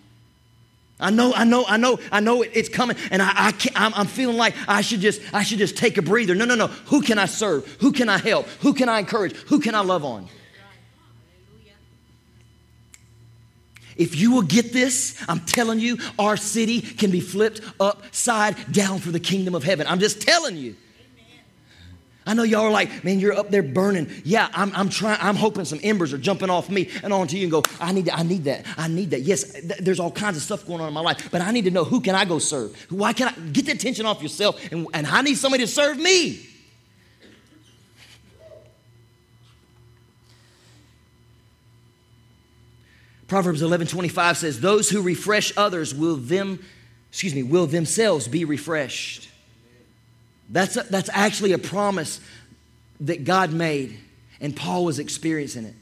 I 0.99 1.12
know, 1.12 1.33
I 1.33 1.45
know, 1.45 1.65
I 1.65 1.77
know, 1.77 1.97
I 2.12 2.19
know 2.19 2.41
it's 2.41 2.67
coming, 2.67 2.97
and 3.09 3.21
I, 3.21 3.31
I 3.33 3.53
I'm, 3.75 4.07
feeling 4.07 4.35
like 4.35 4.53
I 4.67 4.81
should 4.81 4.99
just, 4.99 5.21
I 5.33 5.43
should 5.43 5.57
just 5.57 5.77
take 5.77 5.97
a 5.97 6.01
breather. 6.01 6.35
No, 6.35 6.43
no, 6.43 6.55
no. 6.55 6.67
Who 6.67 7.01
can 7.01 7.17
I 7.17 7.25
serve? 7.25 7.65
Who 7.79 7.93
can 7.93 8.09
I 8.09 8.17
help? 8.17 8.47
Who 8.62 8.73
can 8.73 8.89
I 8.89 8.99
encourage? 8.99 9.33
Who 9.47 9.62
can 9.62 9.75
I 9.75 9.81
love 9.81 10.03
on? 10.03 10.27
If 13.95 14.15
you 14.15 14.31
will 14.31 14.43
get 14.43 14.71
this, 14.71 15.21
I'm 15.27 15.41
telling 15.41 15.79
you, 15.79 15.97
our 16.17 16.38
city 16.38 16.81
can 16.81 17.12
be 17.12 17.19
flipped 17.19 17.62
upside 17.79 18.71
down 18.71 18.99
for 18.99 19.12
the 19.12 19.19
kingdom 19.19 19.55
of 19.55 19.63
heaven. 19.63 19.88
I'm 19.88 19.99
just 19.99 20.21
telling 20.21 20.55
you. 20.55 20.75
I 22.29 22.35
know 22.35 22.43
y'all 22.43 22.61
are 22.61 22.69
like, 22.69 23.03
man, 23.03 23.19
you're 23.19 23.33
up 23.33 23.49
there 23.49 23.63
burning. 23.63 24.07
Yeah, 24.23 24.49
I'm, 24.53 24.71
I'm 24.75 24.89
trying, 24.89 25.17
I'm 25.19 25.35
hoping 25.35 25.65
some 25.65 25.79
embers 25.81 26.13
are 26.13 26.17
jumping 26.19 26.51
off 26.51 26.69
me 26.69 26.87
and 27.01 27.11
onto 27.11 27.35
you 27.37 27.41
and 27.41 27.51
go, 27.51 27.63
I 27.81 27.91
need 27.91 28.05
that, 28.05 28.19
I 28.19 28.21
need 28.21 28.43
that, 28.43 28.67
I 28.77 28.87
need 28.87 29.09
that. 29.09 29.21
Yes, 29.21 29.51
th- 29.51 29.79
there's 29.79 29.99
all 29.99 30.11
kinds 30.11 30.37
of 30.37 30.43
stuff 30.43 30.63
going 30.67 30.79
on 30.79 30.87
in 30.87 30.93
my 30.93 31.01
life, 31.01 31.31
but 31.31 31.41
I 31.41 31.49
need 31.49 31.63
to 31.63 31.71
know 31.71 31.83
who 31.83 31.99
can 32.01 32.13
I 32.13 32.25
go 32.25 32.37
serve? 32.37 32.79
Why 32.91 33.13
can 33.13 33.29
I 33.29 33.31
get 33.49 33.65
the 33.65 33.71
attention 33.71 34.05
off 34.05 34.21
yourself 34.21 34.63
and, 34.71 34.85
and 34.93 35.07
I 35.07 35.23
need 35.23 35.39
somebody 35.39 35.63
to 35.63 35.67
serve 35.67 35.97
me? 35.97 36.45
Proverbs 43.27 43.63
11 43.63 43.87
25 43.87 44.37
says, 44.37 44.61
Those 44.61 44.87
who 44.87 45.01
refresh 45.01 45.51
others 45.57 45.95
will 45.95 46.17
them, 46.17 46.63
excuse 47.09 47.33
me, 47.33 47.41
will 47.41 47.65
themselves 47.65 48.27
be 48.27 48.45
refreshed. 48.45 49.28
That's, 50.49 50.77
a, 50.77 50.83
that's 50.83 51.09
actually 51.13 51.53
a 51.53 51.57
promise 51.57 52.19
that 53.01 53.23
God 53.23 53.53
made, 53.53 53.97
and 54.41 54.55
Paul 54.55 54.85
was 54.85 54.99
experiencing 54.99 55.65
it. 55.65 55.75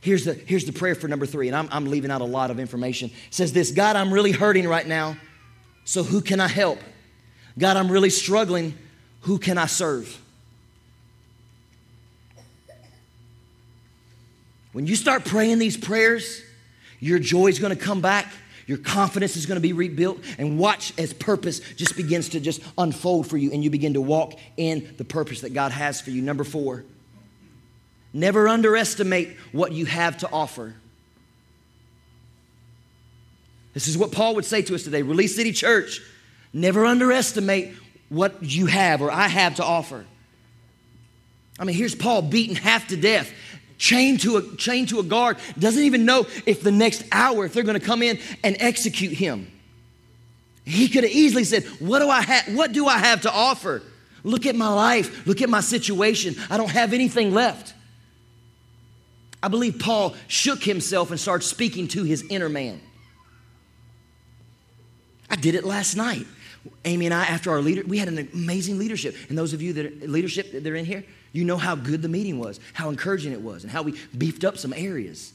Here's 0.00 0.24
the, 0.24 0.34
here's 0.34 0.64
the 0.64 0.72
prayer 0.72 0.94
for 0.94 1.08
number 1.08 1.26
three, 1.26 1.48
and 1.48 1.56
I'm, 1.56 1.68
I'm 1.70 1.86
leaving 1.86 2.10
out 2.10 2.20
a 2.20 2.24
lot 2.24 2.50
of 2.50 2.58
information. 2.58 3.10
It 3.10 3.34
says 3.34 3.52
this 3.52 3.70
God, 3.70 3.96
I'm 3.96 4.12
really 4.12 4.32
hurting 4.32 4.66
right 4.68 4.86
now, 4.86 5.16
so 5.84 6.02
who 6.02 6.20
can 6.20 6.40
I 6.40 6.48
help? 6.48 6.78
God, 7.58 7.76
I'm 7.76 7.90
really 7.90 8.10
struggling, 8.10 8.76
who 9.22 9.38
can 9.38 9.58
I 9.58 9.66
serve? 9.66 10.20
When 14.72 14.86
you 14.86 14.94
start 14.94 15.24
praying 15.24 15.58
these 15.58 15.76
prayers, 15.76 16.42
your 17.00 17.18
joy 17.18 17.48
is 17.48 17.58
going 17.58 17.76
to 17.76 17.82
come 17.82 18.00
back 18.00 18.32
your 18.68 18.76
confidence 18.76 19.34
is 19.34 19.46
going 19.46 19.56
to 19.56 19.62
be 19.62 19.72
rebuilt. 19.72 20.18
And 20.36 20.58
watch 20.58 20.92
as 20.98 21.14
purpose 21.14 21.60
just 21.76 21.96
begins 21.96 22.28
to 22.30 22.40
just 22.40 22.60
unfold 22.76 23.26
for 23.26 23.38
you 23.38 23.50
and 23.50 23.64
you 23.64 23.70
begin 23.70 23.94
to 23.94 24.00
walk 24.00 24.38
in 24.58 24.94
the 24.98 25.04
purpose 25.04 25.40
that 25.40 25.54
God 25.54 25.72
has 25.72 26.02
for 26.02 26.10
you. 26.10 26.20
Number 26.20 26.44
four, 26.44 26.84
never 28.12 28.46
underestimate 28.46 29.36
what 29.52 29.72
you 29.72 29.86
have 29.86 30.18
to 30.18 30.30
offer. 30.30 30.74
This 33.72 33.88
is 33.88 33.96
what 33.96 34.12
Paul 34.12 34.34
would 34.34 34.44
say 34.44 34.60
to 34.60 34.74
us 34.74 34.82
today 34.84 35.00
Release 35.00 35.34
City 35.34 35.52
Church, 35.52 36.02
never 36.52 36.84
underestimate 36.84 37.72
what 38.10 38.42
you 38.42 38.66
have 38.66 39.00
or 39.00 39.10
I 39.10 39.28
have 39.28 39.54
to 39.56 39.64
offer. 39.64 40.04
I 41.58 41.64
mean, 41.64 41.74
here's 41.74 41.94
Paul 41.94 42.20
beaten 42.20 42.54
half 42.54 42.88
to 42.88 42.98
death 42.98 43.32
chained 43.78 44.20
to 44.20 44.36
a 44.36 44.56
chained 44.56 44.88
to 44.90 44.98
a 44.98 45.02
guard 45.02 45.38
doesn't 45.58 45.84
even 45.84 46.04
know 46.04 46.26
if 46.44 46.62
the 46.62 46.72
next 46.72 47.04
hour 47.12 47.46
if 47.46 47.54
they're 47.54 47.62
going 47.62 47.78
to 47.78 47.86
come 47.86 48.02
in 48.02 48.18
and 48.44 48.56
execute 48.58 49.12
him. 49.12 49.50
He 50.64 50.88
could 50.88 51.04
have 51.04 51.12
easily 51.12 51.44
said 51.44 51.64
what 51.78 52.00
do 52.00 52.10
i 52.10 52.20
have 52.20 52.54
what 52.54 52.72
do 52.72 52.86
i 52.86 52.98
have 52.98 53.22
to 53.22 53.32
offer? 53.32 53.82
Look 54.24 54.44
at 54.46 54.56
my 54.56 54.68
life. 54.68 55.26
Look 55.26 55.40
at 55.40 55.48
my 55.48 55.60
situation. 55.60 56.34
I 56.50 56.56
don't 56.56 56.70
have 56.70 56.92
anything 56.92 57.32
left. 57.32 57.72
I 59.40 59.48
believe 59.48 59.78
paul 59.78 60.16
shook 60.26 60.62
himself 60.62 61.10
and 61.10 61.18
started 61.18 61.46
speaking 61.46 61.88
to 61.88 62.02
his 62.02 62.24
inner 62.28 62.48
man. 62.48 62.80
I 65.30 65.36
did 65.36 65.54
it 65.54 65.64
last 65.64 65.94
night. 65.94 66.26
Amy 66.84 67.06
and 67.06 67.14
i 67.14 67.24
after 67.24 67.50
our 67.52 67.62
leader 67.62 67.82
we 67.86 67.98
had 67.98 68.08
an 68.08 68.28
amazing 68.34 68.78
leadership. 68.78 69.14
And 69.28 69.38
those 69.38 69.52
of 69.52 69.62
you 69.62 69.72
that 69.74 69.86
are 69.86 70.06
leadership 70.08 70.50
that 70.52 70.66
are 70.66 70.74
in 70.74 70.84
here 70.84 71.04
you 71.32 71.44
know 71.44 71.56
how 71.56 71.74
good 71.74 72.02
the 72.02 72.08
meeting 72.08 72.38
was, 72.38 72.60
how 72.72 72.88
encouraging 72.88 73.32
it 73.32 73.40
was, 73.40 73.62
and 73.62 73.70
how 73.70 73.82
we 73.82 73.94
beefed 74.16 74.44
up 74.44 74.56
some 74.56 74.72
areas. 74.72 75.32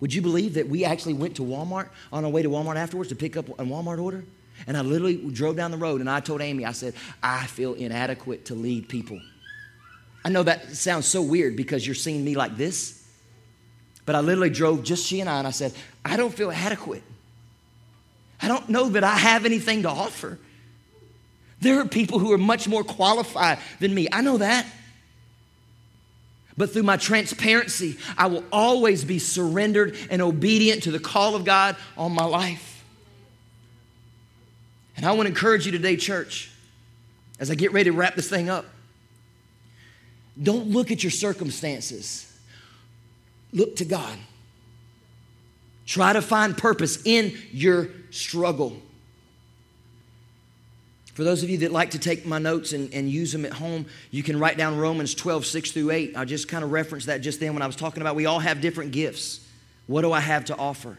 Would 0.00 0.14
you 0.14 0.22
believe 0.22 0.54
that 0.54 0.68
we 0.68 0.84
actually 0.84 1.14
went 1.14 1.36
to 1.36 1.42
Walmart 1.42 1.88
on 2.12 2.24
our 2.24 2.30
way 2.30 2.42
to 2.42 2.48
Walmart 2.48 2.76
afterwards 2.76 3.08
to 3.10 3.16
pick 3.16 3.36
up 3.36 3.48
a 3.48 3.64
Walmart 3.64 4.00
order? 4.00 4.24
And 4.66 4.76
I 4.76 4.82
literally 4.82 5.16
drove 5.16 5.56
down 5.56 5.70
the 5.70 5.76
road 5.76 6.00
and 6.00 6.10
I 6.10 6.20
told 6.20 6.40
Amy, 6.40 6.64
I 6.64 6.72
said, 6.72 6.94
I 7.22 7.46
feel 7.46 7.74
inadequate 7.74 8.46
to 8.46 8.54
lead 8.54 8.88
people. 8.88 9.20
I 10.24 10.30
know 10.30 10.42
that 10.42 10.76
sounds 10.76 11.06
so 11.06 11.22
weird 11.22 11.56
because 11.56 11.86
you're 11.86 11.94
seeing 11.94 12.24
me 12.24 12.34
like 12.34 12.56
this, 12.56 13.04
but 14.04 14.14
I 14.14 14.20
literally 14.20 14.50
drove 14.50 14.82
just 14.82 15.06
she 15.06 15.20
and 15.20 15.30
I 15.30 15.38
and 15.38 15.46
I 15.46 15.52
said, 15.52 15.72
I 16.04 16.16
don't 16.16 16.32
feel 16.32 16.50
adequate. 16.50 17.02
I 18.40 18.48
don't 18.48 18.68
know 18.68 18.88
that 18.90 19.04
I 19.04 19.16
have 19.16 19.44
anything 19.44 19.82
to 19.82 19.88
offer. 19.88 20.38
There 21.60 21.80
are 21.80 21.86
people 21.86 22.18
who 22.18 22.32
are 22.32 22.38
much 22.38 22.68
more 22.68 22.84
qualified 22.84 23.58
than 23.80 23.94
me. 23.94 24.08
I 24.12 24.20
know 24.20 24.38
that. 24.38 24.66
But 26.58 26.72
through 26.72 26.82
my 26.82 26.96
transparency, 26.96 27.96
I 28.18 28.26
will 28.26 28.42
always 28.50 29.04
be 29.04 29.20
surrendered 29.20 29.96
and 30.10 30.20
obedient 30.20 30.82
to 30.82 30.90
the 30.90 30.98
call 30.98 31.36
of 31.36 31.44
God 31.44 31.76
on 31.96 32.12
my 32.12 32.24
life. 32.24 32.84
And 34.96 35.06
I 35.06 35.12
want 35.12 35.22
to 35.22 35.28
encourage 35.28 35.66
you 35.66 35.72
today, 35.72 35.96
church, 35.96 36.50
as 37.38 37.48
I 37.52 37.54
get 37.54 37.72
ready 37.72 37.88
to 37.90 37.96
wrap 37.96 38.16
this 38.16 38.28
thing 38.28 38.50
up. 38.50 38.66
Don't 40.42 40.66
look 40.66 40.90
at 40.90 41.04
your 41.04 41.12
circumstances, 41.12 42.36
look 43.52 43.76
to 43.76 43.84
God. 43.84 44.18
Try 45.86 46.12
to 46.12 46.20
find 46.20 46.58
purpose 46.58 47.00
in 47.06 47.38
your 47.52 47.88
struggle. 48.10 48.82
For 51.18 51.24
those 51.24 51.42
of 51.42 51.50
you 51.50 51.58
that 51.58 51.72
like 51.72 51.90
to 51.90 51.98
take 51.98 52.26
my 52.26 52.38
notes 52.38 52.72
and, 52.72 52.94
and 52.94 53.10
use 53.10 53.32
them 53.32 53.44
at 53.44 53.52
home, 53.52 53.86
you 54.12 54.22
can 54.22 54.38
write 54.38 54.56
down 54.56 54.78
Romans 54.78 55.16
12, 55.16 55.46
6 55.46 55.72
through 55.72 55.90
8. 55.90 56.16
I 56.16 56.24
just 56.24 56.46
kind 56.46 56.62
of 56.62 56.70
referenced 56.70 57.08
that 57.08 57.22
just 57.22 57.40
then 57.40 57.54
when 57.54 57.62
I 57.62 57.66
was 57.66 57.74
talking 57.74 58.02
about 58.02 58.14
we 58.14 58.26
all 58.26 58.38
have 58.38 58.60
different 58.60 58.92
gifts. 58.92 59.44
What 59.88 60.02
do 60.02 60.12
I 60.12 60.20
have 60.20 60.44
to 60.44 60.56
offer? 60.56 60.96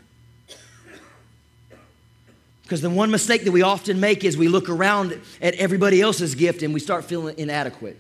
Because 2.64 2.82
the 2.82 2.90
one 2.90 3.12
mistake 3.12 3.46
that 3.46 3.54
we 3.54 3.62
often 3.62 4.02
make 4.02 4.26
is 4.26 4.36
we 4.36 4.50
look 4.50 4.68
around 4.68 5.18
at 5.42 5.56
everybody 5.56 6.02
else's 6.02 6.36
gift 6.36 6.64
and 6.64 6.74
we 6.74 6.82
start 6.82 7.06
feeling 7.06 7.36
inadequate. 7.38 7.96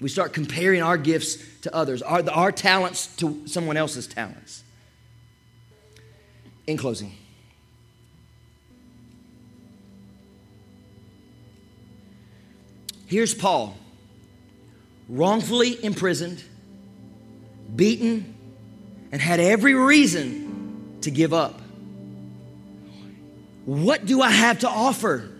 We 0.00 0.08
start 0.08 0.32
comparing 0.32 0.82
our 0.82 0.98
gifts 0.98 1.38
to 1.60 1.72
others, 1.72 2.02
our, 2.02 2.28
our 2.30 2.50
talents 2.50 3.14
to 3.18 3.46
someone 3.46 3.76
else's 3.76 4.08
talents. 4.08 4.64
In 6.66 6.76
closing, 6.76 7.12
here's 13.06 13.34
Paul, 13.34 13.76
wrongfully 15.08 15.82
imprisoned, 15.84 16.42
beaten, 17.74 18.34
and 19.12 19.20
had 19.20 19.40
every 19.40 19.74
reason 19.74 20.98
to 21.02 21.10
give 21.10 21.32
up. 21.32 21.60
What 23.64 24.04
do 24.04 24.20
I 24.20 24.30
have 24.30 24.60
to 24.60 24.68
offer? 24.68 25.30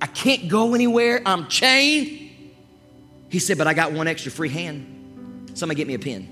I 0.00 0.06
can't 0.06 0.48
go 0.48 0.74
anywhere. 0.74 1.22
I'm 1.24 1.48
chained. 1.48 2.30
He 3.28 3.38
said, 3.38 3.58
But 3.58 3.66
I 3.66 3.74
got 3.74 3.92
one 3.92 4.08
extra 4.08 4.32
free 4.32 4.48
hand. 4.48 5.52
Somebody 5.54 5.76
get 5.76 5.86
me 5.86 5.94
a 5.94 5.98
pen. 5.98 6.28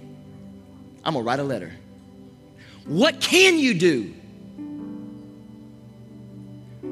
I'm 1.04 1.14
going 1.14 1.24
to 1.24 1.26
write 1.26 1.40
a 1.40 1.44
letter. 1.44 1.72
What 2.86 3.20
can 3.20 3.58
you 3.58 3.74
do? 3.74 4.14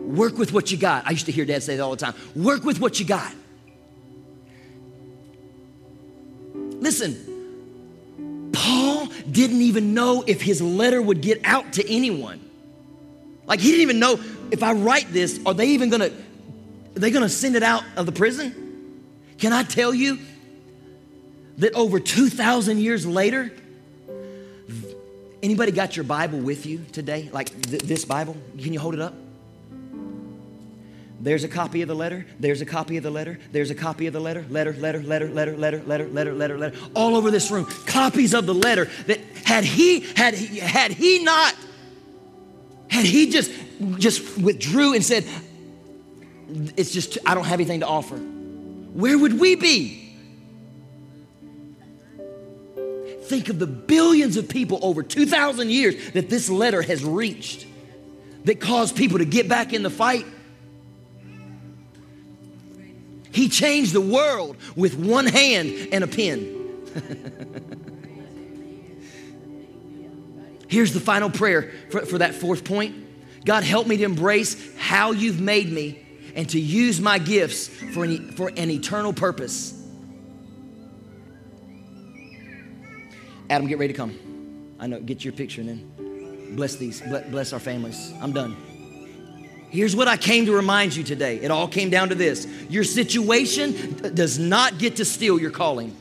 Work 0.09 0.39
with 0.39 0.55
what 0.55 0.73
you 0.73 0.79
got. 0.79 1.07
I 1.07 1.11
used 1.11 1.27
to 1.27 1.33
hear 1.33 1.45
dad 1.45 1.63
say 1.63 1.77
that 1.77 1.83
all 1.83 1.91
the 1.91 1.99
time. 1.99 2.15
Work 2.35 2.65
with 2.65 2.81
what 2.81 2.99
you 2.99 3.05
got. 3.05 3.31
Listen, 6.55 8.51
Paul 8.53 9.09
didn't 9.31 9.61
even 9.61 9.93
know 9.93 10.25
if 10.27 10.41
his 10.41 10.63
letter 10.63 11.03
would 11.03 11.21
get 11.21 11.43
out 11.45 11.75
to 11.75 11.87
anyone. 11.87 12.41
Like 13.45 13.61
he 13.61 13.69
didn't 13.69 13.83
even 13.83 13.99
know 13.99 14.19
if 14.51 14.63
I 14.63 14.73
write 14.73 15.13
this, 15.13 15.41
are 15.45 15.53
they 15.53 15.69
even 15.69 15.91
gonna, 15.91 16.07
are 16.07 16.99
they 16.99 17.11
gonna 17.11 17.29
send 17.29 17.55
it 17.55 17.63
out 17.63 17.85
of 17.95 18.07
the 18.07 18.13
prison? 18.13 19.05
Can 19.37 19.53
I 19.53 19.63
tell 19.63 19.93
you 19.93 20.19
that 21.59 21.75
over 21.75 22.01
2,000 22.01 22.79
years 22.79 23.05
later, 23.05 23.53
anybody 25.43 25.71
got 25.71 25.97
your 25.97 26.05
Bible 26.05 26.39
with 26.39 26.65
you 26.65 26.87
today? 26.93 27.29
Like 27.31 27.49
th- 27.61 27.83
this 27.83 28.07
Bible? 28.07 28.39
Can 28.59 28.73
you 28.73 28.81
hold 28.81 28.95
it 28.95 29.01
up? 29.01 29.15
There's 31.21 31.45
a 31.45 31.49
copy 31.49 31.83
of 31.83 31.89
the 31.89 31.95
letter. 31.95 32.27
There's 32.39 32.61
a 32.61 32.67
copy 32.67 32.97
of 32.97 33.03
the 33.03 33.11
letter. 33.11 33.39
There's 33.51 33.71
a 33.71 33.75
copy 33.75 34.07
of 34.07 34.13
the 34.13 34.21
letter. 34.21 34.45
Letter, 34.49 34.73
letter, 34.75 35.03
letter, 35.03 35.29
letter, 35.29 35.57
letter, 35.57 35.83
letter, 35.83 36.09
letter, 36.09 36.35
letter, 36.35 36.59
letter. 36.59 36.77
All 36.95 37.17
over 37.17 37.31
this 37.31 37.51
room, 37.51 37.67
copies 37.87 38.35
of 38.35 38.47
the 38.47 38.55
letter 38.55 38.89
that 39.07 39.21
had 39.45 39.65
he 39.65 40.01
had 40.01 40.35
he 40.35 40.59
had 40.59 40.93
he 40.93 41.25
not 41.25 41.55
had 42.89 43.05
he 43.05 43.31
just 43.31 43.51
just 43.99 44.39
withdrew 44.39 44.95
and 44.95 45.05
said, 45.05 45.25
"It's 46.77 46.93
just 46.93 47.19
I 47.27 47.35
don't 47.35 47.45
have 47.45 47.59
anything 47.59 47.81
to 47.81 47.87
offer." 47.87 48.19
where 48.99 49.17
would 49.17 49.39
we 49.39 49.55
be? 49.55 50.05
Think 53.25 53.49
of 53.49 53.59
the 53.59 53.67
billions 53.67 54.37
of 54.37 54.49
people 54.49 54.81
over 54.83 55.03
2,000 55.03 55.71
years 55.71 56.13
that 56.13 56.29
this 56.31 56.49
letter 56.49 56.83
has 56.83 57.05
reached 57.05 57.67
that 58.45 58.61
caused 58.61 58.97
people 58.97 59.19
to 59.19 59.25
get 59.25 59.49
back 59.49 59.73
in 59.73 59.83
the 59.83 59.91
fight. 59.91 60.27
He 63.33 63.49
changed 63.49 63.93
the 63.93 64.01
world 64.01 64.57
with 64.77 64.97
one 64.99 65.27
hand 65.27 65.89
and 65.93 66.05
a 66.05 66.07
pen. 66.07 66.55
Here's 70.69 70.93
the 70.93 71.01
final 71.01 71.31
prayer 71.31 71.73
for, 71.91 72.05
for 72.07 72.19
that 72.19 72.35
fourth 72.35 72.65
point 72.65 73.07
God, 73.45 73.65
help 73.65 73.87
me 73.87 73.97
to 73.97 74.05
embrace 74.05 74.77
how 74.77 75.13
you've 75.13 75.41
made 75.41 75.71
me 75.73 76.05
and 76.35 76.49
to 76.51 76.61
use 76.61 77.01
my 77.01 77.19
gifts 77.19 77.69
for 77.69 78.05
an, 78.05 78.33
for 78.33 78.51
an 78.57 78.71
eternal 78.71 79.13
purpose. 79.13 79.75
Adam, 83.51 83.67
get 83.67 83.79
ready 83.79 83.93
to 83.93 83.97
come. 83.97 84.19
I 84.79 84.87
know, 84.87 85.01
get 85.01 85.25
your 85.25 85.33
picture 85.33 85.63
and 85.63 85.71
then 85.71 86.55
bless 86.57 86.77
these, 86.77 87.01
bless 87.01 87.53
our 87.53 87.59
families. 87.59 88.13
I'm 88.21 88.33
done. 88.33 88.57
Here's 89.71 89.95
what 89.95 90.09
I 90.09 90.17
came 90.17 90.47
to 90.47 90.53
remind 90.53 90.97
you 90.97 91.05
today. 91.05 91.41
It 91.41 91.51
all 91.51 91.69
came 91.69 91.91
down 91.91 92.09
to 92.09 92.15
this 92.15 92.47
your 92.69 92.85
situation 92.85 94.15
does 94.15 94.39
not 94.39 94.79
get 94.79 94.97
to 94.97 95.05
steal 95.05 95.39
your 95.39 95.51
calling. 95.51 95.95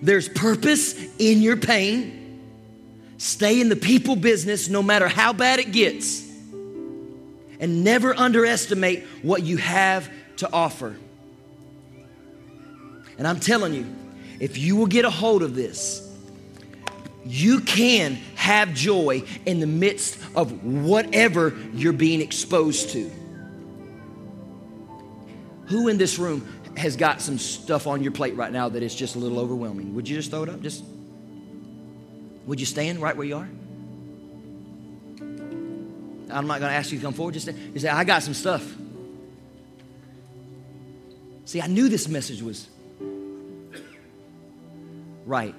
There's 0.00 0.28
purpose 0.28 0.94
in 1.18 1.40
your 1.42 1.56
pain. 1.56 2.20
Stay 3.18 3.60
in 3.60 3.68
the 3.68 3.76
people 3.76 4.16
business 4.16 4.68
no 4.68 4.82
matter 4.82 5.08
how 5.08 5.32
bad 5.32 5.60
it 5.60 5.72
gets 5.72 6.22
and 7.60 7.84
never 7.84 8.14
underestimate 8.14 9.04
what 9.22 9.42
you 9.42 9.56
have 9.56 10.10
to 10.36 10.52
offer. 10.52 10.96
And 13.16 13.26
I'm 13.26 13.40
telling 13.40 13.72
you, 13.72 13.86
if 14.40 14.58
you 14.58 14.76
will 14.76 14.86
get 14.86 15.04
a 15.04 15.10
hold 15.10 15.42
of 15.42 15.54
this, 15.54 16.03
you 17.24 17.60
can 17.60 18.14
have 18.36 18.74
joy 18.74 19.22
in 19.46 19.60
the 19.60 19.66
midst 19.66 20.18
of 20.34 20.64
whatever 20.64 21.56
you're 21.72 21.92
being 21.92 22.20
exposed 22.20 22.90
to. 22.90 23.10
Who 25.66 25.88
in 25.88 25.96
this 25.96 26.18
room 26.18 26.46
has 26.76 26.96
got 26.96 27.20
some 27.20 27.38
stuff 27.38 27.86
on 27.86 28.02
your 28.02 28.12
plate 28.12 28.36
right 28.36 28.52
now 28.52 28.68
that 28.68 28.82
is 28.82 28.94
just 28.94 29.16
a 29.16 29.18
little 29.18 29.38
overwhelming? 29.38 29.94
Would 29.94 30.08
you 30.08 30.16
just 30.16 30.30
throw 30.30 30.42
it 30.42 30.48
up? 30.48 30.60
Just 30.60 30.84
would 32.46 32.60
you 32.60 32.66
stand 32.66 33.00
right 33.00 33.16
where 33.16 33.26
you 33.26 33.36
are? 33.36 33.48
I'm 36.30 36.46
not 36.46 36.58
going 36.58 36.70
to 36.70 36.76
ask 36.76 36.90
you 36.90 36.98
to 36.98 37.04
come 37.04 37.14
forward. 37.14 37.34
Just 37.34 37.46
say, 37.46 37.54
you 37.72 37.80
say, 37.80 37.88
I 37.88 38.04
got 38.04 38.22
some 38.22 38.34
stuff. 38.34 38.74
See, 41.46 41.60
I 41.60 41.66
knew 41.68 41.88
this 41.88 42.08
message 42.08 42.42
was 42.42 42.68
right. 45.24 45.54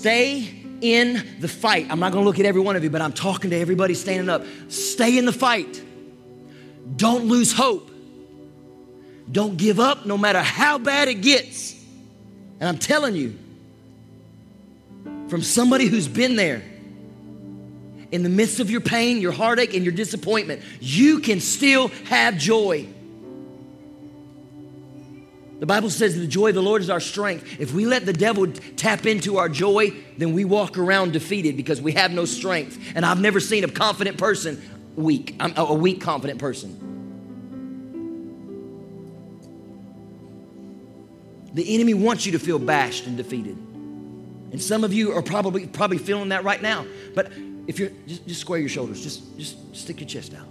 Stay 0.00 0.48
in 0.80 1.22
the 1.40 1.46
fight. 1.46 1.88
I'm 1.90 2.00
not 2.00 2.12
going 2.12 2.24
to 2.24 2.26
look 2.26 2.38
at 2.38 2.46
every 2.46 2.62
one 2.62 2.74
of 2.74 2.82
you, 2.82 2.88
but 2.88 3.02
I'm 3.02 3.12
talking 3.12 3.50
to 3.50 3.56
everybody 3.58 3.92
standing 3.92 4.30
up. 4.30 4.46
Stay 4.68 5.18
in 5.18 5.26
the 5.26 5.32
fight. 5.32 5.82
Don't 6.96 7.26
lose 7.26 7.52
hope. 7.52 7.90
Don't 9.30 9.58
give 9.58 9.78
up 9.78 10.06
no 10.06 10.16
matter 10.16 10.40
how 10.40 10.78
bad 10.78 11.08
it 11.08 11.20
gets. 11.20 11.74
And 12.60 12.66
I'm 12.66 12.78
telling 12.78 13.14
you, 13.14 13.38
from 15.28 15.42
somebody 15.42 15.84
who's 15.84 16.08
been 16.08 16.34
there, 16.34 16.62
in 18.10 18.22
the 18.22 18.30
midst 18.30 18.58
of 18.58 18.70
your 18.70 18.80
pain, 18.80 19.20
your 19.20 19.32
heartache, 19.32 19.74
and 19.74 19.84
your 19.84 19.94
disappointment, 19.94 20.62
you 20.80 21.20
can 21.20 21.40
still 21.40 21.88
have 22.06 22.38
joy. 22.38 22.88
The 25.60 25.66
Bible 25.66 25.90
says 25.90 26.18
the 26.18 26.26
joy 26.26 26.48
of 26.48 26.54
the 26.54 26.62
Lord 26.62 26.80
is 26.80 26.88
our 26.88 27.00
strength. 27.00 27.60
If 27.60 27.74
we 27.74 27.84
let 27.84 28.06
the 28.06 28.14
devil 28.14 28.50
tap 28.50 29.04
into 29.04 29.36
our 29.36 29.50
joy, 29.50 29.92
then 30.16 30.32
we 30.32 30.46
walk 30.46 30.78
around 30.78 31.12
defeated 31.12 31.54
because 31.54 31.82
we 31.82 31.92
have 31.92 32.12
no 32.12 32.24
strength. 32.24 32.78
And 32.94 33.04
I've 33.04 33.20
never 33.20 33.40
seen 33.40 33.62
a 33.64 33.68
confident 33.68 34.16
person 34.16 34.60
weak. 34.96 35.36
I'm 35.38 35.52
a 35.56 35.74
weak, 35.74 36.00
confident 36.00 36.38
person. 36.40 36.88
The 41.52 41.74
enemy 41.74 41.92
wants 41.92 42.24
you 42.24 42.32
to 42.32 42.38
feel 42.38 42.58
bashed 42.58 43.06
and 43.06 43.18
defeated. 43.18 43.56
And 44.52 44.62
some 44.62 44.82
of 44.82 44.94
you 44.94 45.12
are 45.12 45.22
probably 45.22 45.66
probably 45.66 45.98
feeling 45.98 46.30
that 46.30 46.42
right 46.42 46.62
now. 46.62 46.86
But 47.14 47.32
if 47.66 47.78
you're 47.78 47.90
just, 48.06 48.26
just 48.26 48.40
square 48.40 48.60
your 48.60 48.70
shoulders, 48.70 49.02
just 49.02 49.36
just 49.36 49.76
stick 49.76 50.00
your 50.00 50.08
chest 50.08 50.32
out. 50.32 50.46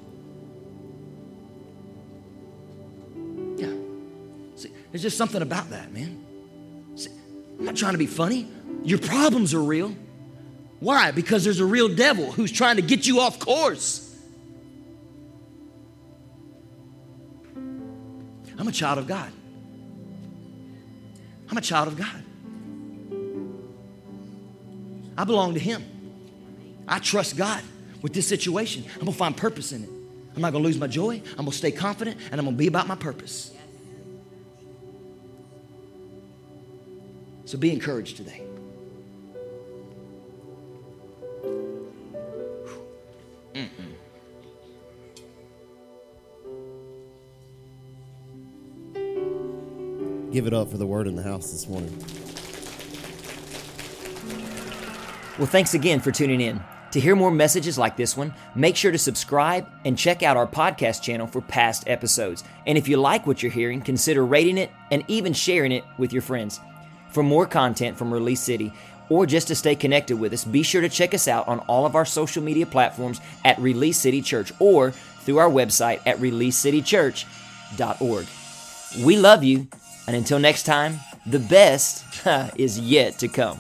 See, 4.60 4.74
there's 4.92 5.02
just 5.02 5.18
something 5.18 5.42
about 5.42 5.70
that, 5.70 5.94
man. 5.94 6.26
See, 6.96 7.12
I'm 7.58 7.64
not 7.64 7.78
trying 7.78 7.94
to 7.94 7.98
be 7.98 8.08
funny. 8.08 8.46
Your 8.84 9.00
problems 9.00 9.54
are 9.54 9.64
real. 9.64 9.96
Why? 10.82 11.12
Because 11.12 11.46
there's 11.46 11.62
a 11.62 11.66
real 11.66 11.88
devil 11.88 12.30
who's 12.30 12.52
trying 12.52 12.76
to 12.76 12.82
get 12.82 13.08
you 13.08 13.22
off 13.22 13.40
course. 13.40 14.14
I'm 17.56 18.68
a 18.68 18.72
child 18.74 18.98
of 19.00 19.08
God. 19.08 19.32
I'm 21.50 21.58
a 21.58 21.62
child 21.62 21.88
of 21.88 21.96
God. 21.98 22.24
I 25.18 25.24
belong 25.24 25.54
to 25.54 25.60
Him. 25.60 25.84
I 26.86 27.00
trust 27.00 27.38
God 27.38 27.64
with 28.02 28.14
this 28.14 28.28
situation. 28.28 28.84
I'm 28.96 29.00
gonna 29.00 29.14
find 29.14 29.38
purpose 29.38 29.72
in 29.72 29.86
it. 29.86 29.90
I'm 30.36 30.42
not 30.42 30.52
gonna 30.52 30.66
lose 30.66 30.78
my 30.78 30.88
joy. 30.88 31.22
I'm 31.32 31.46
gonna 31.46 31.54
stay 31.54 31.72
confident 31.72 32.18
and 32.30 32.42
I'm 32.42 32.46
gonna 32.46 32.58
be 32.58 32.68
about 32.68 32.88
my 32.88 32.96
purpose. 32.96 33.54
So 37.50 37.58
be 37.58 37.72
encouraged 37.72 38.16
today. 38.16 38.44
Give 50.32 50.46
it 50.46 50.54
up 50.54 50.70
for 50.70 50.78
the 50.78 50.86
word 50.86 51.08
in 51.08 51.16
the 51.16 51.24
house 51.24 51.52
this 51.52 51.68
morning. 51.68 51.92
Well, 55.40 55.48
thanks 55.48 55.74
again 55.74 56.02
for 56.02 56.12
tuning 56.12 56.42
in. 56.42 56.64
To 56.92 57.00
hear 57.00 57.16
more 57.16 57.32
messages 57.32 57.80
like 57.80 57.98
this 57.98 58.16
one, 58.16 58.32
make 58.54 58.76
sure 58.76 58.92
to 58.92 58.98
subscribe 59.00 59.68
and 59.86 59.98
check 59.98 60.22
out 60.22 60.38
our 60.38 60.46
podcast 60.46 61.02
channel 61.02 61.26
for 61.26 61.42
past 61.42 61.86
episodes. 61.88 62.44
And 62.68 62.78
if 62.78 62.88
you 62.88 62.98
like 62.98 63.26
what 63.26 63.42
you're 63.42 63.52
hearing, 63.52 63.82
consider 63.82 64.24
rating 64.24 64.60
it 64.60 64.70
and 64.92 65.04
even 65.08 65.34
sharing 65.34 65.72
it 65.72 65.84
with 65.98 66.14
your 66.14 66.22
friends. 66.22 66.60
For 67.12 67.24
more 67.24 67.46
content 67.46 67.98
from 67.98 68.14
Release 68.14 68.42
City, 68.42 68.74
or 69.10 69.26
just 69.26 69.48
to 69.48 69.56
stay 69.56 69.76
connected 69.76 70.18
with 70.18 70.34
us, 70.34 70.44
be 70.44 70.64
sure 70.64 70.82
to 70.82 70.90
check 70.90 71.14
us 71.14 71.28
out 71.28 71.48
on 71.48 71.60
all 71.62 71.86
of 71.86 71.96
our 71.96 72.06
social 72.06 72.44
media 72.44 72.66
platforms 72.66 73.22
at 73.44 73.60
Release 73.60 73.98
City 73.98 74.22
Church 74.22 74.54
or 74.60 74.92
through 74.92 75.40
our 75.40 75.50
website 75.50 76.00
at 76.06 76.20
releasecitychurch.org. 76.20 78.28
We 79.06 79.18
love 79.18 79.44
you, 79.44 79.68
and 80.08 80.16
until 80.16 80.40
next 80.40 80.64
time, 80.64 81.00
the 81.26 81.40
best 81.40 82.06
is 82.56 82.80
yet 82.80 83.20
to 83.20 83.28
come. 83.28 83.60